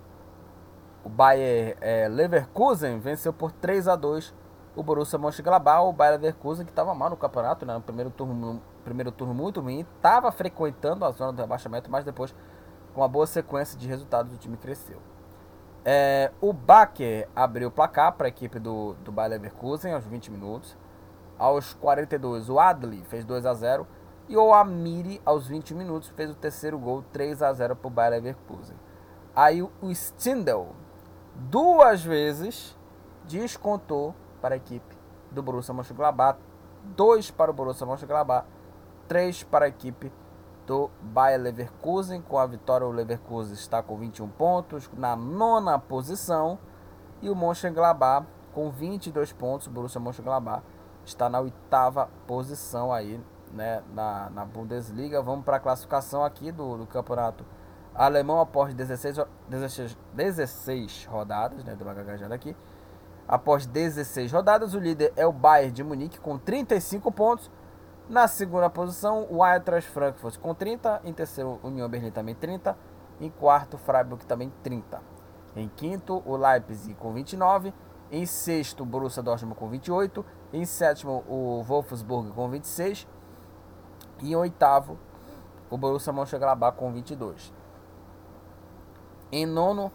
o 1.04 1.08
Bayer 1.08 1.76
é, 1.80 2.08
Leverkusen 2.08 2.98
venceu 2.98 3.32
por 3.32 3.52
3 3.52 3.88
a 3.88 3.96
2 3.96 4.34
o 4.74 4.82
Borussia 4.82 5.18
Mönchengladbach, 5.18 5.84
o 5.84 5.92
Bayer 5.92 6.14
Leverkusen 6.14 6.64
que 6.64 6.72
estava 6.72 6.94
mal 6.94 7.10
no 7.10 7.16
campeonato, 7.16 7.66
né, 7.66 7.74
no 7.74 7.80
primeiro 7.80 8.10
turno, 8.10 8.34
no 8.34 8.62
primeiro 8.84 9.12
turno 9.12 9.34
muito 9.34 9.60
ruim, 9.60 9.80
estava 9.96 10.30
frequentando 10.32 11.04
a 11.04 11.10
zona 11.10 11.32
do 11.32 11.40
rebaixamento, 11.40 11.90
mas 11.90 12.04
depois 12.04 12.34
com 12.94 13.00
uma 13.00 13.08
boa 13.08 13.26
sequência 13.26 13.78
de 13.78 13.86
resultados 13.86 14.32
o 14.32 14.36
time 14.36 14.56
cresceu. 14.56 15.00
É, 15.84 16.30
o 16.40 16.52
Baker 16.52 17.28
abriu 17.34 17.68
o 17.68 17.70
placar 17.70 18.12
para 18.12 18.26
a 18.26 18.28
equipe 18.28 18.58
do, 18.58 18.94
do 19.02 19.10
Bayer 19.10 19.30
Leverkusen 19.30 19.92
aos 19.92 20.06
20 20.06 20.30
minutos. 20.30 20.76
Aos 21.38 21.72
42, 21.74 22.50
o 22.50 22.60
Adli 22.60 23.02
fez 23.04 23.24
2 23.24 23.46
a 23.46 23.54
0 23.54 23.86
e 24.28 24.36
o 24.36 24.52
Amiri, 24.52 25.20
aos 25.24 25.48
20 25.48 25.74
minutos, 25.74 26.08
fez 26.10 26.30
o 26.30 26.34
terceiro 26.34 26.78
gol, 26.78 27.02
3 27.12 27.42
a 27.42 27.52
0 27.52 27.74
para 27.74 27.88
o 27.88 27.90
Bayer 27.90 28.12
Leverkusen. 28.12 28.76
Aí 29.34 29.62
o 29.62 29.70
Stindl, 29.90 30.68
duas 31.34 32.04
vezes, 32.04 32.76
descontou 33.24 34.14
para 34.40 34.54
a 34.54 34.56
equipe 34.56 34.96
do 35.30 35.42
Borussia 35.42 35.74
Mönchengladbach. 35.74 36.38
2 36.96 37.30
para 37.30 37.50
o 37.50 37.54
Borussia 37.54 37.86
Mönchengladbach, 37.86 38.46
3 39.08 39.42
para 39.44 39.64
a 39.64 39.68
equipe 39.68 40.12
do 40.70 40.88
Bayer 41.02 41.40
Leverkusen. 41.40 42.22
Com 42.22 42.38
a 42.38 42.46
vitória, 42.46 42.86
o 42.86 42.92
Leverkusen 42.92 43.54
está 43.54 43.82
com 43.82 43.96
21 43.96 44.28
pontos, 44.28 44.88
na 44.96 45.16
nona 45.16 45.80
posição. 45.80 46.60
E 47.20 47.28
o 47.28 47.34
Mönchengladbach 47.34 48.24
com 48.54 48.70
22 48.70 49.32
pontos. 49.32 49.66
O 49.66 49.70
Borussia 49.70 50.00
Mönchengladbach 50.00 50.62
está 51.04 51.28
na 51.28 51.40
oitava 51.40 52.08
posição 52.24 52.92
aí 52.92 53.20
né, 53.52 53.82
na, 53.92 54.30
na 54.30 54.44
Bundesliga. 54.44 55.20
Vamos 55.20 55.44
para 55.44 55.56
a 55.56 55.60
classificação 55.60 56.24
aqui 56.24 56.52
do, 56.52 56.78
do 56.78 56.86
campeonato 56.86 57.44
alemão 57.92 58.40
após 58.40 58.72
16, 58.72 59.26
16, 59.48 59.98
16 60.14 61.04
rodadas, 61.06 61.64
né, 61.64 61.74
deu 61.74 61.84
uma 61.84 61.94
gaguejada 61.94 62.32
aqui. 62.32 62.56
Após 63.26 63.66
16 63.66 64.30
rodadas, 64.30 64.72
o 64.72 64.78
líder 64.78 65.12
é 65.16 65.26
o 65.26 65.32
Bayern 65.32 65.72
de 65.72 65.82
Munique 65.82 66.20
com 66.20 66.38
35 66.38 67.10
pontos. 67.10 67.50
Na 68.10 68.26
segunda 68.26 68.68
posição, 68.68 69.24
o 69.30 69.46
Eintracht 69.46 69.88
Frankfurt 69.88 70.36
com 70.40 70.52
30. 70.52 71.00
Em 71.04 71.12
terceiro, 71.12 71.60
União 71.62 71.88
Berlim 71.88 72.10
também 72.10 72.34
30. 72.34 72.76
Em 73.20 73.30
quarto, 73.30 73.78
Freiburg 73.78 74.26
também 74.26 74.52
30. 74.64 75.00
Em 75.54 75.68
quinto, 75.68 76.20
o 76.26 76.36
Leipzig 76.36 76.94
com 76.94 77.12
29. 77.12 77.72
Em 78.10 78.26
sexto, 78.26 78.82
o 78.82 78.84
Borussia 78.84 79.22
Dortmund 79.22 79.54
com 79.54 79.68
28. 79.68 80.26
Em 80.52 80.64
sétimo, 80.64 81.22
o 81.28 81.62
Wolfsburg 81.62 82.32
com 82.32 82.48
26. 82.48 83.06
E 84.22 84.32
em 84.32 84.34
oitavo, 84.34 84.98
o 85.70 85.78
Borussia 85.78 86.12
Mönchengladbach 86.12 86.76
com 86.76 86.92
22. 86.92 87.54
Em 89.30 89.46
nono, 89.46 89.92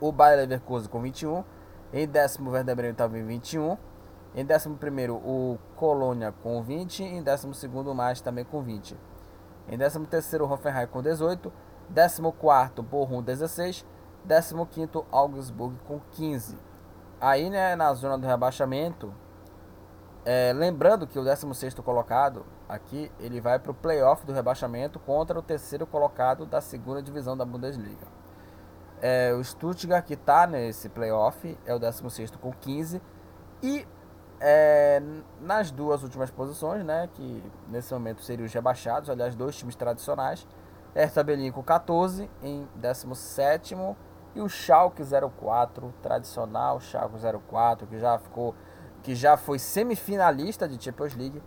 o 0.00 0.10
Bayer 0.10 0.40
Leverkusen 0.40 0.90
com 0.90 1.00
21. 1.00 1.44
Em 1.92 2.08
décimo, 2.08 2.50
o 2.50 2.52
Werder 2.52 2.74
Bremen 2.74 2.96
em 3.20 3.24
21. 3.24 3.78
Em 4.34 4.44
décimo 4.44 4.76
primeiro, 4.76 5.16
o 5.16 5.58
Colônia 5.76 6.32
com 6.42 6.62
20. 6.62 7.02
Em 7.02 7.22
décimo 7.22 7.54
segundo, 7.54 7.90
o 7.90 7.94
Mais 7.94 8.20
também 8.20 8.44
com 8.44 8.62
20. 8.62 8.96
Em 9.68 9.76
décimo 9.76 10.06
terceiro, 10.06 10.46
o 10.46 10.50
Hoffenheim 10.50 10.86
com 10.86 11.02
18. 11.02 11.52
Décimo 11.88 12.32
quarto, 12.32 12.82
Bochum 12.82 13.22
16. 13.22 13.84
Décimo 14.24 14.66
quinto, 14.66 15.04
Augsburg 15.10 15.76
com 15.86 16.00
15. 16.12 16.56
Aí, 17.20 17.50
né, 17.50 17.76
na 17.76 17.92
zona 17.92 18.16
do 18.16 18.26
rebaixamento, 18.26 19.14
é, 20.24 20.52
lembrando 20.54 21.06
que 21.06 21.18
o 21.18 21.24
16 21.24 21.74
colocado 21.74 22.44
aqui, 22.68 23.12
ele 23.18 23.40
vai 23.40 23.58
para 23.58 23.70
o 23.70 23.74
playoff 23.74 24.24
do 24.24 24.32
rebaixamento 24.32 24.98
contra 24.98 25.38
o 25.38 25.42
terceiro 25.42 25.86
colocado 25.86 26.46
da 26.46 26.60
segunda 26.60 27.02
divisão 27.02 27.36
da 27.36 27.44
Bundesliga. 27.44 28.06
É, 29.00 29.34
o 29.34 29.42
Stuttgart 29.42 30.06
que 30.06 30.14
está 30.14 30.46
nesse 30.46 30.88
playoff 30.88 31.58
é 31.66 31.74
o 31.74 31.78
16 31.78 32.30
com 32.36 32.52
15 32.52 33.02
e 33.62 33.86
é, 34.44 35.00
nas 35.40 35.70
duas 35.70 36.02
últimas 36.02 36.28
posições, 36.28 36.84
né, 36.84 37.08
que 37.12 37.42
nesse 37.68 37.94
momento 37.94 38.22
seriam 38.22 38.44
os 38.44 38.52
rebaixados, 38.52 39.08
aliás, 39.08 39.36
dois 39.36 39.56
times 39.56 39.76
tradicionais, 39.76 40.44
Hertha 40.92 41.22
Berlim 41.22 41.52
com 41.52 41.62
14 41.62 42.28
em 42.42 42.68
17 42.74 43.76
e 44.34 44.40
o 44.40 44.48
Schalke 44.48 45.02
04, 45.04 45.94
tradicional 46.02 46.80
Schalke 46.80 47.16
04, 47.48 47.86
que 47.86 47.98
já 47.98 48.18
ficou 48.18 48.54
que 49.02 49.14
já 49.14 49.36
foi 49.36 49.58
semifinalista 49.58 50.68
de 50.68 50.82
Champions 50.82 51.14
League, 51.16 51.42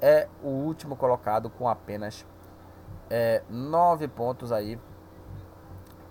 é 0.00 0.28
o 0.42 0.48
último 0.48 0.94
colocado 0.94 1.48
com 1.48 1.66
apenas 1.66 2.26
é, 3.08 3.42
nove 3.48 4.06
pontos 4.08 4.52
aí 4.52 4.78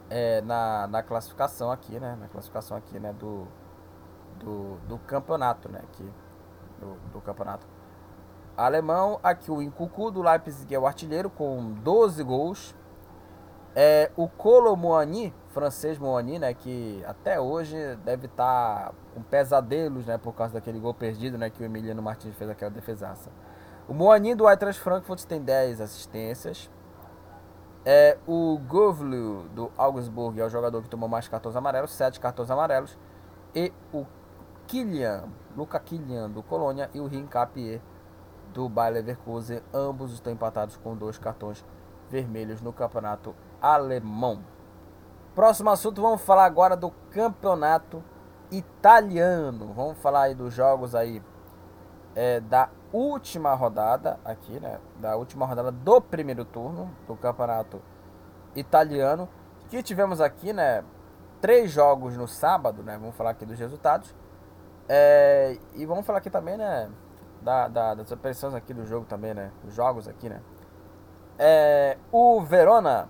é, 0.09 0.41
na, 0.41 0.87
na 0.87 1.03
classificação 1.03 1.71
aqui, 1.71 1.99
né? 1.99 2.17
Na 2.19 2.27
classificação 2.27 2.75
aqui, 2.75 2.99
né? 2.99 3.13
Do, 3.13 3.47
do, 4.39 4.77
do 4.87 4.97
campeonato, 4.99 5.69
né? 5.69 5.81
Aqui, 5.83 6.11
do, 6.79 6.95
do 7.11 7.21
campeonato 7.21 7.65
alemão. 8.57 9.19
Aqui 9.23 9.51
o 9.51 9.61
Incucu 9.61 10.09
do 10.09 10.21
Leipzig 10.21 10.73
é 10.73 10.79
o 10.79 10.87
artilheiro 10.87 11.29
com 11.29 11.73
12 11.83 12.23
gols. 12.23 12.75
É, 13.75 14.11
o 14.15 14.27
Colo 14.27 14.75
Moani, 14.75 15.31
francês 15.49 15.99
Moani, 15.99 16.39
né, 16.39 16.51
que 16.51 17.03
até 17.05 17.39
hoje 17.39 17.77
deve 18.03 18.25
estar 18.25 18.87
tá 18.87 18.91
com 19.13 19.21
pesadelos, 19.21 20.07
né, 20.07 20.17
por 20.17 20.33
causa 20.33 20.55
daquele 20.55 20.79
gol 20.79 20.95
perdido, 20.95 21.37
né, 21.37 21.51
que 21.51 21.61
o 21.61 21.65
Emiliano 21.65 22.01
Martins 22.01 22.35
fez 22.35 22.49
aquela 22.49 22.71
defesaça. 22.71 23.29
O 23.87 23.93
Moani 23.93 24.33
do 24.33 24.49
Eintracht 24.49 24.81
Frankfurt 24.81 25.23
tem 25.25 25.41
10 25.41 25.79
assistências. 25.79 26.71
É, 27.85 28.17
o 28.27 28.59
Govlu 28.67 29.43
do 29.49 29.71
Augsburg 29.77 30.41
é 30.41 30.45
o 30.45 30.49
jogador 30.49 30.81
que 30.81 30.89
tomou 30.89 31.07
mais 31.07 31.27
cartões 31.27 31.55
amarelos, 31.55 31.91
7 31.91 32.19
cartões 32.19 32.49
amarelos. 32.49 32.97
E 33.55 33.71
o 33.93 34.05
Kylian, 34.65 35.25
Luca 35.57 35.79
Kylian 35.79 36.29
do 36.29 36.43
Colônia 36.43 36.87
e 36.93 36.99
o 36.99 37.07
Rincapié 37.07 37.81
do 38.53 38.69
Bayer 38.69 38.93
Leverkusen. 38.93 39.61
Ambos 39.73 40.13
estão 40.13 40.31
empatados 40.31 40.77
com 40.77 40.95
dois 40.95 41.17
cartões 41.17 41.65
vermelhos 42.11 42.61
no 42.61 42.71
campeonato 42.71 43.35
alemão. 43.59 44.43
Próximo 45.33 45.71
assunto, 45.71 46.01
vamos 46.01 46.21
falar 46.21 46.45
agora 46.45 46.77
do 46.77 46.91
campeonato 47.11 48.03
italiano. 48.51 49.73
Vamos 49.73 49.97
falar 49.97 50.23
aí 50.23 50.35
dos 50.35 50.53
jogos 50.53 50.93
aí 50.93 51.23
é, 52.15 52.39
da 52.39 52.69
última 52.93 53.53
rodada 53.55 54.19
aqui, 54.23 54.59
né? 54.59 54.79
Da 54.99 55.15
última 55.15 55.45
rodada 55.45 55.71
do 55.71 55.99
primeiro 55.99 56.45
turno 56.45 56.91
do 57.07 57.15
campeonato 57.15 57.81
italiano. 58.55 59.27
Que 59.69 59.81
tivemos 59.81 60.21
aqui, 60.21 60.53
né? 60.53 60.83
Três 61.41 61.71
jogos 61.71 62.15
no 62.15 62.27
sábado, 62.27 62.83
né? 62.83 62.97
Vamos 62.97 63.15
falar 63.15 63.31
aqui 63.31 63.45
dos 63.45 63.59
resultados. 63.59 64.15
É, 64.89 65.57
e 65.75 65.85
vamos 65.85 66.05
falar 66.05 66.19
aqui 66.19 66.29
também, 66.29 66.57
né? 66.57 66.89
Da, 67.41 67.67
da, 67.67 67.93
das 67.93 68.11
impressões 68.11 68.53
aqui 68.53 68.73
do 68.73 68.85
jogo 68.85 69.05
também, 69.05 69.33
né? 69.33 69.51
Os 69.65 69.73
jogos 69.73 70.07
aqui, 70.07 70.29
né? 70.29 70.41
É, 71.37 71.97
o 72.11 72.41
Verona. 72.41 73.09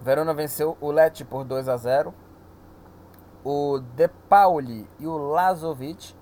Verona 0.00 0.32
venceu 0.32 0.76
o 0.80 0.90
Lecce 0.90 1.24
por 1.24 1.44
2 1.44 1.68
a 1.68 1.76
0. 1.76 2.14
O 3.44 3.80
De 3.94 4.08
Pauli 4.28 4.88
e 4.98 5.06
o 5.06 5.16
Lazovic 5.16 6.14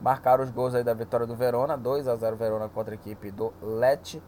marcaram 0.00 0.42
os 0.42 0.50
gols 0.50 0.74
aí 0.74 0.82
da 0.82 0.94
vitória 0.94 1.26
do 1.26 1.36
Verona. 1.36 1.76
2 1.76 2.08
a 2.08 2.16
0 2.16 2.36
Verona 2.36 2.68
contra 2.68 2.94
a 2.94 2.96
equipe 2.96 3.30
do 3.30 3.52
Lecce. 3.62 4.22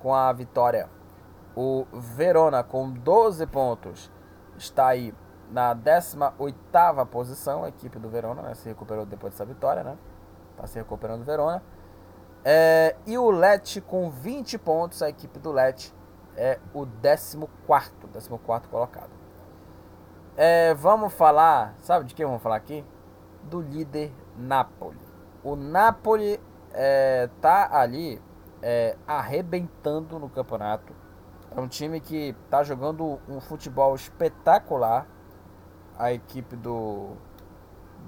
Com 0.00 0.14
a 0.14 0.32
vitória, 0.32 0.88
o 1.54 1.86
Verona 1.92 2.64
com 2.64 2.90
12 2.90 3.46
pontos 3.46 4.10
está 4.56 4.88
aí 4.88 5.14
na 5.52 5.74
18ª 5.74 7.06
posição. 7.06 7.64
A 7.64 7.68
equipe 7.68 7.98
do 7.98 8.08
Verona 8.08 8.42
né, 8.42 8.54
se 8.54 8.68
recuperou 8.68 9.06
depois 9.06 9.32
dessa 9.34 9.44
vitória, 9.44 9.84
né? 9.84 9.96
Está 10.52 10.66
se 10.66 10.78
recuperando 10.78 11.22
o 11.22 11.24
Verona. 11.24 11.62
É, 12.44 12.96
e 13.06 13.16
o 13.16 13.30
Lecce 13.30 13.80
com 13.80 14.10
20 14.10 14.58
pontos, 14.58 15.02
a 15.02 15.08
equipe 15.08 15.38
do 15.38 15.52
Lecce 15.52 15.94
é 16.36 16.58
o 16.74 16.86
14 16.86 17.38
14 17.66 18.28
colocado. 18.68 19.10
É, 20.36 20.74
vamos 20.74 21.12
falar, 21.12 21.74
sabe 21.78 22.06
de 22.06 22.14
quem 22.14 22.24
vamos 22.24 22.42
falar 22.42 22.56
aqui? 22.56 22.84
Do 23.44 23.60
líder 23.60 24.12
Napoli. 24.36 24.98
O 25.44 25.54
Napoli 25.54 26.40
é, 26.72 27.28
tá 27.40 27.68
ali 27.70 28.20
é, 28.62 28.96
arrebentando 29.06 30.18
no 30.18 30.28
campeonato. 30.28 30.94
É 31.54 31.60
um 31.60 31.68
time 31.68 32.00
que 32.00 32.34
tá 32.48 32.62
jogando 32.64 33.20
um 33.28 33.40
futebol 33.40 33.94
espetacular. 33.94 35.06
A 36.02 36.12
equipe 36.12 36.56
do, 36.56 37.10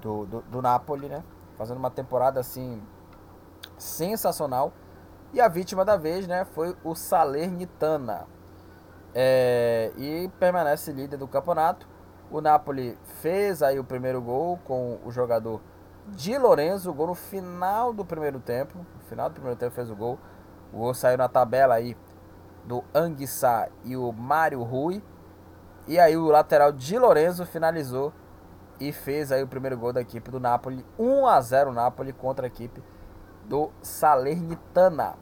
do, 0.01 0.25
do, 0.25 0.41
do 0.41 0.61
Napoli, 0.61 1.07
né? 1.07 1.23
Fazendo 1.57 1.77
uma 1.77 1.89
temporada 1.89 2.39
assim 2.39 2.81
sensacional. 3.77 4.73
E 5.33 5.39
a 5.39 5.47
vítima 5.47 5.85
da 5.85 5.97
vez, 5.97 6.27
né, 6.27 6.45
foi 6.45 6.75
o 6.83 6.93
Salernitana. 6.93 8.27
É, 9.13 9.93
e 9.97 10.29
permanece 10.39 10.91
líder 10.91 11.17
do 11.17 11.27
campeonato. 11.27 11.87
O 12.29 12.41
Napoli 12.41 12.97
fez 13.21 13.63
aí 13.63 13.79
o 13.79 13.83
primeiro 13.83 14.21
gol 14.21 14.59
com 14.65 14.99
o 15.05 15.11
jogador 15.11 15.61
Di 16.07 16.37
Lorenzo, 16.37 16.93
gol 16.93 17.07
no 17.07 17.15
final 17.15 17.93
do 17.93 18.03
primeiro 18.03 18.39
tempo. 18.39 18.77
No 18.77 19.03
final 19.07 19.29
do 19.29 19.33
primeiro 19.33 19.57
tempo 19.57 19.73
fez 19.73 19.89
o 19.89 19.95
gol. 19.95 20.19
O 20.73 20.79
gol 20.79 20.93
saiu 20.93 21.17
na 21.17 21.29
tabela 21.29 21.75
aí 21.75 21.95
do 22.65 22.83
Anguissa 22.93 23.69
e 23.83 23.95
o 23.95 24.11
Mário 24.11 24.61
Rui. 24.63 25.01
E 25.87 25.99
aí 25.99 26.17
o 26.17 26.27
lateral 26.27 26.71
Di 26.71 26.97
Lorenzo 26.97 27.45
finalizou 27.45 28.11
e 28.79 28.91
fez 28.91 29.31
aí 29.31 29.43
o 29.43 29.47
primeiro 29.47 29.77
gol 29.77 29.93
da 29.93 30.01
equipe 30.01 30.31
do 30.31 30.39
Napoli. 30.39 30.85
1 30.97 31.27
a 31.27 31.39
0 31.39 31.71
Napoli 31.71 32.11
contra 32.11 32.45
a 32.45 32.47
equipe 32.47 32.81
do 33.45 33.71
Salernitana. 33.81 35.15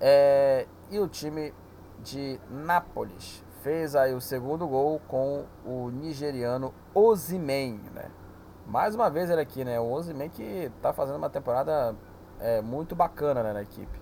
É, 0.00 0.66
e 0.90 0.98
o 0.98 1.08
time 1.08 1.52
de 2.00 2.38
Nápoles 2.48 3.44
fez 3.62 3.96
aí 3.96 4.14
o 4.14 4.20
segundo 4.20 4.68
gol 4.68 5.00
com 5.08 5.44
o 5.64 5.90
nigeriano 5.90 6.72
Ozimen, 6.94 7.80
né? 7.92 8.10
Mais 8.64 8.94
uma 8.94 9.10
vez 9.10 9.28
ele 9.28 9.40
aqui, 9.40 9.64
né? 9.64 9.80
O 9.80 9.90
Ozimen 9.90 10.30
que 10.30 10.70
tá 10.80 10.92
fazendo 10.92 11.16
uma 11.16 11.30
temporada 11.30 11.96
é, 12.38 12.60
muito 12.60 12.94
bacana 12.94 13.42
né, 13.42 13.52
na 13.52 13.62
equipe. 13.62 14.00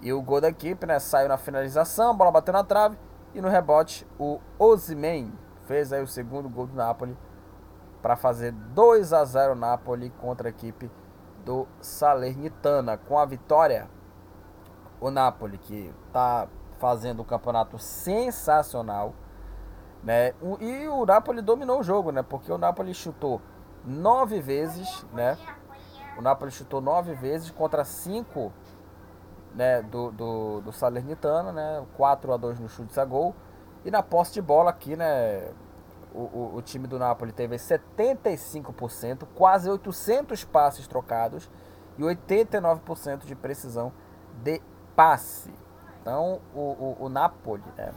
E 0.00 0.12
o 0.12 0.22
gol 0.22 0.40
da 0.40 0.48
equipe, 0.48 0.86
né? 0.86 0.98
Saiu 0.98 1.28
na 1.28 1.36
finalização, 1.36 2.16
bola 2.16 2.30
bateu 2.30 2.52
na 2.52 2.64
trave 2.64 2.96
e 3.36 3.40
no 3.42 3.50
rebote 3.50 4.06
o 4.18 4.40
Ozimen 4.58 5.30
fez 5.66 5.92
aí 5.92 6.02
o 6.02 6.06
segundo 6.06 6.48
gol 6.48 6.66
do 6.66 6.74
Napoli 6.74 7.14
para 8.00 8.16
fazer 8.16 8.50
2 8.50 9.12
a 9.12 9.22
0 9.26 9.54
Napoli 9.54 10.08
contra 10.08 10.48
a 10.48 10.50
equipe 10.50 10.90
do 11.44 11.68
Salernitana. 11.78 12.96
Com 12.96 13.18
a 13.18 13.26
vitória, 13.26 13.90
o 14.98 15.10
Napoli, 15.10 15.58
que 15.58 15.92
está 16.06 16.48
fazendo 16.78 17.20
um 17.20 17.24
campeonato 17.26 17.78
sensacional, 17.78 19.12
né? 20.02 20.32
E 20.60 20.88
o 20.88 21.04
Napoli 21.04 21.42
dominou 21.42 21.80
o 21.80 21.82
jogo, 21.82 22.10
né? 22.10 22.22
Porque 22.22 22.50
o 22.50 22.56
Napoli 22.56 22.94
chutou 22.94 23.42
nove 23.84 24.40
vezes, 24.40 25.04
né? 25.12 25.36
O 26.16 26.22
Napoli 26.22 26.50
chutou 26.50 26.80
nove 26.80 27.12
vezes 27.12 27.50
contra 27.50 27.84
cinco 27.84 28.50
né, 29.56 29.82
do, 29.82 30.12
do, 30.12 30.60
do 30.60 30.72
Salernitano, 30.72 31.50
né? 31.50 31.84
4 31.96 32.32
a 32.32 32.36
2 32.36 32.60
no 32.60 32.68
chute 32.68 32.98
a 33.00 33.04
gol. 33.04 33.34
E 33.84 33.90
na 33.90 34.02
posse 34.02 34.34
de 34.34 34.42
bola 34.42 34.70
aqui, 34.70 34.94
né? 34.94 35.50
o, 36.16 36.20
o, 36.22 36.56
o 36.56 36.62
time 36.62 36.88
do 36.88 36.98
Napoli 36.98 37.30
teve 37.30 37.56
75%, 37.56 39.26
quase 39.34 39.68
800 39.68 40.44
passes 40.44 40.86
trocados 40.86 41.50
e 41.98 42.02
89% 42.02 43.26
de 43.26 43.34
precisão 43.34 43.92
de 44.42 44.62
passe. 44.96 45.52
Então 46.00 46.40
o, 46.54 46.60
o, 46.60 46.96
o 47.00 47.08
Napoli 47.10 47.62
né, 47.76 47.92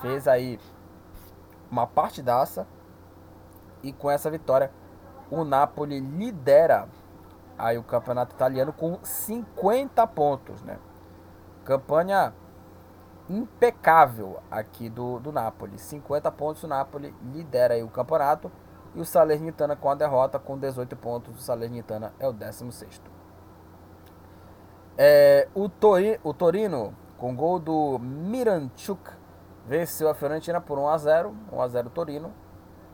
fez 0.00 0.26
aí 0.26 0.58
uma 1.70 1.86
partidaça 1.86 2.66
e 3.82 3.92
com 3.92 4.10
essa 4.10 4.30
vitória 4.30 4.72
o 5.30 5.44
Napoli 5.44 6.00
lidera 6.00 6.88
aí 7.58 7.76
o 7.76 7.82
campeonato 7.82 8.34
italiano 8.34 8.72
com 8.72 8.98
50 9.02 10.06
pontos, 10.06 10.62
né? 10.62 10.78
Campanha 11.64 12.32
impecável 13.28 14.40
aqui 14.50 14.88
do, 14.88 15.18
do 15.18 15.32
Napoli. 15.32 15.78
50 15.78 16.30
pontos, 16.32 16.62
o 16.62 16.68
Napoli 16.68 17.14
lidera 17.32 17.74
aí 17.74 17.82
o 17.82 17.88
campeonato. 17.88 18.50
E 18.94 19.00
o 19.00 19.04
Salernitana 19.04 19.76
com 19.76 19.90
a 19.90 19.94
derrota, 19.94 20.38
com 20.38 20.56
18 20.56 20.96
pontos, 20.96 21.36
o 21.36 21.40
Salernitana 21.40 22.12
é 22.18 22.26
o 22.26 22.32
16. 22.32 23.02
É, 24.96 25.46
o, 25.54 25.68
Tori, 25.68 26.18
o 26.24 26.32
Torino, 26.32 26.96
com 27.18 27.36
gol 27.36 27.58
do 27.58 27.98
Miranchuk, 27.98 29.10
venceu 29.66 30.08
a 30.08 30.14
Fiorentina 30.14 30.60
por 30.60 30.78
1 30.78 30.88
a 30.88 30.98
0 30.98 31.36
1 31.52 31.60
a 31.60 31.68
0 31.68 31.90
Torino. 31.90 32.32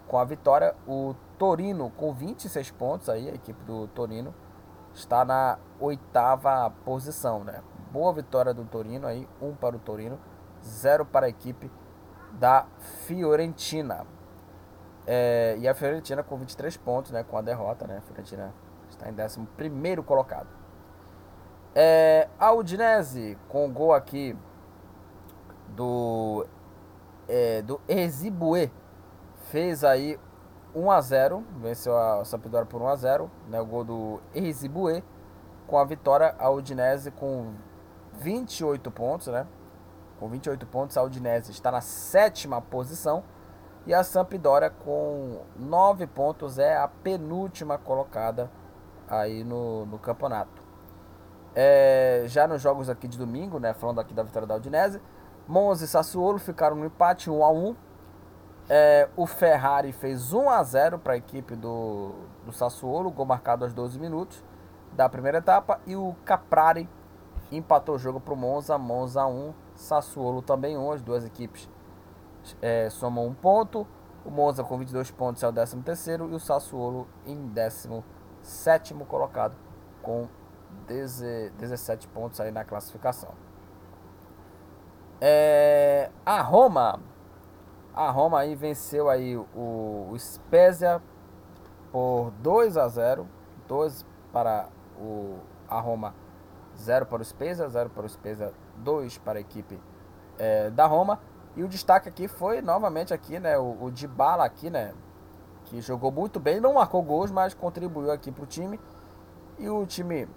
Com 0.09 0.19
a 0.19 0.25
vitória, 0.25 0.75
o 0.87 1.15
Torino 1.39 1.91
com 1.91 2.12
26 2.12 2.71
pontos, 2.73 3.09
aí, 3.09 3.31
a 3.31 3.35
equipe 3.35 3.62
do 3.65 3.87
Torino, 3.89 4.35
está 4.95 5.24
na 5.24 5.59
oitava 5.80 6.70
posição, 6.84 7.45
né? 7.45 7.62
Boa 7.90 8.12
vitória 8.12 8.55
do 8.55 8.64
Torino 8.64 9.07
aí, 9.07 9.28
um 9.40 9.55
para 9.55 9.76
o 9.76 9.78
Torino, 9.78 10.18
zero 10.62 11.05
para 11.05 11.26
a 11.26 11.28
equipe 11.28 11.70
da 12.32 12.66
Fiorentina. 13.07 14.07
É, 15.07 15.57
e 15.59 15.68
a 15.68 15.74
Fiorentina 15.74 16.22
com 16.22 16.36
23 16.36 16.76
pontos, 16.78 17.11
né, 17.11 17.22
com 17.22 17.36
a 17.36 17.42
derrota, 17.42 17.86
né? 17.86 17.99
A 17.99 18.01
Fiorentina 18.01 18.55
está 18.88 19.09
em 19.09 19.14
11 19.14 19.40
primeiro 19.57 20.03
colocado. 20.03 20.49
É, 21.74 22.28
a 22.38 22.53
Udinese 22.53 23.36
com 23.49 23.66
o 23.66 23.68
gol 23.68 23.92
aqui 23.92 24.36
do 25.68 26.47
é, 27.28 27.62
do 27.62 27.80
Ezibue 27.88 28.72
fez 29.51 29.82
aí 29.82 30.18
1 30.75 30.91
a 30.91 31.01
0, 31.01 31.45
venceu 31.61 31.97
a 31.97 32.25
Sampdoria 32.25 32.66
por 32.66 32.83
1 32.83 32.89
a 32.89 32.97
0, 32.97 33.31
né, 33.49 33.61
o 33.61 33.66
gol 33.66 33.85
do 33.85 34.20
Ezibue 34.35 35.03
com 35.66 35.79
a 35.79 35.85
vitória 35.85 36.35
a 36.39 36.51
Udinese 36.51 37.11
com 37.11 37.55
28 38.14 38.91
pontos, 38.91 39.29
né? 39.29 39.47
Com 40.18 40.29
28 40.29 40.66
pontos, 40.66 40.97
a 40.97 41.03
Udinese 41.03 41.51
está 41.51 41.70
na 41.70 41.81
sétima 41.81 42.61
posição. 42.61 43.25
E 43.87 43.93
a 43.93 44.03
Sampdoria 44.03 44.70
com 44.70 45.43
9 45.57 46.07
pontos 46.07 46.59
é 46.59 46.77
a 46.77 46.89
penúltima 46.89 47.77
colocada 47.77 48.51
aí 49.09 49.45
no, 49.45 49.85
no 49.87 49.99
campeonato. 49.99 50.62
É, 51.55 52.25
já 52.27 52.49
nos 52.49 52.62
jogos 52.62 52.89
aqui 52.89 53.07
de 53.07 53.18
domingo, 53.18 53.59
né, 53.59 53.75
falando 53.75 54.01
aqui 54.01 54.14
da 54.14 54.22
vitória 54.22 54.49
da 54.49 54.57
Udinese, 54.57 55.01
Monza 55.47 55.85
e 55.85 55.89
Sassuolo 55.89 56.39
ficaram 56.39 56.77
no 56.77 56.87
empate 56.87 57.31
1 57.31 57.45
a 57.45 57.51
1. 57.51 57.77
É, 58.69 59.09
o 59.17 59.27
Ferrari 59.27 59.93
fez 59.93 60.33
1 60.33 60.49
a 60.49 60.62
0 60.62 60.99
para 60.99 61.12
a 61.15 61.17
equipe 61.17 61.55
do, 61.55 62.15
do 62.47 62.53
Sassuolo, 62.53 63.11
gol 63.11 63.27
marcado 63.27 63.65
aos 63.65 63.75
12 63.75 63.99
minutos 63.99 64.43
da 64.93 65.09
primeira 65.09 65.39
etapa 65.39 65.81
e 65.87 65.95
o 65.97 66.15
Caprari 66.25 66.89
empatou 67.53 67.97
o 67.97 67.99
jogo 67.99 68.21
para 68.21 68.33
o 68.33 68.37
Monza, 68.37 68.79
Monza 68.79 69.27
1, 69.27 69.53
Sassuolo 69.75 70.41
também 70.41 70.79
1, 70.79 70.93
as 70.93 71.03
duas 71.03 71.25
equipes 71.27 71.69
é, 72.61 72.89
somam 72.91 73.27
um 73.27 73.35
ponto. 73.35 73.87
O 74.25 74.31
Monza 74.31 74.65
com 74.65 74.79
22 74.79 75.11
pontos 75.11 75.43
é 75.43 75.49
o 75.49 75.53
13 75.53 75.83
terceiro 75.83 76.31
e 76.31 76.35
o 76.35 76.41
Sassuolo 76.41 77.07
em 77.27 77.49
17 77.49 78.95
colocado 79.07 79.55
com 80.03 80.29
17 80.87 82.09
pontos 82.09 82.41
aí 82.41 82.51
na 82.51 82.65
classificação. 82.65 83.31
É, 85.21 86.11
a 86.25 86.41
Roma, 86.41 87.01
a 87.95 88.11
Roma 88.11 88.40
aí 88.40 88.55
venceu 88.55 89.09
aí 89.09 89.36
o, 89.36 90.09
o 90.11 90.18
Spezia 90.18 91.01
por 91.92 92.32
2 92.40 92.76
a 92.76 92.88
0, 92.88 93.26
2 93.68 94.05
para 94.32 94.68
o 94.99 95.38
a 95.68 95.80
Roma, 95.80 96.14
0 96.76 97.07
para 97.07 97.22
o 97.22 97.24
Spezia, 97.24 97.68
0 97.68 97.90
para 97.90 98.05
o 98.05 98.09
Spezia, 98.09 98.53
2 98.78 99.18
para 99.18 99.38
a 99.38 99.40
equipe 99.40 99.80
é, 100.38 100.70
da 100.70 100.86
Roma. 100.86 101.20
E 101.57 101.62
o 101.62 101.68
destaque 101.68 102.09
aqui 102.09 102.26
foi 102.26 102.61
novamente 102.61 103.14
aqui, 103.14 103.38
né, 103.38 103.57
o, 103.57 103.84
o 103.84 103.90
Dybala 103.90 104.45
aqui, 104.45 104.68
né, 104.68 104.92
que 105.64 105.80
jogou 105.80 106.11
muito 106.11 106.40
bem, 106.40 106.61
não 106.61 106.74
marcou 106.74 107.03
gols, 107.03 107.30
mas 107.30 107.55
contribuiu 107.55 108.11
aqui 108.11 108.32
para 108.32 108.45
o 108.45 108.47
time. 108.47 108.78
E 109.59 109.68
o 109.68 109.86
time 109.86 110.28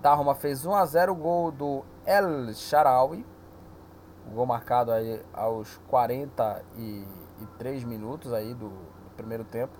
da 0.00 0.12
Roma 0.12 0.34
fez 0.34 0.66
1 0.66 0.74
a 0.74 0.84
0 0.84 1.12
o 1.12 1.14
gol 1.14 1.52
do 1.52 1.84
El 2.04 2.52
Sharawi. 2.52 3.24
Gol 4.34 4.46
marcado 4.46 4.92
aí 4.92 5.22
aos 5.32 5.78
43 5.88 7.84
minutos 7.84 8.32
aí 8.32 8.54
do, 8.54 8.68
do 8.68 9.10
primeiro 9.16 9.44
tempo. 9.44 9.72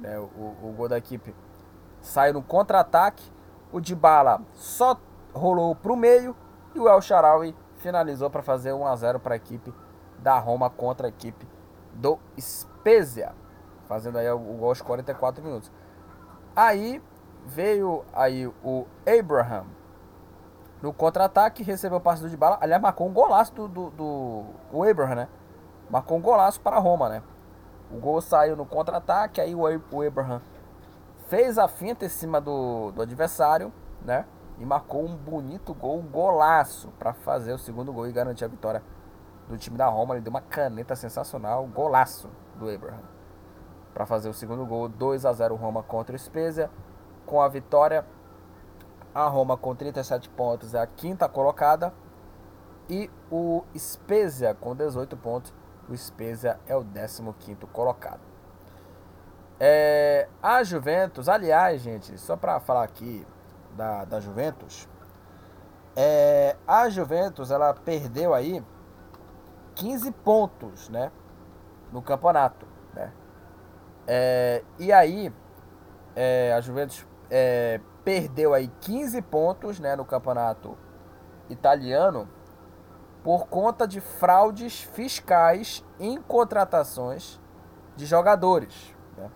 Né, 0.00 0.18
o, 0.18 0.24
o 0.62 0.74
gol 0.76 0.88
da 0.88 0.98
equipe 0.98 1.34
saiu 2.00 2.34
no 2.34 2.42
contra-ataque. 2.42 3.22
O 3.72 3.80
Dybala 3.80 4.42
só 4.54 4.96
rolou 5.32 5.74
para 5.74 5.92
o 5.92 5.96
meio 5.96 6.36
e 6.74 6.78
o 6.78 6.88
El 6.88 7.00
Sharawi 7.00 7.56
finalizou 7.76 8.30
para 8.30 8.42
fazer 8.42 8.72
1 8.72 8.86
a 8.86 8.96
0 8.96 9.20
para 9.20 9.34
a 9.34 9.36
equipe 9.36 9.74
da 10.18 10.38
Roma 10.38 10.70
contra 10.70 11.06
a 11.06 11.10
equipe 11.10 11.46
do 11.92 12.18
Spezia, 12.38 13.34
fazendo 13.86 14.18
aí 14.18 14.30
o 14.30 14.38
gol 14.38 14.68
aos 14.68 14.80
44 14.80 15.42
minutos. 15.42 15.70
Aí 16.54 17.02
veio 17.44 18.04
aí 18.12 18.46
o 18.46 18.86
Abraham 19.06 19.66
no 20.84 20.92
contra-ataque, 20.92 21.62
recebeu 21.62 21.96
o 21.96 22.00
passe 22.00 22.20
do 22.20 22.28
Dybala, 22.28 22.58
aliás, 22.60 22.80
marcou 22.80 23.08
um 23.08 23.12
golaço 23.12 23.54
do, 23.54 23.66
do, 23.66 24.44
do 24.70 24.82
Abraham, 24.82 25.14
né? 25.14 25.28
Marcou 25.88 26.18
um 26.18 26.20
golaço 26.20 26.60
para 26.60 26.76
a 26.76 26.78
Roma, 26.78 27.08
né? 27.08 27.22
O 27.90 27.96
gol 27.96 28.20
saiu 28.20 28.54
no 28.54 28.66
contra-ataque, 28.66 29.40
aí 29.40 29.54
o 29.54 29.66
Abraham 29.66 30.42
fez 31.28 31.56
a 31.56 31.66
finta 31.68 32.04
em 32.04 32.08
cima 32.10 32.38
do, 32.38 32.92
do 32.92 33.00
adversário, 33.00 33.72
né? 34.04 34.26
E 34.58 34.64
marcou 34.66 35.02
um 35.02 35.16
bonito 35.16 35.72
gol, 35.72 36.00
um 36.00 36.06
golaço 36.06 36.92
para 36.98 37.14
fazer 37.14 37.54
o 37.54 37.58
segundo 37.58 37.90
gol 37.90 38.06
e 38.06 38.12
garantir 38.12 38.44
a 38.44 38.48
vitória 38.48 38.82
do 39.48 39.56
time 39.56 39.78
da 39.78 39.86
Roma. 39.86 40.14
Ele 40.14 40.22
deu 40.22 40.30
uma 40.30 40.42
caneta 40.42 40.94
sensacional, 40.94 41.66
golaço 41.66 42.28
do 42.56 42.68
Abraham. 42.68 43.00
Para 43.94 44.04
fazer 44.04 44.28
o 44.28 44.34
segundo 44.34 44.66
gol, 44.66 44.86
2 44.86 45.24
a 45.24 45.32
0 45.32 45.54
Roma 45.56 45.82
contra 45.82 46.14
o 46.14 46.18
Spezia 46.18 46.70
com 47.24 47.40
a 47.40 47.48
vitória. 47.48 48.04
A 49.14 49.28
Roma 49.28 49.56
com 49.56 49.74
37 49.74 50.28
pontos 50.30 50.74
é 50.74 50.80
a 50.80 50.86
quinta 50.86 51.28
colocada. 51.28 51.92
E 52.88 53.10
o 53.30 53.64
Spezia 53.76 54.54
com 54.54 54.74
18 54.74 55.16
pontos. 55.16 55.54
O 55.88 55.96
Spezia 55.96 56.58
é 56.66 56.76
o 56.76 56.82
15 56.82 57.22
colocado. 57.72 58.20
É, 59.60 60.28
a 60.42 60.62
Juventus, 60.64 61.28
aliás, 61.28 61.80
gente, 61.80 62.18
só 62.18 62.36
para 62.36 62.58
falar 62.58 62.82
aqui 62.82 63.24
da, 63.76 64.04
da 64.04 64.20
Juventus, 64.20 64.88
é, 65.96 66.56
a 66.66 66.88
Juventus 66.88 67.50
ela 67.50 67.72
perdeu 67.72 68.34
aí 68.34 68.62
15 69.76 70.10
pontos, 70.10 70.88
né, 70.88 71.12
no 71.92 72.02
campeonato, 72.02 72.66
né? 72.92 73.12
É, 74.06 74.62
e 74.78 74.92
aí 74.92 75.32
é, 76.16 76.52
a 76.52 76.60
Juventus 76.60 77.06
é, 77.30 77.80
perdeu 78.04 78.52
aí 78.52 78.68
15 78.80 79.20
pontos 79.22 79.80
né, 79.80 79.96
no 79.96 80.04
campeonato 80.04 80.76
italiano 81.48 82.28
por 83.22 83.46
conta 83.46 83.88
de 83.88 84.00
fraudes 84.00 84.82
fiscais 84.82 85.84
em 85.98 86.20
contratações 86.20 87.40
de 87.96 88.04
jogadores. 88.04 88.94
Né? 89.16 89.30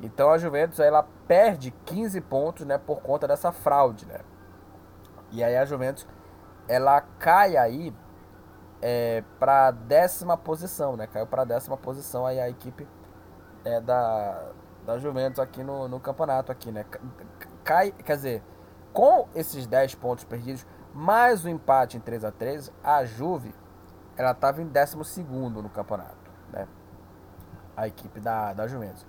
Então 0.00 0.30
a 0.30 0.38
Juventus 0.38 0.78
ela 0.78 1.02
perde 1.26 1.72
15 1.84 2.20
pontos 2.20 2.64
né, 2.64 2.78
por 2.78 3.02
conta 3.02 3.26
dessa 3.26 3.50
fraude. 3.50 4.06
Né? 4.06 4.20
E 5.32 5.42
aí 5.42 5.56
a 5.56 5.64
Juventus 5.64 6.06
ela 6.68 7.00
cai 7.00 7.56
aí 7.56 7.92
é, 8.80 9.24
para 9.38 9.70
décima 9.70 10.36
posição, 10.36 10.96
né? 10.96 11.06
Caiu 11.06 11.26
para 11.26 11.44
décima 11.44 11.76
posição 11.76 12.26
aí 12.26 12.38
a 12.38 12.48
equipe 12.48 12.86
é, 13.64 13.80
da, 13.80 14.50
da 14.86 14.98
Juventus 14.98 15.40
aqui 15.40 15.62
no, 15.62 15.88
no 15.88 15.98
campeonato 15.98 16.52
aqui, 16.52 16.70
né? 16.70 16.84
Cai, 17.68 17.92
quer 17.92 18.16
dizer, 18.16 18.42
com 18.94 19.28
esses 19.34 19.66
10 19.66 19.94
pontos 19.96 20.24
perdidos, 20.24 20.66
mais 20.94 21.44
o 21.44 21.50
empate 21.50 21.98
em 21.98 22.00
3 22.00 22.24
a 22.24 22.30
3 22.30 22.72
a 22.82 23.04
Juve 23.04 23.54
ela 24.16 24.30
estava 24.30 24.62
em 24.62 24.66
12 24.66 25.22
no 25.22 25.68
campeonato, 25.68 26.16
né? 26.50 26.66
A 27.76 27.86
equipe 27.86 28.20
da, 28.20 28.54
da 28.54 28.66
Juventus. 28.66 29.06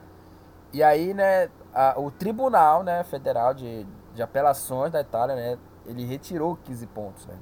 E 0.74 0.84
aí, 0.84 1.14
né, 1.14 1.49
a, 1.74 1.97
o 1.97 2.12
Tribunal 2.12 2.84
né, 2.84 3.01
Federal 3.05 3.53
de, 3.53 3.88
de 4.14 4.22
Apelações 4.22 4.91
da 4.91 4.99
Itália, 4.99 5.38
né, 5.38 5.57
ele 5.86 6.03
retirou 6.03 6.57
15 6.57 6.86
pontos, 6.88 7.26
né? 7.28 7.38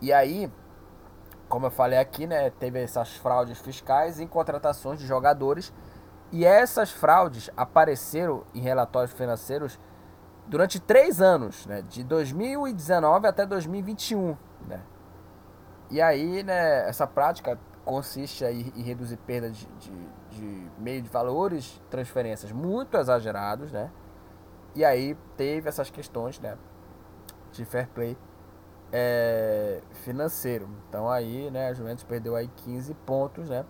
E 0.00 0.12
aí, 0.12 0.48
como 1.48 1.66
eu 1.66 1.72
falei 1.72 1.98
aqui, 1.98 2.24
né, 2.24 2.50
teve 2.50 2.80
essas 2.80 3.16
fraudes 3.16 3.58
fiscais 3.58 4.20
em 4.20 4.28
contratações 4.28 5.00
de 5.00 5.06
jogadores 5.08 5.74
e 6.30 6.44
essas 6.44 6.92
fraudes 6.92 7.50
apareceram 7.56 8.44
em 8.54 8.60
relatórios 8.60 9.12
financeiros 9.12 9.76
durante 10.46 10.78
três 10.80 11.20
anos, 11.20 11.66
né, 11.66 11.82
de 11.82 12.04
2019 12.04 13.26
até 13.26 13.46
2021, 13.46 14.36
né. 14.66 14.80
E 15.90 16.00
aí, 16.00 16.42
né, 16.42 16.88
essa 16.88 17.06
prática 17.06 17.58
consiste 17.84 18.44
aí 18.44 18.72
em 18.74 18.82
reduzir 18.82 19.18
perdas 19.18 19.56
de, 19.56 19.66
de, 19.66 19.90
de 20.30 20.70
meio 20.78 21.02
de 21.02 21.08
valores, 21.08 21.80
transferências 21.90 22.52
muito 22.52 22.96
exagerados, 22.96 23.72
né. 23.72 23.90
E 24.74 24.84
aí 24.84 25.16
teve 25.36 25.68
essas 25.68 25.90
questões, 25.90 26.40
né, 26.40 26.56
de 27.52 27.64
fair 27.64 27.88
play 27.88 28.16
é, 28.92 29.80
financeiro. 29.92 30.68
Então 30.88 31.08
aí, 31.08 31.50
né, 31.50 31.68
a 31.68 31.74
Juventus 31.74 32.04
perdeu 32.04 32.34
aí 32.36 32.48
15 32.48 32.94
pontos, 33.06 33.48
né. 33.48 33.64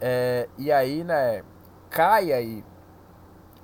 É, 0.00 0.48
e 0.56 0.72
aí, 0.72 1.04
né, 1.04 1.42
cai 1.90 2.32
aí 2.32 2.64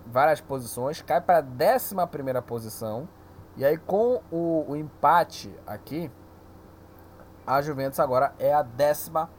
várias 0.06 0.40
posições, 0.40 1.02
cai 1.02 1.20
para 1.20 1.38
a 1.38 1.42
11 1.42 2.42
posição. 2.46 3.08
E 3.56 3.64
aí, 3.64 3.76
com 3.76 4.22
o, 4.30 4.64
o, 4.68 4.76
empate 4.76 5.54
aqui, 5.66 6.10
a 7.46 7.60
Juventus 7.62 7.98
agora 7.98 8.34
é 8.38 8.52
a 8.52 8.62
décima 8.62 9.30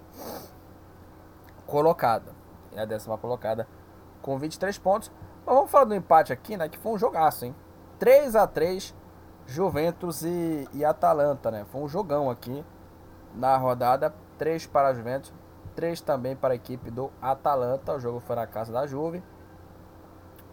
colocada. 1.66 2.32
É 2.76 2.82
a 2.82 2.86
décima 2.86 3.18
colocada 3.18 3.68
com 4.22 4.38
23 4.38 4.78
pontos. 4.80 5.12
Mas 5.46 5.56
vamos 5.56 5.72
falar 5.72 5.86
do 5.86 5.96
empate 5.96 6.34
aqui, 6.34 6.58
né? 6.58 6.68
Que 6.68 6.78
foi 6.78 6.94
um 6.94 6.98
jogaço, 6.98 7.46
hein? 7.46 7.56
3 8.00 8.36
a 8.36 8.48
3 8.48 8.96
Juventus 9.46 10.24
e, 10.24 10.68
e 10.74 10.84
Atalanta, 10.84 11.50
né? 11.50 11.66
Foi 11.72 11.82
um 11.82 11.88
jogão 11.88 12.30
aqui 12.30 12.66
na 13.34 13.56
rodada. 13.56 14.14
3 14.38 14.68
para 14.68 14.90
a 14.90 14.94
Juventus, 14.94 15.34
3 15.76 16.02
também 16.02 16.36
para 16.36 16.54
a 16.54 16.56
equipe 16.56 16.92
do 16.92 17.12
Atalanta. 17.22 17.94
O 17.94 18.00
jogo 18.00 18.20
foi 18.20 18.36
na 18.36 18.46
casa 18.46 18.74
da 18.74 18.86
Juve. 18.86 19.24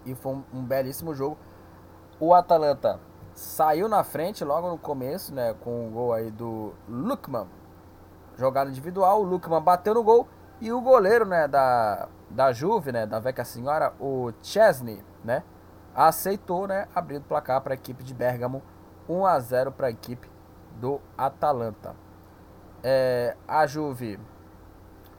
E 0.05 0.15
foi 0.15 0.33
um, 0.33 0.45
um 0.53 0.63
belíssimo 0.65 1.15
jogo. 1.15 1.37
O 2.21 2.35
Atalanta 2.35 3.01
saiu 3.35 3.89
na 3.89 4.05
frente 4.05 4.45
logo 4.45 4.69
no 4.69 4.79
começo, 4.79 5.35
né? 5.35 5.55
Com 5.61 5.89
o 5.89 5.91
gol 5.91 6.13
aí 6.13 6.31
do 6.31 6.73
Lukman. 6.89 7.49
Jogada 8.37 8.71
individual, 8.71 9.21
o 9.21 9.25
Lukman 9.25 9.63
bateu 9.63 9.95
no 9.95 10.03
gol. 10.03 10.29
E 10.61 10.73
o 10.73 10.81
goleiro, 10.81 11.27
né, 11.27 11.47
da, 11.49 12.09
da 12.31 12.53
Juve, 12.53 12.93
né, 12.93 13.07
da 13.07 13.19
Vecchia 13.19 13.45
Senhora, 13.45 13.93
o 14.01 14.33
Chesney, 14.41 15.05
né, 15.23 15.43
aceitou, 15.95 16.67
né, 16.67 16.89
abrindo 16.95 17.23
o 17.23 17.27
placar 17.27 17.61
para 17.61 17.75
a 17.75 17.77
equipe 17.77 18.03
de 18.03 18.15
Bergamo, 18.15 18.63
1 19.09 19.27
a 19.27 19.39
0 19.41 19.73
para 19.73 19.89
a 19.89 19.91
equipe 19.91 20.31
do 20.77 21.01
Atalanta. 21.19 21.95
É, 22.83 23.37
a 23.47 23.67
Juve 23.67 24.19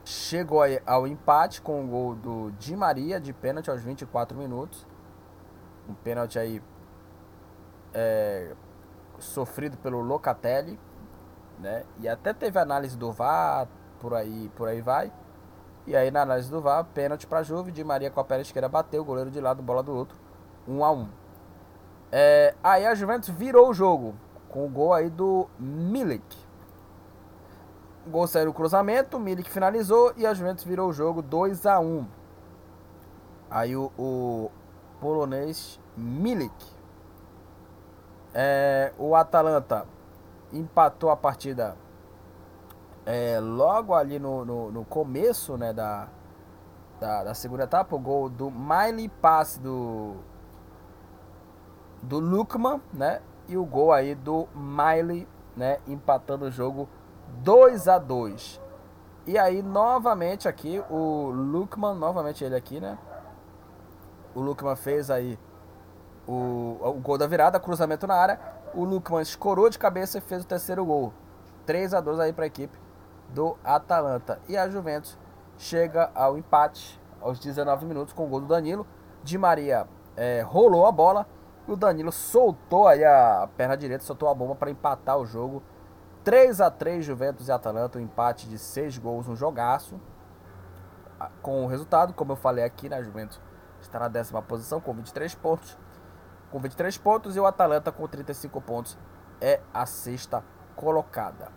chegou 0.06 0.60
ao 0.86 1.04
empate 1.04 1.60
com 1.60 1.84
o 1.84 1.86
gol 1.88 2.14
do 2.14 2.52
Di 2.52 2.76
Maria 2.76 3.20
de 3.20 3.32
pênalti 3.32 3.68
aos 3.68 3.82
24 3.82 4.38
minutos. 4.38 4.86
Um 5.88 5.94
pênalti 5.94 6.38
aí 6.38 6.62
é, 7.92 8.54
sofrido 9.18 9.76
pelo 9.78 10.00
Locatelli, 10.00 10.78
né? 11.58 11.84
E 11.98 12.08
até 12.08 12.32
teve 12.32 12.56
análise 12.58 12.96
do 12.96 13.10
VAR, 13.10 13.66
por 13.98 14.14
aí, 14.14 14.48
por 14.54 14.68
aí 14.68 14.80
vai. 14.80 15.12
E 15.86 15.96
aí 15.96 16.10
na 16.12 16.22
análise 16.22 16.48
do 16.48 16.60
VAR, 16.60 16.84
pênalti 16.84 17.26
para 17.26 17.42
Juve, 17.42 17.72
Di 17.72 17.82
Maria 17.82 18.10
com 18.10 18.20
a 18.20 18.24
perna 18.24 18.42
esquerda 18.42 18.68
bateu, 18.68 19.02
o 19.02 19.04
goleiro 19.04 19.30
de 19.30 19.40
lado, 19.40 19.60
bola 19.60 19.82
do 19.82 19.92
outro, 19.92 20.16
1 20.68 20.84
a 20.84 20.92
1. 20.92 21.08
É, 22.12 22.54
aí 22.62 22.86
a 22.86 22.94
Juventus 22.94 23.28
virou 23.28 23.70
o 23.70 23.74
jogo 23.74 24.14
com 24.48 24.64
o 24.64 24.68
gol 24.68 24.94
aí 24.94 25.10
do 25.10 25.48
Milik. 25.58 26.45
Gol 28.10 28.26
saiu 28.26 28.46
no 28.46 28.52
cruzamento, 28.52 29.18
Milik 29.18 29.50
finalizou 29.50 30.12
e 30.16 30.26
a 30.26 30.32
Juventus 30.32 30.64
virou 30.64 30.88
o 30.88 30.92
jogo 30.92 31.22
2 31.22 31.66
a 31.66 31.80
1 31.80 32.06
Aí 33.50 33.76
o, 33.76 33.92
o 33.98 34.50
polonês 35.00 35.80
Milik. 35.96 36.52
É, 38.34 38.92
o 38.98 39.14
Atalanta 39.14 39.86
empatou 40.52 41.10
a 41.10 41.16
partida 41.16 41.76
é, 43.06 43.38
logo 43.40 43.94
ali 43.94 44.18
no, 44.18 44.44
no, 44.44 44.70
no, 44.70 44.84
começo 44.84 45.56
né, 45.56 45.72
da, 45.72 46.08
da, 47.00 47.24
da, 47.24 47.34
segunda 47.34 47.64
etapa. 47.64 47.94
O 47.94 47.98
gol 47.98 48.28
do 48.28 48.50
Miley, 48.50 49.08
passe 49.08 49.60
do, 49.60 50.16
do 52.02 52.18
Lukman, 52.18 52.82
né? 52.92 53.22
E 53.48 53.56
o 53.56 53.64
gol 53.64 53.92
aí 53.92 54.14
do 54.14 54.48
Miley, 54.54 55.26
né? 55.56 55.78
Empatando 55.86 56.46
o 56.46 56.50
jogo 56.50 56.88
2 57.28 57.88
a 57.88 57.98
2 57.98 58.60
E 59.26 59.38
aí, 59.38 59.62
novamente 59.62 60.48
aqui, 60.48 60.82
o 60.90 61.30
Lukman, 61.30 61.94
novamente 61.94 62.44
ele 62.44 62.54
aqui, 62.54 62.80
né? 62.80 62.98
O 64.34 64.40
Lukman 64.40 64.76
fez 64.76 65.10
aí 65.10 65.38
o, 66.26 66.78
o 66.80 66.92
gol 66.94 67.18
da 67.18 67.26
virada, 67.26 67.58
cruzamento 67.58 68.06
na 68.06 68.14
área. 68.14 68.40
O 68.74 68.84
Lukman 68.84 69.22
escorou 69.22 69.70
de 69.70 69.78
cabeça 69.78 70.18
e 70.18 70.20
fez 70.20 70.44
o 70.44 70.46
terceiro 70.46 70.84
gol. 70.84 71.12
3 71.64 71.94
a 71.94 72.00
2 72.00 72.20
aí 72.20 72.32
para 72.32 72.44
a 72.44 72.46
equipe 72.46 72.78
do 73.30 73.56
Atalanta. 73.64 74.40
E 74.48 74.56
a 74.56 74.68
Juventus 74.68 75.18
chega 75.58 76.10
ao 76.14 76.36
empate 76.36 77.00
aos 77.20 77.38
19 77.38 77.86
minutos 77.86 78.12
com 78.12 78.24
o 78.24 78.28
gol 78.28 78.40
do 78.40 78.46
Danilo. 78.46 78.86
Di 79.22 79.36
Maria 79.38 79.88
é, 80.16 80.42
rolou 80.42 80.86
a 80.86 80.92
bola 80.92 81.26
e 81.66 81.72
o 81.72 81.76
Danilo 81.76 82.12
soltou 82.12 82.86
aí 82.86 83.04
a 83.04 83.48
perna 83.56 83.76
direita, 83.76 84.04
soltou 84.04 84.28
a 84.28 84.34
bomba 84.34 84.54
para 84.54 84.70
empatar 84.70 85.18
o 85.18 85.26
jogo. 85.26 85.62
3 86.26 86.60
a 86.60 86.68
3 86.72 87.04
Juventus 87.04 87.46
e 87.46 87.52
Atalanta, 87.52 88.00
um 88.00 88.02
empate 88.02 88.48
de 88.48 88.58
6 88.58 88.98
gols, 88.98 89.28
um 89.28 89.36
jogaço. 89.36 89.94
Com 91.40 91.64
o 91.64 91.68
resultado, 91.68 92.12
como 92.12 92.32
eu 92.32 92.36
falei 92.36 92.64
aqui, 92.64 92.88
né, 92.88 93.00
Juventus 93.00 93.40
está 93.80 94.00
na 94.00 94.08
décima 94.08 94.42
posição 94.42 94.80
com 94.80 94.92
23 94.92 95.36
pontos. 95.36 95.78
Com 96.50 96.58
23 96.58 96.98
pontos 96.98 97.36
e 97.36 97.38
o 97.38 97.46
Atalanta 97.46 97.92
com 97.92 98.08
35 98.08 98.60
pontos 98.60 98.98
é 99.40 99.60
a 99.72 99.86
sexta 99.86 100.42
colocada. 100.74 101.52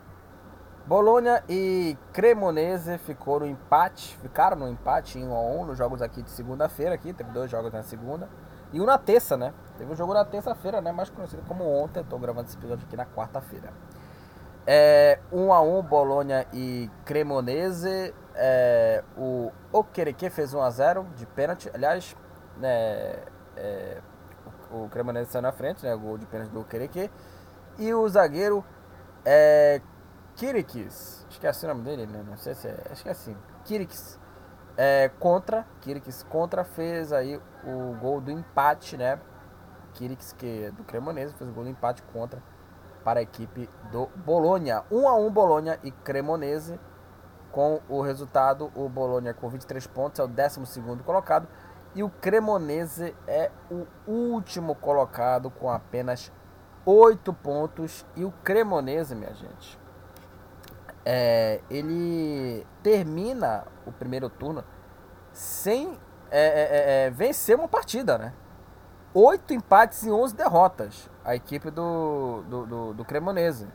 Bolonha 0.86 1.44
e 1.50 1.98
Cremonese 2.14 3.00
ficou 3.00 3.40
no 3.40 3.48
empate, 3.48 4.16
ficaram 4.18 4.56
no 4.56 4.70
empate 4.70 5.18
em 5.18 5.28
1 5.28 5.34
a 5.34 5.42
1 5.42 5.66
nos 5.66 5.80
jogos 5.80 6.00
aqui 6.00 6.22
de 6.22 6.30
segunda-feira 6.30 6.94
aqui, 6.94 7.12
teve 7.12 7.32
dois 7.32 7.50
jogos 7.50 7.74
na 7.74 7.82
segunda 7.82 8.30
e 8.72 8.80
um 8.80 8.86
na 8.86 9.00
terça, 9.00 9.36
né? 9.36 9.52
Teve 9.80 9.92
um 9.92 9.96
jogo 9.96 10.14
na 10.14 10.24
terça-feira, 10.24 10.80
né, 10.80 10.92
mais 10.92 11.10
conhecido 11.10 11.42
como 11.48 11.64
ontem, 11.64 12.02
estou 12.02 12.20
gravando 12.20 12.50
esse 12.50 12.58
episódio 12.58 12.86
aqui 12.86 12.96
na 12.96 13.08
quarta-feira. 13.08 13.74
É, 14.68 15.20
1 15.32 15.54
a 15.54 15.62
1 15.62 15.82
Bolonha 15.84 16.46
e 16.54 16.90
Cremonese. 17.06 18.14
É, 18.36 19.04
o 19.18 19.52
Okereke 19.72 20.30
fez 20.30 20.54
1 20.54 20.62
a 20.62 20.70
0 20.70 21.08
de 21.16 21.26
pênalti. 21.26 21.70
Aliás, 21.74 22.16
né, 22.58 23.16
é, 23.58 23.98
o, 24.72 24.88
Cremonese 24.90 25.32
saiu 25.32 25.42
na 25.42 25.52
frente, 25.52 25.84
né, 25.84 25.94
o 25.94 26.00
gol 26.00 26.18
de 26.18 26.26
pênalti 26.26 26.52
do 26.52 26.62
Okereke. 26.62 27.10
E 27.78 27.94
o 27.94 28.08
zagueiro 28.08 28.64
é, 29.26 29.82
Kirikis, 30.36 31.26
esqueci 31.30 31.66
o 31.66 31.70
nome 31.70 31.84
dele, 31.84 32.06
né? 32.06 32.24
Não 32.26 32.38
sei 32.38 32.56
se 32.56 32.68
é, 32.68 32.78
acho 32.92 33.04
que 33.04 33.10
é 33.10 33.12
assim. 33.12 33.36
Kirikis 33.66 34.20
é, 34.78 35.10
contra, 35.20 35.66
Kirikis 35.82 36.24
contra 36.24 36.64
fez 36.64 37.12
aí 37.12 37.40
o 37.66 37.96
gol 38.00 38.22
do 38.22 38.32
empate, 38.32 38.96
né? 38.96 39.20
Kirikis 39.94 40.32
que 40.34 40.66
é 40.66 40.72
do 40.72 40.84
Cremonese 40.84 41.34
fez 41.34 41.50
o 41.50 41.54
gol 41.54 41.66
do 41.66 41.70
empate 41.70 42.02
contra 42.04 42.42
para 43.10 43.22
a 43.22 43.24
equipe 43.24 43.68
do 43.92 44.08
Bolonha. 44.18 44.84
1 44.92 45.08
a 45.08 45.16
1 45.16 45.32
Bolonha 45.32 45.80
e 45.84 45.90
Cremonese. 45.90 46.80
Com 47.52 47.82
o 47.90 48.02
resultado, 48.02 48.72
o 48.76 48.88
Bolonha 48.88 49.34
com 49.34 49.50
23 49.50 49.88
pontos 49.88 50.20
é 50.20 50.24
o 50.24 50.28
12 50.28 50.60
colocado 51.04 51.48
e 51.96 52.04
o 52.04 52.10
Cremonese 52.12 53.16
é 53.26 53.50
o 53.72 53.88
último 54.06 54.76
colocado 54.76 55.50
com 55.50 55.72
apenas 55.72 56.32
8 56.86 57.34
pontos. 57.34 58.06
E 58.16 58.24
o 58.24 58.32
Cremonese, 58.44 59.16
minha 59.16 59.34
gente, 59.34 59.80
é, 61.04 61.62
ele 61.68 62.64
termina 62.84 63.66
o 63.88 63.92
primeiro 63.92 64.30
turno 64.30 64.64
sem 65.34 65.98
é, 66.30 66.40
é, 66.40 66.44
é, 66.44 67.06
é 67.08 67.10
vencer 67.10 67.56
uma 67.56 67.68
partida, 67.68 68.20
né? 68.20 68.34
Oito 69.16 69.52
empates 69.52 70.04
e 70.04 70.12
11 70.12 70.36
derrotas. 70.36 71.10
A 71.30 71.36
equipe 71.36 71.70
do, 71.70 72.42
do, 72.50 72.66
do, 72.66 72.94
do 72.96 73.06
Cremonese. 73.06 73.68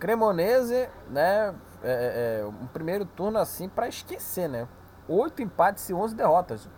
Cremonese, 0.00 0.88
né? 1.10 1.54
É, 1.82 2.38
é, 2.38 2.40
é 2.40 2.46
um 2.46 2.66
primeiro 2.68 3.04
turno 3.04 3.38
assim 3.38 3.68
para 3.68 3.86
esquecer, 3.86 4.48
né? 4.48 4.66
Oito 5.06 5.42
empates 5.42 5.90
e 5.90 5.92
11 5.92 6.14
derrotas. 6.14 6.70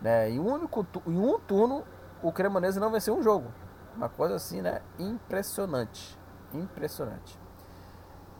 Né? 0.00 0.30
Em, 0.30 0.38
um 0.38 0.46
único, 0.46 0.86
em 1.08 1.18
um 1.18 1.40
turno, 1.40 1.84
o 2.22 2.30
Cremonese 2.30 2.78
não 2.78 2.88
venceu 2.88 3.18
um 3.18 3.20
jogo. 3.20 3.52
Uma 3.96 4.08
coisa 4.08 4.36
assim, 4.36 4.62
né? 4.62 4.80
Impressionante. 4.96 6.16
Impressionante. 6.54 7.36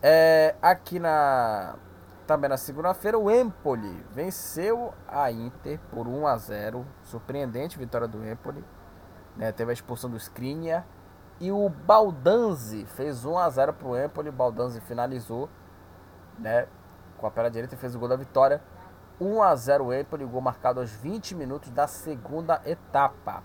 É, 0.01 0.55
aqui 0.61 0.99
na 0.99 1.75
também 2.25 2.49
na 2.49 2.55
segunda-feira, 2.55 3.19
o 3.19 3.29
Empoli 3.29 4.05
venceu 4.13 4.93
a 5.05 5.29
Inter 5.29 5.81
por 5.91 6.07
1 6.07 6.27
a 6.27 6.37
0. 6.37 6.87
Surpreendente 7.03 7.77
vitória 7.77 8.07
do 8.07 8.25
Empoli. 8.25 8.63
Né? 9.35 9.51
Teve 9.51 9.71
a 9.71 9.73
expulsão 9.73 10.09
do 10.09 10.15
Skriniar. 10.15 10.87
E 11.39 11.51
o 11.51 11.69
Baldanzi 11.69 12.85
fez 12.85 13.23
1 13.23 13.37
a 13.37 13.49
0 13.49 13.73
para 13.73 13.87
o 13.87 13.97
Empoli. 13.97 14.29
Baldanzi 14.29 14.81
finalizou 14.81 15.49
né? 16.37 16.67
com 17.17 17.27
a 17.27 17.31
perna 17.31 17.49
direita 17.49 17.75
e 17.75 17.77
fez 17.77 17.95
o 17.95 17.99
gol 17.99 18.09
da 18.09 18.15
vitória. 18.15 18.61
1 19.19 19.41
a 19.43 19.55
0 19.55 19.85
o 19.85 19.93
Empoli, 19.93 20.25
gol 20.25 20.41
marcado 20.41 20.79
aos 20.79 20.91
20 20.91 21.35
minutos 21.35 21.69
da 21.71 21.87
segunda 21.87 22.61
etapa. 22.65 23.43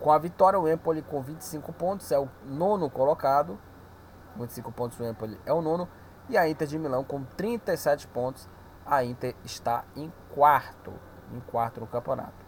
Com 0.00 0.12
a 0.12 0.18
vitória, 0.18 0.58
o 0.58 0.68
Empoli 0.68 1.02
com 1.02 1.20
25 1.20 1.72
pontos 1.72 2.10
é 2.12 2.18
o 2.18 2.28
nono 2.44 2.88
colocado. 2.88 3.58
25 4.36 4.70
pontos 4.70 4.98
o 5.00 5.04
Empoli 5.04 5.38
é 5.44 5.52
o 5.52 5.60
nono. 5.60 5.88
E 6.28 6.38
a 6.38 6.48
Inter 6.48 6.68
de 6.68 6.78
Milão 6.78 7.02
com 7.02 7.24
37 7.24 8.06
pontos. 8.08 8.48
A 8.86 9.02
Inter 9.02 9.34
está 9.44 9.84
em 9.96 10.12
quarto. 10.32 10.92
Em 11.32 11.40
quarto 11.40 11.80
no 11.80 11.86
campeonato. 11.86 12.47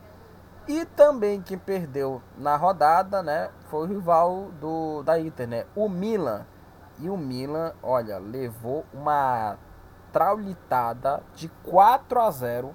E 0.69 0.85
também 0.85 1.41
quem 1.41 1.59
perdeu 1.59 2.23
na 2.37 2.57
rodada, 2.57 3.23
né, 3.23 3.51
foi 3.69 3.87
o 3.87 3.89
rival 3.89 4.51
do, 4.61 5.03
da 5.03 5.19
Inter, 5.19 5.49
né, 5.49 5.67
o 5.75 5.89
Milan. 5.89 6.47
E 6.99 7.09
o 7.09 7.17
Milan, 7.17 7.73
olha, 7.83 8.19
levou 8.19 8.85
uma 8.93 9.57
traulitada 10.13 11.23
de 11.35 11.49
4 11.65 12.21
a 12.21 12.31
0 12.31 12.75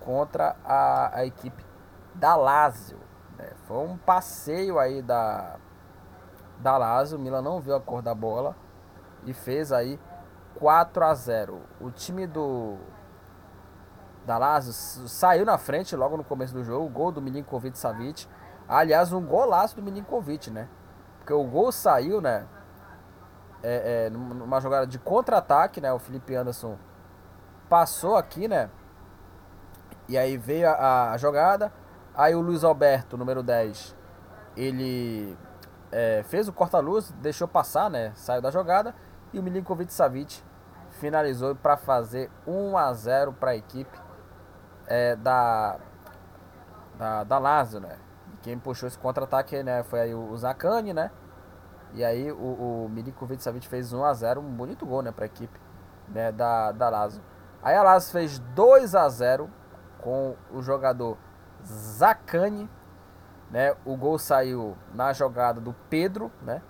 contra 0.00 0.56
a, 0.64 1.18
a 1.18 1.24
equipe 1.24 1.64
da 2.14 2.36
Lazio. 2.36 2.98
Né? 3.38 3.50
Foi 3.66 3.78
um 3.78 3.96
passeio 3.96 4.78
aí 4.78 5.00
da, 5.00 5.56
da 6.58 6.76
Lazio. 6.76 7.18
O 7.18 7.20
Milan 7.20 7.42
não 7.42 7.60
viu 7.60 7.74
a 7.74 7.80
cor 7.80 8.02
da 8.02 8.14
bola 8.14 8.54
e 9.24 9.32
fez 9.32 9.72
aí 9.72 9.98
4 10.56 11.04
a 11.04 11.14
0. 11.14 11.60
O 11.80 11.90
time 11.90 12.26
do 12.26 12.78
da 14.26 14.38
Lazio 14.38 14.72
saiu 15.08 15.44
na 15.44 15.58
frente 15.58 15.96
logo 15.96 16.16
no 16.16 16.24
começo 16.24 16.54
do 16.54 16.62
jogo, 16.62 16.88
gol 16.88 17.10
do 17.10 17.20
Milinkovic 17.20 17.76
Savic. 17.76 18.26
Aliás, 18.68 19.12
um 19.12 19.24
golaço 19.24 19.76
do 19.76 19.82
Milinkovic, 19.82 20.50
né? 20.50 20.68
Porque 21.18 21.32
o 21.32 21.44
gol 21.44 21.72
saiu, 21.72 22.20
né? 22.20 22.46
É, 23.62 24.06
é, 24.06 24.10
numa 24.10 24.60
jogada 24.60 24.86
de 24.86 24.98
contra-ataque, 24.98 25.80
né? 25.80 25.92
O 25.92 25.98
Felipe 25.98 26.34
Anderson 26.34 26.78
passou 27.68 28.16
aqui, 28.16 28.46
né? 28.46 28.70
E 30.08 30.16
aí 30.16 30.36
veio 30.36 30.68
a, 30.68 31.12
a 31.12 31.16
jogada. 31.16 31.72
Aí 32.14 32.34
o 32.34 32.40
Luiz 32.40 32.62
Alberto, 32.62 33.16
número 33.16 33.42
10, 33.42 33.96
ele 34.56 35.36
é, 35.90 36.22
fez 36.24 36.46
o 36.46 36.52
corta-luz, 36.52 37.10
deixou 37.20 37.48
passar, 37.48 37.90
né? 37.90 38.12
Saiu 38.14 38.42
da 38.42 38.50
jogada. 38.50 38.94
E 39.32 39.38
o 39.38 39.42
Milinkovic 39.42 39.92
Savic 39.92 40.42
finalizou 40.90 41.54
para 41.54 41.76
fazer 41.76 42.30
1 42.46 42.76
a 42.76 42.92
0 42.92 43.32
para 43.32 43.52
a 43.52 43.56
equipe 43.56 44.01
é, 44.86 45.16
da, 45.16 45.76
da, 46.98 47.24
da 47.24 47.38
Lazio, 47.38 47.80
né? 47.80 47.96
Quem 48.42 48.58
puxou 48.58 48.86
esse 48.88 48.98
contra-ataque 48.98 49.62
né, 49.62 49.82
foi 49.84 50.00
aí 50.00 50.14
o 50.14 50.36
Zakani, 50.36 50.92
né? 50.92 51.10
E 51.94 52.04
aí 52.04 52.32
o, 52.32 52.84
o 52.84 52.88
Milinkovic 52.90 53.42
Savic 53.42 53.68
fez 53.68 53.92
1 53.92 54.04
a 54.04 54.14
0 54.14 54.40
um 54.40 54.50
bonito 54.50 54.86
gol, 54.86 55.02
né, 55.02 55.12
para 55.12 55.24
a 55.24 55.26
equipe 55.26 55.60
né, 56.08 56.32
da, 56.32 56.72
da 56.72 56.88
Lazio. 56.88 57.22
Aí 57.62 57.76
a 57.76 57.82
Lazio 57.82 58.12
fez 58.12 58.38
2 58.38 58.94
a 58.94 59.08
0 59.08 59.48
com 60.00 60.34
o 60.50 60.60
jogador 60.62 61.16
Zakani, 61.64 62.68
né? 63.50 63.76
O 63.84 63.96
gol 63.96 64.18
saiu 64.18 64.76
na 64.94 65.12
jogada 65.12 65.60
do 65.60 65.74
Pedro, 65.88 66.32
né? 66.42 66.62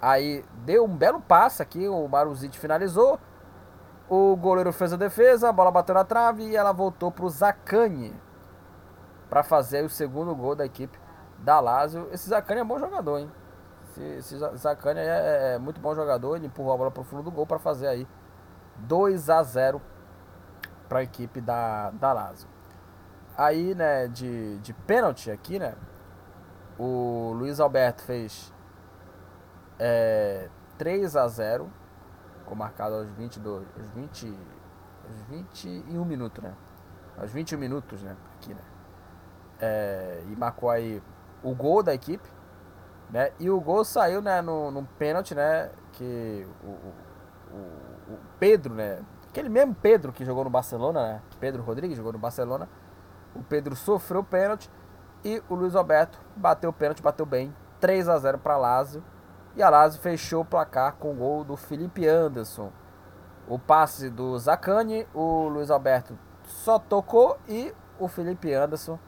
Aí 0.00 0.44
deu 0.64 0.84
um 0.84 0.96
belo 0.96 1.20
passe 1.20 1.60
aqui, 1.62 1.86
o 1.86 2.08
Maruzic 2.08 2.58
finalizou. 2.58 3.20
O 4.10 4.34
goleiro 4.34 4.72
fez 4.72 4.92
a 4.92 4.96
defesa, 4.96 5.48
a 5.48 5.52
bola 5.52 5.70
bateu 5.70 5.94
na 5.94 6.04
trave 6.04 6.42
e 6.42 6.56
ela 6.56 6.72
voltou 6.72 7.12
para 7.12 7.24
o 7.24 7.30
Zacani 7.30 8.12
para 9.28 9.44
fazer 9.44 9.84
o 9.84 9.88
segundo 9.88 10.34
gol 10.34 10.56
da 10.56 10.66
equipe 10.66 10.98
da 11.38 11.60
Lazio. 11.60 12.08
Esse 12.10 12.28
Zacani 12.28 12.60
é 12.60 12.64
bom 12.64 12.76
jogador, 12.76 13.18
hein? 13.18 13.30
Esse, 13.84 14.02
esse 14.02 14.38
Zacani 14.56 14.98
é, 14.98 15.04
é, 15.04 15.54
é, 15.54 15.58
muito 15.58 15.80
bom 15.80 15.94
jogador, 15.94 16.34
ele 16.34 16.46
empurrou 16.46 16.74
a 16.74 16.76
bola 16.76 16.90
pro 16.90 17.04
fundo 17.04 17.22
do 17.22 17.30
gol 17.30 17.46
para 17.46 17.60
fazer 17.60 17.86
aí 17.86 18.04
2 18.78 19.30
a 19.30 19.44
0 19.44 19.80
para 20.88 20.98
a 20.98 21.02
equipe 21.04 21.40
da, 21.40 21.90
da 21.90 22.12
Lazio. 22.12 22.48
Aí, 23.38 23.76
né, 23.76 24.08
de, 24.08 24.58
de 24.58 24.72
pênalti 24.72 25.30
aqui, 25.30 25.60
né, 25.60 25.76
o 26.76 27.32
Luiz 27.32 27.60
Alberto 27.60 28.02
fez 28.02 28.52
é, 29.78 30.48
3 30.78 31.14
a 31.14 31.28
0 31.28 31.70
ficou 32.50 32.56
marcado 32.56 32.96
aos 32.96 33.08
22, 33.12 33.64
aos 33.78 33.90
20, 33.90 34.26
aos 35.06 35.22
21 35.28 36.04
minutos, 36.04 36.42
né, 36.42 36.52
aos 37.16 37.30
21 37.30 37.58
minutos, 37.58 38.02
né, 38.02 38.16
aqui, 38.34 38.52
né, 38.52 38.60
é, 39.60 40.22
e 40.28 40.36
marcou 40.36 40.68
aí 40.68 41.00
o 41.44 41.54
gol 41.54 41.82
da 41.82 41.94
equipe, 41.94 42.28
né? 43.10 43.32
E 43.40 43.50
o 43.50 43.60
gol 43.60 43.84
saiu, 43.84 44.22
né, 44.22 44.40
num, 44.40 44.84
pênalti, 44.98 45.34
né, 45.34 45.70
que 45.92 46.46
o, 46.62 46.68
o, 46.68 46.94
o, 48.14 48.18
Pedro, 48.38 48.74
né, 48.74 49.00
aquele 49.28 49.48
mesmo 49.48 49.74
Pedro 49.74 50.12
que 50.12 50.24
jogou 50.24 50.44
no 50.44 50.50
Barcelona, 50.50 51.02
né, 51.02 51.22
Pedro 51.38 51.62
Rodrigues 51.62 51.96
jogou 51.96 52.12
no 52.12 52.18
Barcelona, 52.18 52.68
o 53.34 53.42
Pedro 53.42 53.76
sofreu 53.76 54.20
o 54.22 54.24
pênalti 54.24 54.68
e 55.24 55.42
o 55.48 55.54
Luiz 55.54 55.76
Alberto 55.76 56.18
bateu 56.34 56.70
o 56.70 56.72
pênalti, 56.72 57.02
bateu 57.02 57.24
bem, 57.24 57.54
3 57.78 58.08
a 58.08 58.18
0 58.18 58.38
para 58.38 58.56
Lazio. 58.56 59.04
E 59.56 59.62
a 59.62 59.68
Lazio 59.68 60.00
fechou 60.00 60.42
o 60.42 60.44
placar 60.44 60.94
com 60.94 61.10
o 61.10 61.14
gol 61.14 61.44
do 61.44 61.56
Felipe 61.56 62.06
Anderson. 62.06 62.70
O 63.48 63.58
passe 63.58 64.08
do 64.08 64.38
Zacani, 64.38 65.06
o 65.12 65.48
Luiz 65.48 65.70
Alberto 65.70 66.16
só 66.44 66.78
tocou 66.78 67.38
e 67.48 67.74
o 67.98 68.06
Felipe 68.06 68.52
Anderson 68.52 68.98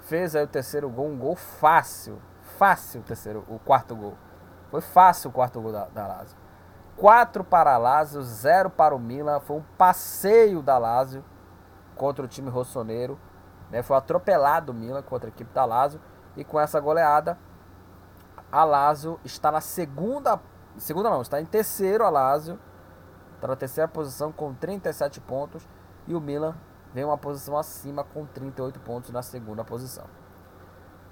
fez 0.00 0.34
aí 0.34 0.44
o 0.44 0.48
terceiro 0.48 0.88
gol, 0.88 1.08
um 1.08 1.18
gol 1.18 1.36
fácil. 1.36 2.20
Fácil 2.58 3.00
o 3.00 3.04
terceiro, 3.04 3.44
o 3.48 3.58
quarto 3.58 3.94
gol. 3.94 4.16
Foi 4.70 4.80
fácil 4.80 5.30
o 5.30 5.32
quarto 5.32 5.60
gol 5.60 5.72
da, 5.72 5.86
da 5.86 6.06
Lazio. 6.06 6.36
4 6.96 7.44
para 7.44 7.74
a 7.74 7.78
Lazio, 7.78 8.20
0 8.22 8.70
para 8.70 8.94
o 8.94 8.98
Milan. 8.98 9.40
Foi 9.40 9.56
um 9.56 9.64
passeio 9.76 10.60
da 10.60 10.76
Lazio 10.76 11.24
contra 11.96 12.24
o 12.24 12.28
time 12.28 12.50
rossoneiro. 12.50 13.18
Né? 13.70 13.82
Foi 13.82 13.96
atropelado 13.96 14.72
o 14.72 14.74
Milan 14.74 15.02
contra 15.02 15.28
a 15.28 15.32
equipe 15.32 15.52
da 15.54 15.64
Lazio. 15.64 16.00
E 16.36 16.44
com 16.44 16.58
essa 16.58 16.80
goleada, 16.80 17.38
a 18.50 18.64
Lazio 18.64 19.20
está 19.24 19.52
na 19.52 19.60
segunda. 19.60 20.40
Segunda 20.76 21.10
não, 21.10 21.22
está 21.22 21.40
em 21.40 21.44
terceiro 21.44 22.04
a 22.04 22.10
Lazio. 22.10 22.58
Está 23.34 23.48
na 23.48 23.56
terceira 23.56 23.88
posição 23.88 24.32
com 24.32 24.54
37 24.54 25.20
pontos. 25.20 25.68
E 26.06 26.14
o 26.14 26.20
Milan 26.20 26.56
vem 26.94 27.04
uma 27.04 27.18
posição 27.18 27.56
acima 27.56 28.02
com 28.02 28.24
38 28.24 28.80
pontos 28.80 29.10
na 29.10 29.22
segunda 29.22 29.64
posição. 29.64 30.06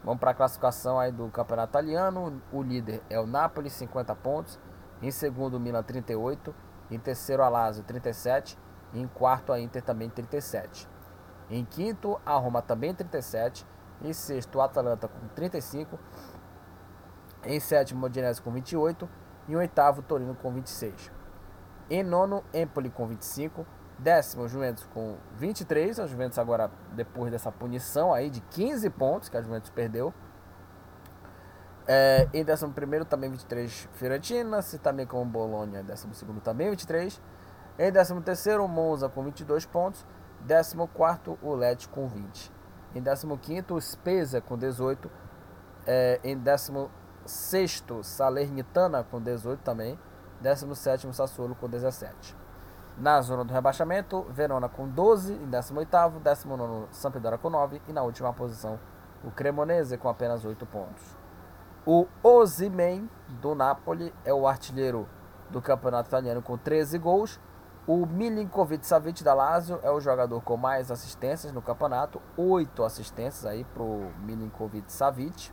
Vamos 0.03 0.21
para 0.21 0.31
a 0.31 0.35
classificação 0.35 0.99
aí 0.99 1.13
do 1.13 1.29
campeonato 1.29 1.71
italiano. 1.71 2.41
O 2.53 2.63
líder 2.63 3.03
é 3.11 3.21
o 3.21 3.27
Napoli, 3.27 3.69
50 3.69 4.15
pontos. 4.15 4.59
Em 5.03 5.11
segundo, 5.11 5.55
o 5.55 5.61
Milan, 5.61 5.83
38. 5.83 6.55
Em 6.91 6.99
terceiro, 6.99 7.43
a 7.43 7.49
Lazio, 7.49 7.85
37. 7.85 8.57
E 8.95 9.01
em 9.01 9.09
quarto, 9.09 9.53
a 9.53 9.61
Inter, 9.61 9.83
também 9.83 10.09
37. 10.09 10.89
Em 11.51 11.65
quinto, 11.65 12.21
a 12.25 12.35
Roma, 12.37 12.63
também 12.63 12.95
37. 12.95 13.67
Em 14.03 14.13
sexto, 14.13 14.57
o 14.57 14.63
Atalanta, 14.63 15.09
com 15.09 15.29
35. 15.35 15.99
Em 17.47 17.61
sétimo, 17.61 18.03
o 18.03 18.07
Udinese, 18.07 18.43
com 18.43 18.51
28. 18.51 19.09
E 19.49 19.53
em 19.53 19.57
oitavo, 19.57 20.03
Torino, 20.03 20.35
com 20.35 20.53
26. 20.53 21.13
Em 21.89 22.03
nono, 22.03 22.43
Empoli, 22.53 22.91
com 22.91 23.07
25. 23.07 23.65
Décimo, 23.99 24.49
Juventus 24.49 24.85
com 24.93 25.17
23. 25.37 26.01
A 26.01 26.07
Juventus 26.07 26.39
agora, 26.39 26.71
depois 26.93 27.31
dessa 27.31 27.51
punição 27.51 28.13
aí 28.13 28.29
de 28.29 28.41
15 28.41 28.91
pontos 28.91 29.29
que 29.29 29.37
a 29.37 29.43
Juventus 29.43 29.71
perdeu. 29.71 30.13
É, 31.89 32.29
em 32.35 32.45
décimo 32.45 32.73
primeiro 32.73 33.05
também 33.05 33.31
23 33.31 33.89
Fiorentina, 33.93 34.61
se 34.61 34.77
também 34.77 35.07
com 35.07 35.25
Bolonha, 35.25 35.85
décimo 35.85 36.13
segundo 36.15 36.41
também 36.41 36.69
23. 36.69 37.23
Em 37.79 37.93
décimo 37.93 38.21
terceiro 38.21 38.67
Monza 38.67 39.09
com 39.09 39.23
22 39.23 39.65
pontos. 39.67 40.05
Décimo 40.41 40.89
quarto 40.89 41.39
o 41.41 41.55
Lecce 41.55 41.89
com 41.89 42.09
20. 42.09 42.53
Em 42.95 43.01
décimo 43.01 43.39
quinto 43.39 43.75
o 43.75 43.81
Spezia 43.81 44.41
com 44.41 44.59
18. 44.59 45.11
É, 45.87 46.21
em 46.25 46.37
décimo 46.37 46.91
sexto 47.27 48.03
Salernitana 48.03 49.05
com 49.05 49.21
18 49.21 49.61
também. 49.61 49.99
Décimo 50.41 50.75
sétimo 50.75 51.13
Sassuolo 51.13 51.55
com 51.55 51.69
17. 51.69 52.37
Na 52.99 53.21
zona 53.21 53.45
do 53.45 53.53
rebaixamento, 53.53 54.23
Verona 54.31 54.69
com 54.69 54.89
12 54.89 55.35
em 55.35 55.51
18º, 55.51 56.19
19 56.21 56.87
Sampdoria 56.91 57.37
com 57.37 57.51
9 57.51 57.83
e 57.89 57.93
na 57.93 58.03
última 58.03 58.33
posição 58.33 58.79
o 59.23 59.31
Cremonese 59.31 59.99
com 59.99 60.09
apenas 60.09 60.45
8 60.45 60.65
pontos. 60.67 61.17
O 61.85 62.07
Ozymen 62.23 63.09
do 63.29 63.55
Napoli 63.55 64.13
é 64.25 64.33
o 64.33 64.47
artilheiro 64.47 65.09
do 65.51 65.61
campeonato 65.61 66.09
italiano 66.09 66.43
com 66.43 66.57
13 66.57 66.99
gols. 66.99 67.41
O 67.87 68.05
Milinkovic 68.05 68.85
Savic 68.85 69.23
da 69.23 69.35
Lazio 69.35 69.79
é 69.83 69.91
o 69.91 70.01
jogador 70.01 70.41
com 70.43 70.57
mais 70.57 70.91
assistências 70.91 71.53
no 71.53 71.63
campeonato, 71.63 72.21
8 72.37 72.83
assistências 72.83 73.47
aí 73.47 73.65
para 73.65 73.83
o 73.83 74.11
Milinkovic 74.25 74.93
Savic. 74.93 75.53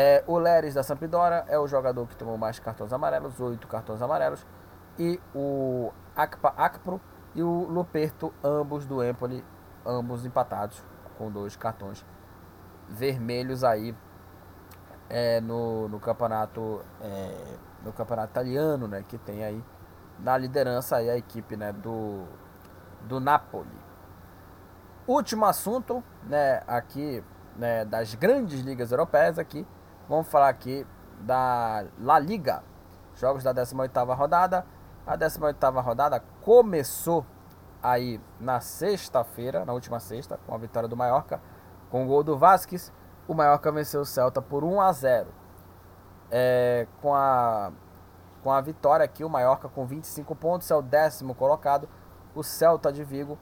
É, 0.00 0.22
o 0.28 0.38
Leres 0.38 0.74
da 0.74 0.84
Sampdoria 0.84 1.44
é 1.48 1.58
o 1.58 1.66
jogador 1.66 2.06
que 2.06 2.14
tomou 2.14 2.38
mais 2.38 2.60
cartões 2.60 2.92
amarelos, 2.92 3.40
8 3.40 3.66
cartões 3.66 4.00
amarelos. 4.00 4.46
E 4.96 5.20
o 5.34 5.90
Akpa 6.14 6.54
Akpro 6.56 7.00
e 7.34 7.42
o 7.42 7.64
Luperto, 7.64 8.32
ambos 8.44 8.86
do 8.86 9.02
Empoli, 9.02 9.44
ambos 9.84 10.24
empatados 10.24 10.84
com 11.16 11.32
dois 11.32 11.56
cartões 11.56 12.06
vermelhos 12.88 13.64
aí 13.64 13.92
é, 15.10 15.40
no, 15.40 15.88
no 15.88 15.98
campeonato 15.98 16.80
é, 17.00 17.56
no 17.84 17.92
campeonato 17.92 18.30
italiano, 18.30 18.86
né, 18.86 19.02
que 19.02 19.18
tem 19.18 19.42
aí 19.42 19.64
na 20.20 20.38
liderança 20.38 20.94
aí 20.94 21.10
a 21.10 21.16
equipe, 21.16 21.56
né, 21.56 21.72
do 21.72 22.24
do 23.08 23.18
Napoli. 23.18 23.66
Último 25.08 25.44
assunto, 25.44 26.04
né, 26.22 26.62
aqui, 26.68 27.24
né, 27.56 27.84
das 27.84 28.14
grandes 28.14 28.60
ligas 28.60 28.92
europeias 28.92 29.40
aqui, 29.40 29.66
vamos 30.08 30.28
falar 30.28 30.48
aqui 30.48 30.86
da 31.20 31.84
La 31.98 32.18
Liga, 32.18 32.62
jogos 33.14 33.44
da 33.44 33.52
18ª 33.52 34.16
rodada. 34.16 34.64
A 35.06 35.16
18ª 35.16 35.82
rodada 35.82 36.22
começou 36.42 37.24
aí 37.82 38.20
na 38.40 38.60
sexta-feira, 38.60 39.64
na 39.64 39.72
última 39.72 40.00
sexta, 40.00 40.38
com 40.46 40.54
a 40.54 40.58
vitória 40.58 40.88
do 40.88 40.96
Mallorca, 40.96 41.40
com 41.90 42.04
o 42.04 42.06
gol 42.06 42.22
do 42.22 42.36
Vasquez. 42.36 42.92
O 43.26 43.34
Mallorca 43.34 43.70
venceu 43.70 44.00
o 44.00 44.04
Celta 44.04 44.40
por 44.40 44.64
1 44.64 44.80
a 44.80 44.92
0. 44.92 45.28
É, 46.30 46.86
com, 47.00 47.14
a, 47.14 47.72
com 48.42 48.50
a 48.50 48.60
vitória 48.60 49.04
aqui, 49.04 49.24
o 49.24 49.28
Mallorca 49.28 49.68
com 49.68 49.86
25 49.86 50.34
pontos 50.34 50.70
é 50.70 50.74
o 50.74 50.82
décimo 50.82 51.34
colocado. 51.34 51.88
O 52.34 52.42
Celta 52.42 52.92
de 52.92 53.04
Vigo 53.04 53.38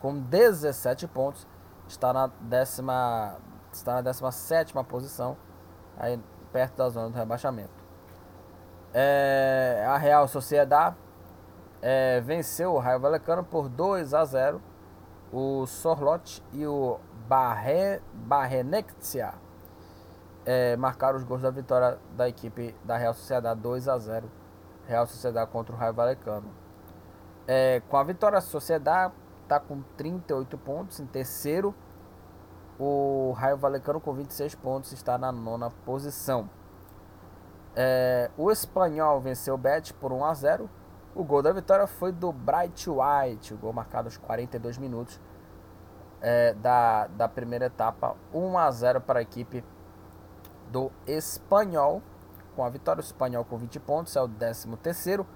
com 0.00 0.18
17 0.18 1.06
pontos 1.08 1.46
está 1.88 2.12
na 2.12 2.26
décima 2.40 3.38
está 3.72 3.94
na 3.94 4.02
17 4.02 4.74
posição, 4.84 5.36
aí 5.98 6.20
perto 6.52 6.76
da 6.76 6.88
zona 6.88 7.10
do 7.10 7.16
rebaixamento. 7.16 7.84
É, 8.92 9.84
a 9.88 9.96
Real 9.96 10.28
Sociedade 10.28 10.96
é, 11.82 12.20
venceu 12.20 12.74
o 12.74 12.78
Raio 12.78 13.00
Valecano 13.00 13.42
por 13.42 13.68
2 13.68 14.14
a 14.14 14.24
0. 14.24 14.62
O 15.32 15.66
Sorlote 15.66 16.42
e 16.52 16.64
o 16.64 17.00
Barre, 17.26 18.00
Barrenexia 18.12 19.34
é, 20.46 20.76
marcaram 20.76 21.18
os 21.18 21.24
gols 21.24 21.42
da 21.42 21.50
vitória 21.50 21.98
da 22.16 22.28
equipe 22.28 22.74
da 22.84 22.96
Real 22.96 23.14
Sociedade 23.14 23.60
2 23.60 23.88
a 23.88 23.98
0. 23.98 24.30
Real 24.86 25.06
Sociedade 25.06 25.50
contra 25.50 25.74
o 25.74 25.78
Raio 25.78 25.94
Valecano. 25.94 26.50
É, 27.46 27.82
com 27.88 27.96
a 27.96 28.04
vitória, 28.04 28.38
a 28.38 28.42
Sociedade 28.42 29.14
está 29.42 29.58
com 29.58 29.82
38 29.96 30.56
pontos 30.58 31.00
em 31.00 31.06
terceiro. 31.06 31.74
O 32.78 33.32
Raio 33.36 33.56
Valecano 33.56 34.00
com 34.00 34.12
26 34.12 34.54
pontos 34.56 34.92
está 34.92 35.16
na 35.16 35.30
nona 35.30 35.70
posição. 35.84 36.50
É, 37.76 38.30
o 38.36 38.50
espanhol 38.50 39.20
venceu 39.20 39.54
o 39.54 39.58
Bet 39.58 39.94
por 39.94 40.12
1 40.12 40.24
a 40.24 40.34
0. 40.34 40.70
O 41.14 41.22
gol 41.22 41.42
da 41.42 41.52
vitória 41.52 41.86
foi 41.86 42.10
do 42.10 42.32
Bright 42.32 42.90
White, 42.90 43.54
o 43.54 43.56
gol 43.56 43.72
marcado 43.72 44.08
aos 44.08 44.16
42 44.16 44.78
minutos 44.78 45.20
é, 46.20 46.54
da, 46.54 47.06
da 47.08 47.28
primeira 47.28 47.66
etapa. 47.66 48.16
1 48.32 48.58
a 48.58 48.70
0 48.70 49.00
para 49.00 49.20
a 49.20 49.22
equipe 49.22 49.64
do 50.72 50.90
espanhol. 51.06 52.02
Com 52.56 52.64
a 52.64 52.68
vitória, 52.68 53.00
o 53.00 53.04
espanhol 53.04 53.44
com 53.44 53.56
20 53.56 53.78
pontos 53.80 54.16
é 54.16 54.20
o 54.20 54.28
13 54.28 54.76
terceiro. 54.76 55.26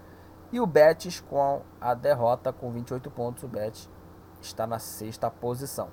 E 0.50 0.60
o 0.60 0.66
Betis 0.66 1.20
com 1.20 1.62
a 1.80 1.94
derrota 1.94 2.52
com 2.52 2.72
28 2.72 3.10
pontos. 3.10 3.44
O 3.44 3.48
Betis 3.48 3.88
está 4.40 4.66
na 4.66 4.78
sexta 4.80 5.30
posição. 5.30 5.88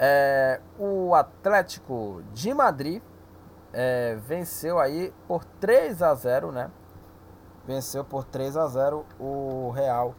É, 0.00 0.60
o 0.78 1.12
Atlético 1.12 2.22
de 2.32 2.54
Madrid 2.54 3.02
é, 3.72 4.14
venceu 4.14 4.78
aí 4.78 5.12
por 5.26 5.44
3 5.44 6.02
a 6.02 6.14
0, 6.14 6.52
né? 6.52 6.70
Venceu 7.66 8.04
por 8.04 8.24
3 8.24 8.56
a 8.56 8.66
0 8.68 9.04
o 9.18 9.70
Real 9.70 10.14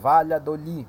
Valladolid. 0.00 0.88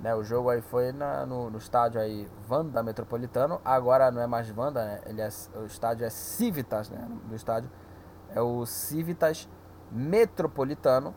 Né, 0.00 0.14
o 0.14 0.22
jogo 0.22 0.48
aí 0.48 0.62
foi 0.62 0.92
na, 0.92 1.26
no, 1.26 1.50
no, 1.50 1.58
estádio 1.58 2.00
aí 2.00 2.28
Vanda 2.46 2.82
Metropolitano. 2.84 3.60
Agora 3.64 4.12
não 4.12 4.22
é 4.22 4.28
mais 4.28 4.48
Vanda, 4.48 4.84
né? 4.84 5.00
Ele 5.06 5.20
é, 5.20 5.28
o 5.56 5.64
estádio 5.64 6.06
é 6.06 6.10
Civitas, 6.10 6.88
né? 6.88 7.06
Do 7.24 7.34
estádio 7.34 7.68
é 8.30 8.40
o 8.40 8.64
Civitas 8.64 9.48
Metropolitano. 9.90 11.14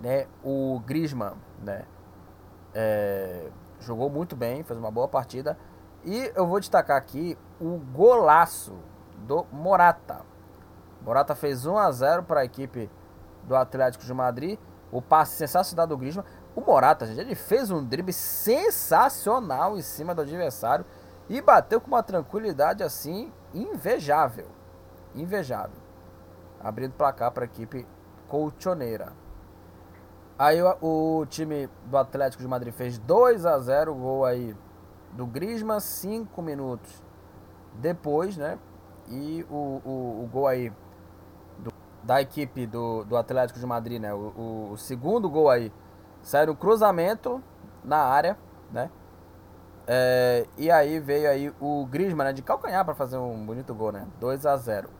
Né? 0.00 0.26
O 0.42 0.80
Griezmann, 0.86 1.34
né? 1.62 1.84
É, 2.74 3.50
jogou 3.80 4.10
muito 4.10 4.34
bem, 4.34 4.62
fez 4.62 4.78
uma 4.78 4.90
boa 4.90 5.08
partida. 5.08 5.58
E 6.04 6.30
eu 6.34 6.46
vou 6.46 6.60
destacar 6.60 6.96
aqui 6.96 7.36
o 7.60 7.78
golaço 7.78 8.74
do 9.18 9.44
Morata. 9.50 10.24
Morata 11.02 11.34
fez 11.34 11.66
1 11.66 11.76
a 11.76 11.90
0 11.90 12.22
para 12.22 12.40
a 12.40 12.44
equipe 12.44 12.90
do 13.44 13.56
Atlético 13.56 14.04
de 14.04 14.14
Madrid. 14.14 14.58
O 14.90 15.02
passe 15.02 15.36
sensacional 15.36 15.86
do 15.86 15.96
Griezmann. 15.96 16.24
O 16.54 16.60
Morata, 16.60 17.06
gente, 17.06 17.20
ele 17.20 17.34
fez 17.34 17.70
um 17.70 17.84
drible 17.84 18.12
sensacional 18.12 19.76
em 19.76 19.82
cima 19.82 20.14
do 20.14 20.22
adversário 20.22 20.84
e 21.28 21.40
bateu 21.40 21.80
com 21.80 21.88
uma 21.88 22.02
tranquilidade 22.02 22.82
assim 22.82 23.32
invejável. 23.52 24.46
Invejável. 25.14 25.80
Abrindo 26.60 26.92
placar 26.92 27.32
para 27.32 27.44
a 27.44 27.46
equipe 27.46 27.86
colchoneira. 28.28 29.12
Aí 30.38 30.62
o, 30.62 31.20
o, 31.20 31.26
time 31.26 31.68
do 31.86 31.96
Atlético 31.96 32.42
de 32.42 32.48
Madrid 32.48 32.72
fez 32.74 32.98
2 32.98 33.46
a 33.46 33.58
0 33.58 33.94
gol 33.94 34.24
aí 34.24 34.54
do 35.12 35.26
Griezmann, 35.26 35.80
5 35.80 36.42
minutos 36.42 37.02
depois, 37.74 38.36
né? 38.36 38.58
E 39.08 39.46
o, 39.48 39.80
o, 39.84 40.24
o 40.24 40.28
gol 40.30 40.46
aí 40.46 40.70
do, 41.58 41.72
da 42.02 42.20
equipe 42.20 42.66
do, 42.66 43.04
do 43.04 43.16
Atlético 43.16 43.58
de 43.58 43.66
Madrid, 43.66 44.00
né? 44.00 44.12
O, 44.12 44.70
o 44.72 44.76
segundo 44.76 45.30
gol 45.30 45.48
aí 45.48 45.72
Saiu 46.26 46.48
no 46.48 46.56
cruzamento 46.56 47.40
na 47.84 47.98
área, 47.98 48.36
né? 48.72 48.90
É, 49.86 50.44
e 50.58 50.68
aí 50.72 50.98
veio 50.98 51.30
aí 51.30 51.54
o 51.60 51.86
Griezmann 51.86 52.26
né, 52.26 52.32
de 52.32 52.42
calcanhar 52.42 52.84
para 52.84 52.96
fazer 52.96 53.16
um 53.16 53.46
bonito 53.46 53.72
gol, 53.72 53.92
né? 53.92 54.08
2 54.18 54.44
a 54.44 54.56
0. 54.56 54.90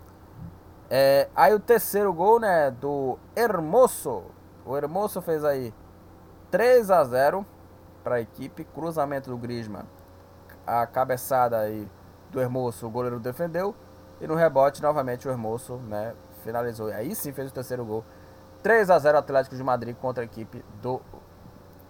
É, 0.89 1.28
aí 1.34 1.53
o 1.53 1.59
terceiro 1.59 2.12
gol, 2.12 2.39
né, 2.39 2.70
do 2.70 3.18
Hermoso. 3.34 4.22
O 4.67 4.77
Hermoso 4.77 5.23
fez 5.23 5.45
aí 5.45 5.73
3 6.51 6.91
a 6.91 7.05
0 7.05 7.47
para 8.03 8.17
a 8.17 8.21
equipe, 8.21 8.64
cruzamento 8.64 9.31
do 9.31 9.39
Griezmann. 9.39 9.87
A 10.67 10.85
cabeçada 10.87 11.61
aí 11.61 11.89
do 12.31 12.41
Hermoso, 12.41 12.87
o 12.87 12.91
goleiro 12.91 13.21
defendeu 13.21 13.75
e 14.21 14.27
no 14.27 14.35
rebote 14.35 14.83
novamente 14.83 15.29
o 15.29 15.31
Hermoso, 15.31 15.77
né, 15.77 16.14
finalizou. 16.43 16.89
E 16.89 16.93
aí 16.93 17.14
sim 17.14 17.33
fez 17.33 17.51
o 17.51 17.55
terceiro 17.55 17.85
gol 17.85 18.05
3 18.62 18.91
a 18.91 18.99
0 18.99 19.19
Atlético 19.19 19.55
de 19.55 19.62
Madrid 19.62 19.95
contra 19.97 20.25
a 20.25 20.27
equipe 20.27 20.64
do 20.83 21.01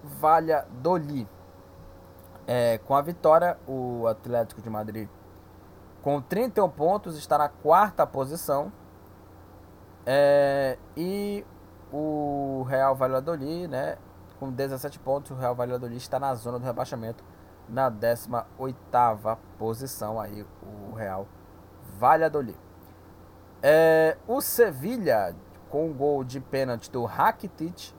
Valladolid. 0.05 1.27
É, 2.47 2.79
com 2.79 2.95
a 2.95 3.01
vitória, 3.01 3.59
o 3.66 4.07
Atlético 4.07 4.61
de 4.61 4.68
Madrid, 4.70 5.09
com 6.03 6.20
31 6.20 6.68
pontos, 6.68 7.16
está 7.16 7.39
na 7.39 7.49
quarta 7.49 8.07
posição. 8.07 8.70
É, 10.05 10.79
e 10.97 11.45
o 11.93 12.64
Real 12.68 12.95
Valladolid, 12.95 13.68
né, 13.68 13.97
com 14.39 14.51
17 14.51 14.99
pontos, 14.99 15.30
o 15.30 15.34
Real 15.34 15.55
Valladolid 15.55 15.97
está 15.97 16.18
na 16.18 16.34
zona 16.34 16.59
do 16.59 16.64
rebaixamento, 16.64 17.24
na 17.68 17.91
18ª 17.91 19.39
posição 19.59 20.20
aí, 20.20 20.47
o 20.62 20.95
Real 20.95 21.26
Valladolid. 21.99 22.59
É, 23.62 24.16
o 24.26 24.41
Sevilha 24.41 25.34
com 25.68 25.91
o 25.91 25.95
gol 25.95 26.24
de 26.24 26.41
pênalti 26.41 26.91
do 26.91 27.05
Rakitic, 27.05 27.93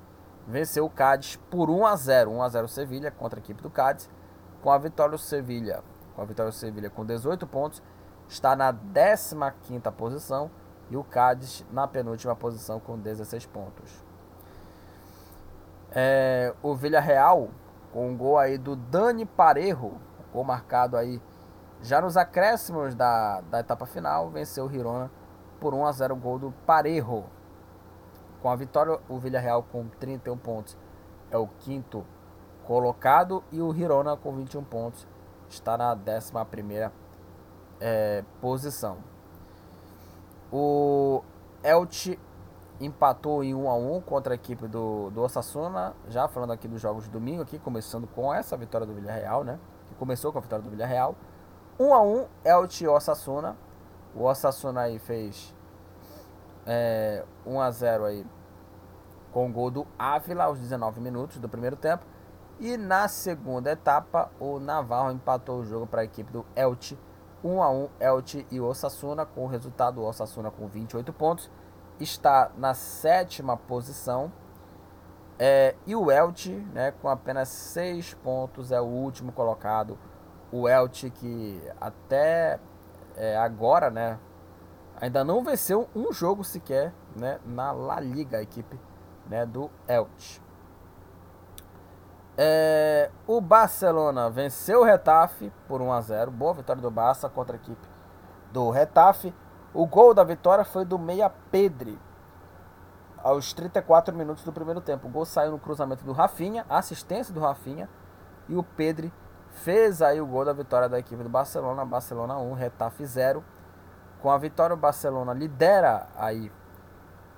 venceu 0.47 0.85
o 0.85 0.89
Cádiz 0.89 1.35
por 1.49 1.69
1 1.69 1.85
a 1.85 1.95
0. 1.95 2.31
1 2.31 2.41
a 2.41 2.49
0 2.49 2.67
Sevilha 2.67 3.11
contra 3.11 3.39
a 3.39 3.41
equipe 3.41 3.61
do 3.61 3.69
Cádiz. 3.69 4.09
Com 4.61 4.71
a 4.71 4.77
vitória 4.77 5.15
o 5.15 5.17
Sevilha, 5.17 5.83
com 6.15 6.21
a 6.21 6.25
vitória 6.25 6.49
o 6.49 6.53
Sevilha 6.53 6.89
com 6.89 7.05
18 7.05 7.45
pontos, 7.45 7.81
está 8.27 8.55
na 8.55 8.73
15ª 8.73 9.91
posição 9.91 10.49
e 10.89 10.97
o 10.97 11.03
Cádiz 11.03 11.65
na 11.71 11.87
penúltima 11.87 12.35
posição 12.35 12.79
com 12.79 12.97
16 12.97 13.45
pontos. 13.47 14.03
É, 15.91 16.53
o 16.61 16.75
Villarreal 16.75 17.49
com 17.91 18.09
um 18.09 18.17
gol 18.17 18.37
aí 18.37 18.57
do 18.57 18.75
Dani 18.75 19.25
Parejo, 19.25 19.93
gol 20.33 20.43
marcado 20.43 20.97
aí 20.97 21.21
já 21.81 22.01
nos 22.01 22.17
acréscimos 22.17 22.95
da, 22.95 23.41
da 23.41 23.59
etapa 23.59 23.85
final, 23.85 24.29
venceu 24.29 24.65
o 24.65 24.69
Girona 24.69 25.11
por 25.59 25.73
1 25.73 25.85
a 25.85 25.91
0 25.91 26.15
gol 26.15 26.39
do 26.39 26.51
Parejo. 26.65 27.23
Com 28.41 28.49
a 28.49 28.55
vitória, 28.55 28.99
o 29.07 29.17
Villarreal 29.17 29.63
com 29.63 29.87
31 29.87 30.37
pontos 30.37 30.77
é 31.31 31.37
o 31.37 31.47
quinto 31.47 32.05
colocado 32.65 33.43
e 33.51 33.61
o 33.61 33.73
Girona 33.73 34.17
com 34.17 34.35
21 34.35 34.63
pontos 34.63 35.07
está 35.49 35.77
na 35.77 35.93
11 35.93 36.91
é, 37.79 38.23
posição. 38.41 38.97
O 40.51 41.23
Elche 41.63 42.19
empatou 42.79 43.43
em 43.43 43.53
1 43.53 43.69
a 43.69 43.75
1 43.75 44.01
contra 44.01 44.33
a 44.33 44.35
equipe 44.35 44.67
do, 44.67 45.09
do 45.09 45.21
Osasuna, 45.21 45.95
já 46.07 46.27
falando 46.27 46.53
aqui 46.53 46.67
dos 46.67 46.79
jogos 46.79 47.05
de 47.05 47.09
domingo, 47.09 47.41
aqui, 47.41 47.57
começando 47.57 48.07
com 48.07 48.33
essa 48.33 48.55
vitória 48.55 48.85
do 48.85 48.93
Villarreal, 48.93 49.43
né? 49.43 49.59
Que 49.87 49.95
começou 49.95 50.31
com 50.31 50.37
a 50.37 50.41
vitória 50.41 50.63
do 50.63 50.69
Villarreal. 50.69 51.15
1 51.79 51.93
a 51.93 52.01
1 52.01 52.25
Elche 52.45 52.87
Osasuna. 52.87 53.55
O 54.15 54.23
Osasuna 54.23 54.81
aí 54.81 54.99
fez 54.99 55.53
é, 56.65 57.23
1 57.45 57.61
a 57.61 57.71
0 57.71 58.05
aí 58.05 58.25
com 59.31 59.47
o 59.47 59.51
gol 59.51 59.69
do 59.69 59.87
Ávila 59.97 60.45
aos 60.45 60.59
19 60.59 60.99
minutos 60.99 61.37
do 61.37 61.47
primeiro 61.47 61.75
tempo. 61.75 62.05
E 62.59 62.75
na 62.75 63.07
segunda 63.07 63.71
etapa, 63.71 64.31
o 64.39 64.59
Navarro 64.59 65.11
empatou 65.11 65.59
o 65.59 65.65
jogo 65.65 65.85
para 65.85 66.01
a 66.01 66.03
equipe 66.03 66.31
do 66.31 66.45
Elche. 66.55 66.97
1 67.43 67.61
a 67.61 67.69
1 67.69 67.89
Elche 67.99 68.45
e 68.51 68.59
Osasuna, 68.59 69.25
com 69.25 69.45
o 69.45 69.47
resultado 69.47 70.03
Osasuna 70.03 70.51
com 70.51 70.67
28 70.67 71.11
pontos, 71.13 71.51
está 71.99 72.51
na 72.57 72.73
sétima 72.73 73.57
posição. 73.57 74.31
É, 75.39 75.75
e 75.85 75.95
o 75.95 76.11
Elche, 76.11 76.53
né, 76.73 76.91
com 77.01 77.09
apenas 77.09 77.49
6 77.49 78.15
pontos, 78.15 78.71
é 78.71 78.81
o 78.81 78.85
último 78.85 79.31
colocado. 79.31 79.97
O 80.51 80.67
Elche 80.67 81.09
que 81.09 81.61
até 81.79 82.59
é, 83.15 83.37
agora, 83.37 83.89
né, 83.89 84.19
ainda 84.99 85.23
não 85.23 85.43
venceu 85.43 85.87
um 85.95 86.11
jogo 86.11 86.43
sequer 86.43 86.93
né, 87.15 87.39
na 87.45 87.71
La 87.71 87.99
Liga, 87.99 88.37
a 88.37 88.41
equipe 88.41 88.79
né, 89.27 89.45
do 89.45 89.69
Elche. 89.87 90.46
É, 92.39 93.09
o 93.25 93.41
Barcelona 93.41 94.29
venceu 94.29 94.81
o 94.81 94.83
Retafe 94.83 95.51
por 95.67 95.81
1 95.81 95.91
a 95.91 96.01
0 96.01 96.29
Boa 96.29 96.53
vitória 96.53 96.79
do 96.79 96.91
Barça 96.91 97.27
contra 97.27 97.55
a 97.55 97.59
equipe 97.59 97.87
do 98.51 98.69
Retafe. 98.69 99.33
O 99.73 99.87
gol 99.87 100.13
da 100.13 100.23
vitória 100.23 100.63
foi 100.63 100.85
do 100.85 100.99
Meia 100.99 101.31
Pedre 101.51 101.99
aos 103.23 103.53
34 103.53 104.15
minutos 104.15 104.43
do 104.43 104.53
primeiro 104.53 104.79
tempo. 104.81 105.07
O 105.07 105.11
gol 105.11 105.25
saiu 105.25 105.51
no 105.51 105.59
cruzamento 105.59 106.05
do 106.05 106.13
Rafinha, 106.13 106.63
assistência 106.69 107.33
do 107.33 107.39
Rafinha. 107.39 107.89
E 108.47 108.55
o 108.55 108.63
Pedre 108.63 109.11
fez 109.49 110.01
aí 110.01 110.21
o 110.21 110.25
gol 110.25 110.45
da 110.45 110.53
vitória 110.53 110.87
da 110.87 110.99
equipe 110.99 111.21
do 111.21 111.29
Barcelona. 111.29 111.83
Barcelona 111.85 112.37
1, 112.37 112.53
Retafe 112.53 113.05
0. 113.05 113.43
Com 114.21 114.29
a 114.29 114.37
vitória, 114.37 114.75
o 114.75 114.77
Barcelona 114.77 115.33
lidera 115.33 116.07
aí 116.15 116.51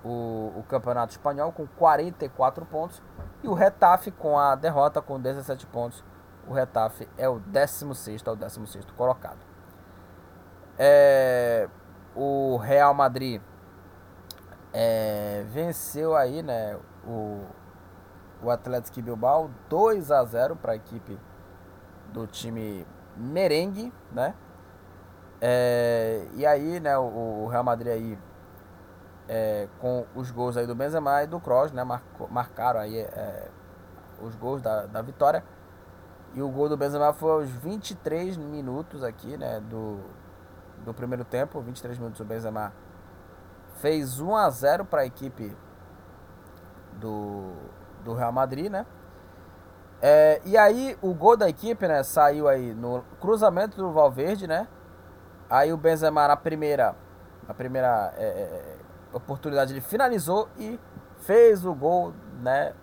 o, 0.03 0.53
o 0.57 0.63
Campeonato 0.67 1.11
Espanhol 1.11 1.51
com 1.53 1.65
44 1.65 2.65
pontos. 2.65 3.01
E 3.43 3.47
o 3.47 3.53
Retafe 3.53 4.11
com 4.11 4.37
a 4.37 4.55
derrota 4.55 5.01
com 5.01 5.19
17 5.19 5.65
pontos. 5.67 6.03
O 6.47 6.53
Retafe 6.53 7.07
é 7.17 7.29
o 7.29 7.39
16 7.39 8.23
é 8.25 8.31
o 8.31 8.35
16 8.35 8.85
colocado. 8.97 9.37
É, 10.77 11.69
o 12.15 12.57
Real 12.57 12.93
Madrid 12.93 13.41
é, 14.73 15.43
venceu 15.49 16.15
aí, 16.15 16.41
né, 16.41 16.77
o, 17.05 17.43
o 18.41 18.49
Atlético 18.49 19.01
Bilbao 19.01 19.49
2 19.67 20.11
a 20.11 20.23
0 20.23 20.55
para 20.55 20.73
a 20.73 20.75
equipe 20.75 21.19
do 22.13 22.25
time 22.25 22.85
merengue, 23.15 23.93
né? 24.11 24.33
É, 25.41 26.27
e 26.35 26.45
aí, 26.45 26.79
né, 26.79 26.97
o, 26.97 27.43
o, 27.43 27.47
Real 27.47 27.63
Madrid 27.63 27.91
aí 27.93 28.17
é, 29.29 29.67
com 29.79 30.07
os 30.15 30.31
gols 30.31 30.57
aí 30.57 30.65
do 30.65 30.73
Benzema 30.73 31.21
e 31.23 31.27
do 31.27 31.39
Kroos, 31.39 31.71
né, 31.71 31.83
marcaram 32.31 32.79
aí 32.79 32.97
é, 32.97 33.47
os 34.19 34.35
gols 34.35 34.59
da, 34.59 34.87
da 34.87 35.03
vitória. 35.03 35.43
E 36.33 36.41
o 36.41 36.49
gol 36.49 36.67
do 36.67 36.75
Benzema 36.75 37.13
foi 37.13 37.31
aos 37.31 37.49
23 37.49 38.37
minutos 38.37 39.03
aqui, 39.03 39.37
né, 39.37 39.59
do, 39.61 39.99
do 40.83 40.93
primeiro 40.95 41.23
tempo, 41.23 41.61
23 41.61 41.99
minutos 41.99 42.19
o 42.19 42.25
Benzema 42.25 42.73
fez 43.75 44.19
1 44.19 44.35
a 44.35 44.49
0 44.49 44.85
para 44.85 45.01
a 45.01 45.05
equipe 45.05 45.55
do, 46.93 47.53
do 48.03 48.13
Real 48.13 48.31
Madrid, 48.31 48.69
né? 48.69 48.85
É, 50.01 50.41
e 50.43 50.57
aí 50.57 50.97
o 51.01 51.13
gol 51.13 51.37
da 51.37 51.47
equipe, 51.47 51.87
né, 51.87 52.03
saiu 52.03 52.47
aí 52.47 52.73
no 52.73 53.03
cruzamento 53.21 53.77
do 53.77 53.91
Valverde, 53.91 54.47
né? 54.47 54.67
Aí 55.49 55.71
o 55.71 55.77
Benzema 55.77 56.27
na 56.27 56.35
primeira, 56.35 56.95
na 57.47 57.53
primeira 57.53 58.13
é, 58.17 58.23
é, 58.23 58.75
é 58.75 58.88
oportunidade 59.13 59.73
ele 59.73 59.81
finalizou 59.81 60.47
e 60.57 60.79
fez 61.21 61.65
o 61.65 61.73
gol, 61.73 62.13
né, 62.41 62.73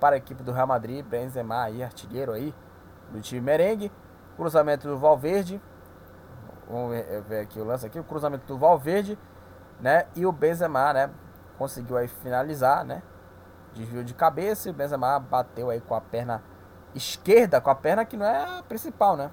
para 0.00 0.16
a 0.16 0.18
equipe 0.18 0.42
do 0.42 0.52
Real 0.52 0.66
Madrid, 0.66 1.04
Benzema 1.04 1.62
aí, 1.62 1.82
artilheiro 1.82 2.32
aí 2.32 2.54
do 3.10 3.20
time 3.20 3.40
merengue. 3.40 3.92
Cruzamento 4.36 4.88
do 4.88 4.98
Valverde. 4.98 5.60
Vamos 6.68 6.96
ver 7.28 7.40
aqui 7.40 7.60
o 7.60 7.64
lance 7.64 7.86
aqui, 7.86 7.98
o 8.00 8.04
cruzamento 8.04 8.46
do 8.46 8.58
Valverde, 8.58 9.18
né? 9.78 10.06
E 10.16 10.24
o 10.24 10.32
Benzema, 10.32 10.92
né, 10.92 11.10
conseguiu 11.58 11.96
aí 11.96 12.08
finalizar, 12.08 12.84
né? 12.84 13.02
Desvio 13.74 14.02
de 14.02 14.14
cabeça 14.14 14.68
e 14.68 14.72
o 14.72 14.74
Benzema 14.74 15.18
bateu 15.18 15.70
aí 15.70 15.80
com 15.80 15.94
a 15.94 16.00
perna 16.00 16.42
esquerda, 16.94 17.60
com 17.60 17.70
a 17.70 17.74
perna 17.74 18.04
que 18.04 18.16
não 18.16 18.26
é 18.26 18.58
a 18.58 18.62
principal, 18.62 19.16
né? 19.16 19.30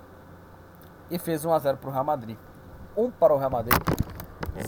E 1.09 1.17
fez 1.17 1.45
1 1.45 1.53
a 1.53 1.59
0 1.59 1.77
para 1.77 1.89
o 1.89 1.93
Real 1.93 2.03
Madrid. 2.03 2.37
1 2.95 3.11
para 3.11 3.33
o 3.33 3.37
Real 3.37 3.49
Madrid, 3.49 3.79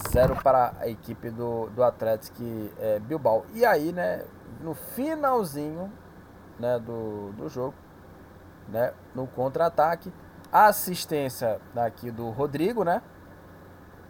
0 0.09 0.35
para 0.41 0.73
a 0.80 0.88
equipe 0.88 1.30
do, 1.30 1.68
do 1.68 1.84
Atlético 1.84 2.43
é, 2.80 2.99
Bilbao. 2.99 3.45
E 3.53 3.65
aí, 3.65 3.91
né, 3.91 4.23
no 4.61 4.73
finalzinho 4.73 5.91
né, 6.59 6.80
do, 6.80 7.31
do 7.34 7.49
jogo, 7.49 7.73
né, 8.68 8.93
no 9.13 9.27
contra-ataque, 9.27 10.11
assistência 10.51 11.59
daqui 11.73 12.11
do 12.11 12.30
Rodrigo, 12.30 12.84
né? 12.84 13.01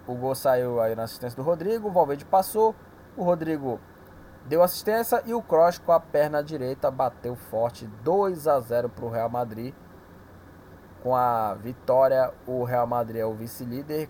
O 0.08 0.16
gol 0.16 0.34
saiu 0.34 0.82
aí 0.82 0.96
na 0.96 1.04
assistência 1.04 1.36
do 1.36 1.44
Rodrigo, 1.44 1.88
o 1.88 1.92
Valverde 1.92 2.26
passou, 2.26 2.76
o 3.16 3.24
Rodrigo 3.24 3.80
deu 4.46 4.64
assistência 4.64 5.22
e 5.26 5.34
o 5.34 5.42
Cross 5.42 5.78
com 5.78 5.92
a 5.92 6.00
perna 6.00 6.44
direita 6.44 6.90
bateu 6.90 7.36
forte 7.36 7.86
2 8.04 8.48
a 8.48 8.60
0 8.60 8.90
para 8.90 9.06
o 9.06 9.10
Real 9.10 9.30
Madrid. 9.30 9.74
Com 11.04 11.16
a 11.16 11.54
vitória, 11.56 12.32
o 12.46 12.64
Real 12.64 12.86
Madrid 12.86 13.22
é 13.22 13.26
o 13.26 13.34
vice-líder, 13.34 14.10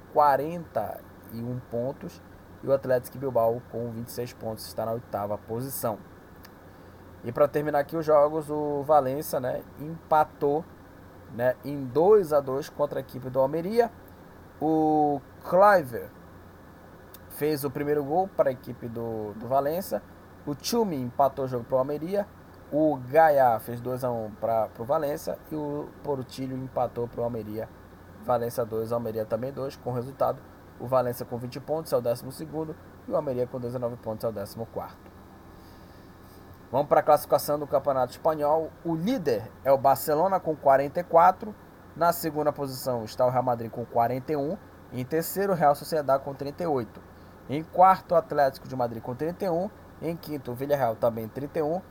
41 1.31 1.59
pontos. 1.71 2.21
E 2.63 2.67
o 2.67 2.73
Atlético 2.73 3.17
Bilbao, 3.17 3.61
com 3.71 3.89
26 3.89 4.33
pontos, 4.33 4.67
está 4.67 4.85
na 4.85 4.91
oitava 4.91 5.37
posição. 5.37 5.97
E 7.23 7.31
para 7.31 7.47
terminar 7.47 7.79
aqui 7.79 7.95
os 7.95 8.05
jogos, 8.05 8.49
o 8.49 8.83
Valência 8.83 9.39
né, 9.39 9.63
empatou 9.79 10.63
né, 11.33 11.55
em 11.65 11.85
2 11.85 12.33
a 12.33 12.39
2 12.39 12.69
contra 12.69 12.99
a 12.99 13.01
equipe 13.01 13.29
do 13.29 13.39
Almeria. 13.39 13.91
O 14.59 15.19
Cliver 15.49 16.09
fez 17.29 17.63
o 17.63 17.71
primeiro 17.71 18.03
gol 18.03 18.27
para 18.27 18.49
a 18.49 18.53
equipe 18.53 18.87
do, 18.87 19.33
do 19.33 19.47
Valência. 19.47 20.03
O 20.45 20.55
Chumi 20.59 20.97
empatou 20.97 21.45
o 21.45 21.47
jogo 21.47 21.63
para 21.63 21.75
o 21.75 21.79
Almeria. 21.79 22.27
O 22.71 22.97
Gaia 23.09 23.59
fez 23.59 23.81
2 23.81 24.03
a 24.03 24.11
1 24.11 24.31
para 24.39 24.69
o 24.77 24.83
Valência. 24.83 25.37
E 25.51 25.55
o 25.55 25.89
Portilho 26.03 26.55
empatou 26.55 27.07
para 27.07 27.21
o 27.21 27.23
Almeria. 27.23 27.67
Valência 28.23 28.63
2, 28.63 28.91
Almeria 28.91 29.25
também 29.25 29.51
2. 29.51 29.75
Com 29.77 29.91
resultado, 29.91 30.39
o 30.81 30.87
Valência 30.87 31.25
com 31.25 31.37
20 31.37 31.59
pontos 31.59 31.93
é 31.93 31.97
o 31.97 32.01
12 32.01 32.25
e 33.07 33.11
o 33.11 33.15
Almeria 33.15 33.45
com 33.45 33.59
19 33.59 33.97
pontos 33.97 34.23
é 34.23 34.27
o 34.27 34.33
14. 34.33 34.57
Vamos 36.71 36.87
para 36.87 37.01
a 37.01 37.03
classificação 37.03 37.59
do 37.59 37.67
Campeonato 37.67 38.13
Espanhol. 38.13 38.71
O 38.83 38.95
líder 38.95 39.51
é 39.63 39.71
o 39.71 39.77
Barcelona 39.77 40.39
com 40.39 40.55
44. 40.55 41.53
Na 41.95 42.11
segunda 42.11 42.51
posição 42.51 43.03
está 43.03 43.25
o 43.25 43.29
Real 43.29 43.43
Madrid 43.43 43.69
com 43.69 43.85
41. 43.85 44.57
Em 44.93 45.05
terceiro, 45.05 45.53
o 45.53 45.55
Real 45.55 45.75
Sociedade 45.75 46.23
com 46.23 46.33
38. 46.33 47.01
Em 47.49 47.63
quarto, 47.63 48.13
o 48.13 48.15
Atlético 48.15 48.67
de 48.67 48.75
Madrid 48.75 49.03
com 49.03 49.13
31. 49.13 49.69
Em 50.01 50.15
quinto, 50.15 50.51
o 50.51 50.55
Villarreal 50.55 50.95
também 50.95 51.27
31. 51.27 51.81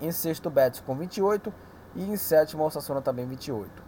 Em 0.00 0.12
sexto, 0.12 0.50
Betis 0.50 0.80
com 0.80 0.94
28. 0.94 1.52
E 1.94 2.04
em 2.04 2.16
sétimo, 2.16 2.62
Osasuna 2.62 3.00
também 3.00 3.26
28. 3.26 3.85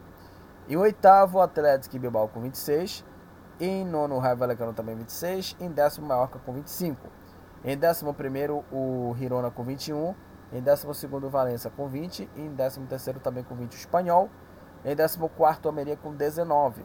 Em 0.69 0.77
oitavo, 0.77 1.39
o 1.39 1.41
Atlético 1.41 1.99
Bilbao 1.99 2.29
com 2.29 2.41
26. 2.41 3.03
Em 3.59 3.87
nono, 3.87 4.17
o 4.17 4.19
Raio 4.19 4.37
Vallecano 4.37 4.75
também 4.75 4.95
26. 4.95 5.57
Em 5.59 5.71
décimo, 5.71 6.05
o 6.05 6.09
Mallorca 6.09 6.39
com 6.39 6.53
25. 6.53 7.09
Em 7.65 7.77
décimo 7.77 8.13
primeiro, 8.13 8.63
o 8.71 9.15
Girona 9.17 9.51
com 9.51 9.65
21. 9.65 10.15
Em 10.53 10.61
décimo 10.61 10.93
segundo, 10.93 11.27
o 11.27 11.31
Valência 11.31 11.71
com 11.71 11.89
20. 11.89 12.29
E 12.37 12.41
em 12.43 12.55
décimo 12.55 12.87
terceiro, 12.87 13.19
também 13.19 13.43
com 13.43 13.55
20, 13.55 13.73
o 13.73 13.77
Espanhol. 13.77 14.29
Em 14.85 14.95
décimo 14.95 15.31
quarto, 15.31 15.65
o 15.65 15.69
Almeria 15.69 15.97
com 15.97 16.15
19. 16.15 16.85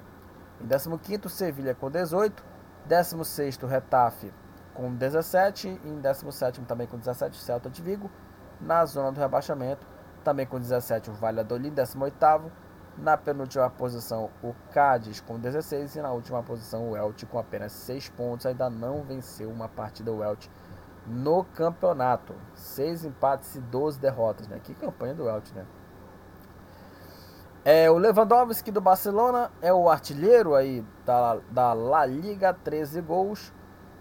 Em 0.61 0.65
décimo 0.65 0.97
quinto, 0.97 1.27
Sevilha 1.27 1.75
com 1.75 1.91
18. 1.91 2.41
Décimo 2.85 3.25
sexto, 3.25 3.67
Retafe 3.67 4.31
com 4.73 4.93
17 4.95 5.79
e 5.83 5.87
em 5.87 5.99
17 5.99 6.61
também 6.61 6.87
com 6.87 6.97
17 6.97 7.37
Celta 7.37 7.69
de 7.69 7.81
Vigo. 7.81 8.09
Na 8.59 8.85
zona 8.85 9.11
do 9.11 9.19
rebaixamento, 9.19 9.85
também 10.23 10.45
com 10.45 10.59
17 10.59 11.09
o 11.09 11.13
Valladolid, 11.13 11.75
18 11.75 12.51
Na 12.97 13.17
penúltima 13.17 13.69
posição 13.69 14.29
o 14.43 14.53
Cádiz 14.71 15.19
com 15.19 15.39
16 15.39 15.95
e 15.95 16.01
na 16.01 16.11
última 16.11 16.43
posição 16.43 16.91
o 16.91 16.97
Elche 16.97 17.25
com 17.25 17.39
apenas 17.39 17.71
6 17.71 18.09
pontos. 18.09 18.45
Ainda 18.45 18.69
não 18.69 19.01
venceu 19.03 19.49
uma 19.49 19.67
partida 19.67 20.11
o 20.11 20.23
Elche 20.23 20.49
no 21.07 21.43
campeonato. 21.43 22.35
6 22.53 23.05
empates 23.05 23.55
e 23.55 23.59
12 23.59 23.99
derrotas, 23.99 24.47
né? 24.47 24.59
Que 24.63 24.73
campanha 24.75 25.13
do 25.13 25.27
Elche, 25.27 25.53
né? 25.53 25.65
É, 27.65 27.89
o 27.89 27.97
Lewandowski 27.97 28.71
do 28.71 28.81
Barcelona 28.81 29.49
é 29.61 29.73
o 29.73 29.89
artilheiro 29.89 30.53
aí 30.53 30.85
da, 31.05 31.37
da 31.49 31.71
La 31.71 32.05
Liga, 32.05 32.53
13 32.53 33.01
gols. 33.01 33.53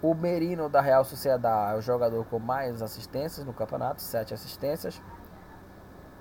O 0.03 0.15
Merino 0.15 0.69
da 0.69 0.81
Real 0.81 1.05
Sociedade 1.05 1.77
é 1.77 1.79
o 1.79 1.81
jogador 1.81 2.25
com 2.27 2.41
mais 2.41 2.83
assistências 2.83 3.47
no 3.47 3.53
campeonato, 3.53 4.03
7 4.03 4.35
assistências. 4.35 5.01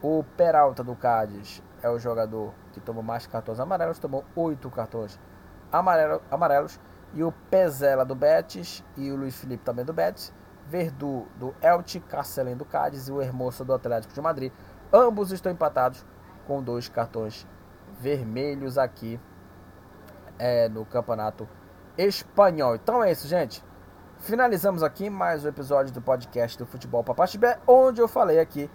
O 0.03 0.23
Peralta 0.37 0.83
do 0.83 0.95
Cádiz 0.95 1.63
é 1.81 1.89
o 1.89 1.97
jogador 1.97 2.53
que 2.71 2.79
tomou 2.79 3.03
mais 3.03 3.27
cartões 3.27 3.59
amarelos, 3.59 3.99
tomou 3.99 4.25
8 4.35 4.69
cartões 4.71 5.19
amarelo, 5.71 6.21
amarelos. 6.29 6.79
E 7.13 7.23
o 7.23 7.31
Pezela 7.49 8.05
do 8.05 8.15
Betis 8.15 8.83
e 8.95 9.11
o 9.11 9.17
Luiz 9.17 9.35
Felipe 9.35 9.63
também 9.63 9.83
do 9.83 9.93
Betis. 9.93 10.33
Verdu 10.67 11.27
do 11.35 11.53
Elche, 11.61 11.99
Carcelém 11.99 12.55
do 12.55 12.63
Cádiz 12.63 13.09
e 13.09 13.11
o 13.11 13.21
Hermoso 13.21 13.65
do 13.65 13.73
Atlético 13.73 14.13
de 14.13 14.21
Madrid. 14.21 14.53
Ambos 14.93 15.31
estão 15.31 15.51
empatados 15.51 16.05
com 16.47 16.63
dois 16.63 16.87
cartões 16.87 17.45
vermelhos 17.99 18.77
aqui 18.77 19.19
é, 20.39 20.69
no 20.69 20.85
campeonato 20.85 21.47
espanhol. 21.97 22.75
Então 22.75 23.03
é 23.03 23.11
isso, 23.11 23.27
gente. 23.27 23.63
Finalizamos 24.19 24.83
aqui 24.83 25.09
mais 25.09 25.43
um 25.43 25.49
episódio 25.49 25.91
do 25.93 26.01
podcast 26.01 26.57
do 26.57 26.65
Futebol 26.65 27.03
Papaxibé, 27.03 27.59
onde 27.67 27.99
eu 27.99 28.07
falei 28.07 28.39
aqui 28.39 28.69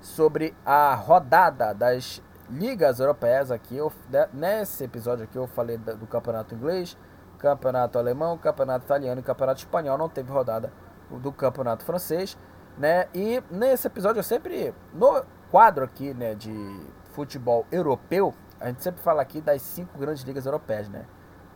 sobre 0.00 0.54
a 0.64 0.94
rodada 0.94 1.74
das 1.74 2.22
ligas 2.52 3.00
europeias 3.00 3.50
aqui. 3.50 3.76
Eu, 3.76 3.92
nesse 4.32 4.84
episódio 4.84 5.24
aqui 5.24 5.36
eu 5.36 5.46
falei 5.46 5.78
do 5.78 6.06
campeonato 6.06 6.54
inglês, 6.54 6.96
campeonato 7.38 7.98
alemão, 7.98 8.36
campeonato 8.38 8.84
italiano 8.84 9.20
e 9.20 9.24
campeonato 9.24 9.60
espanhol. 9.60 9.98
Não 9.98 10.08
teve 10.08 10.30
rodada 10.30 10.72
do 11.10 11.32
campeonato 11.32 11.84
francês, 11.84 12.38
né? 12.78 13.08
E 13.14 13.42
nesse 13.50 13.86
episódio 13.86 14.20
eu 14.20 14.24
sempre 14.24 14.74
no 14.92 15.24
quadro 15.50 15.84
aqui, 15.84 16.14
né, 16.14 16.34
de 16.34 16.52
futebol 17.12 17.66
europeu, 17.70 18.34
a 18.58 18.68
gente 18.68 18.82
sempre 18.82 19.02
fala 19.02 19.20
aqui 19.20 19.40
das 19.40 19.60
cinco 19.60 19.98
grandes 19.98 20.22
ligas 20.22 20.46
europeias, 20.46 20.88
né? 20.88 21.04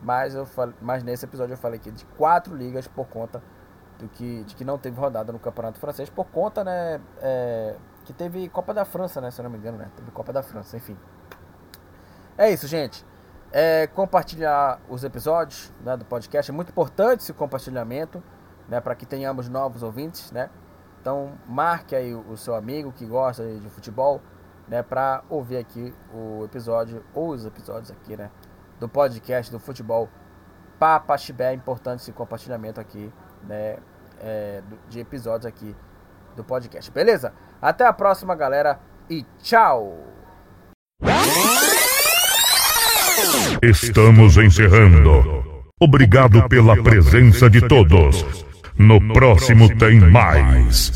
Mas, 0.01 0.35
eu 0.35 0.45
falo, 0.45 0.73
mas 0.79 1.03
nesse 1.03 1.25
episódio 1.25 1.53
eu 1.53 1.57
falei 1.57 1.79
aqui 1.79 1.89
de 1.89 2.05
quatro 2.05 2.55
ligas 2.55 2.87
por 2.87 3.07
conta 3.07 3.41
do 3.97 4.07
que, 4.07 4.43
de 4.43 4.55
que 4.55 4.63
não 4.63 4.77
teve 4.77 4.99
rodada 4.99 5.31
no 5.33 5.39
Campeonato 5.39 5.79
Francês, 5.79 6.07
por 6.07 6.25
conta, 6.25 6.63
né, 6.63 7.01
é, 7.19 7.75
que 8.07 8.13
teve 8.13 8.47
Copa 8.47 8.73
da 8.73 8.85
França, 8.85 9.19
né, 9.19 9.29
se 9.29 9.41
eu 9.41 9.43
não 9.43 9.49
me 9.49 9.57
engano, 9.57 9.77
né, 9.77 9.91
teve 9.97 10.09
Copa 10.11 10.31
da 10.31 10.41
França, 10.41 10.77
enfim. 10.77 10.97
É 12.37 12.49
isso, 12.49 12.65
gente. 12.65 13.05
É, 13.51 13.85
compartilhar 13.87 14.79
os 14.87 15.03
episódios 15.03 15.73
né, 15.83 15.97
do 15.97 16.05
podcast, 16.05 16.49
é 16.49 16.53
muito 16.53 16.69
importante 16.69 17.19
esse 17.19 17.33
compartilhamento, 17.33 18.23
né, 18.69 18.79
para 18.79 18.95
que 18.95 19.05
tenhamos 19.05 19.49
novos 19.49 19.83
ouvintes, 19.83 20.31
né. 20.31 20.49
Então, 21.01 21.33
marque 21.45 21.97
aí 21.97 22.15
o, 22.15 22.37
seu 22.37 22.55
amigo 22.55 22.93
que 22.93 23.05
gosta 23.05 23.45
de 23.45 23.69
futebol, 23.69 24.21
né, 24.69 24.81
para 24.81 25.21
ouvir 25.29 25.57
aqui 25.57 25.93
o 26.13 26.45
episódio, 26.45 27.03
ou 27.13 27.31
os 27.31 27.45
episódios 27.45 27.91
aqui, 27.91 28.15
né, 28.15 28.31
do 28.79 28.87
podcast 28.87 29.51
do 29.51 29.59
futebol 29.59 30.09
Papa 30.79 31.17
Chibé. 31.17 31.51
É 31.51 31.53
importante 31.53 32.01
esse 32.01 32.13
compartilhamento 32.13 32.79
aqui, 32.79 33.11
né? 33.43 33.77
É, 34.19 34.63
de 34.89 34.99
episódios 34.99 35.45
aqui 35.45 35.75
do 36.35 36.43
podcast. 36.43 36.89
Beleza? 36.91 37.33
Até 37.61 37.85
a 37.85 37.93
próxima, 37.93 38.35
galera. 38.35 38.79
E 39.09 39.25
tchau! 39.41 39.97
Estamos 43.61 44.37
encerrando. 44.37 45.43
Obrigado 45.79 46.47
pela 46.47 46.81
presença 46.81 47.49
de 47.49 47.61
todos. 47.67 48.25
No 48.77 49.01
próximo 49.13 49.75
tem 49.75 49.99
mais. 49.99 50.85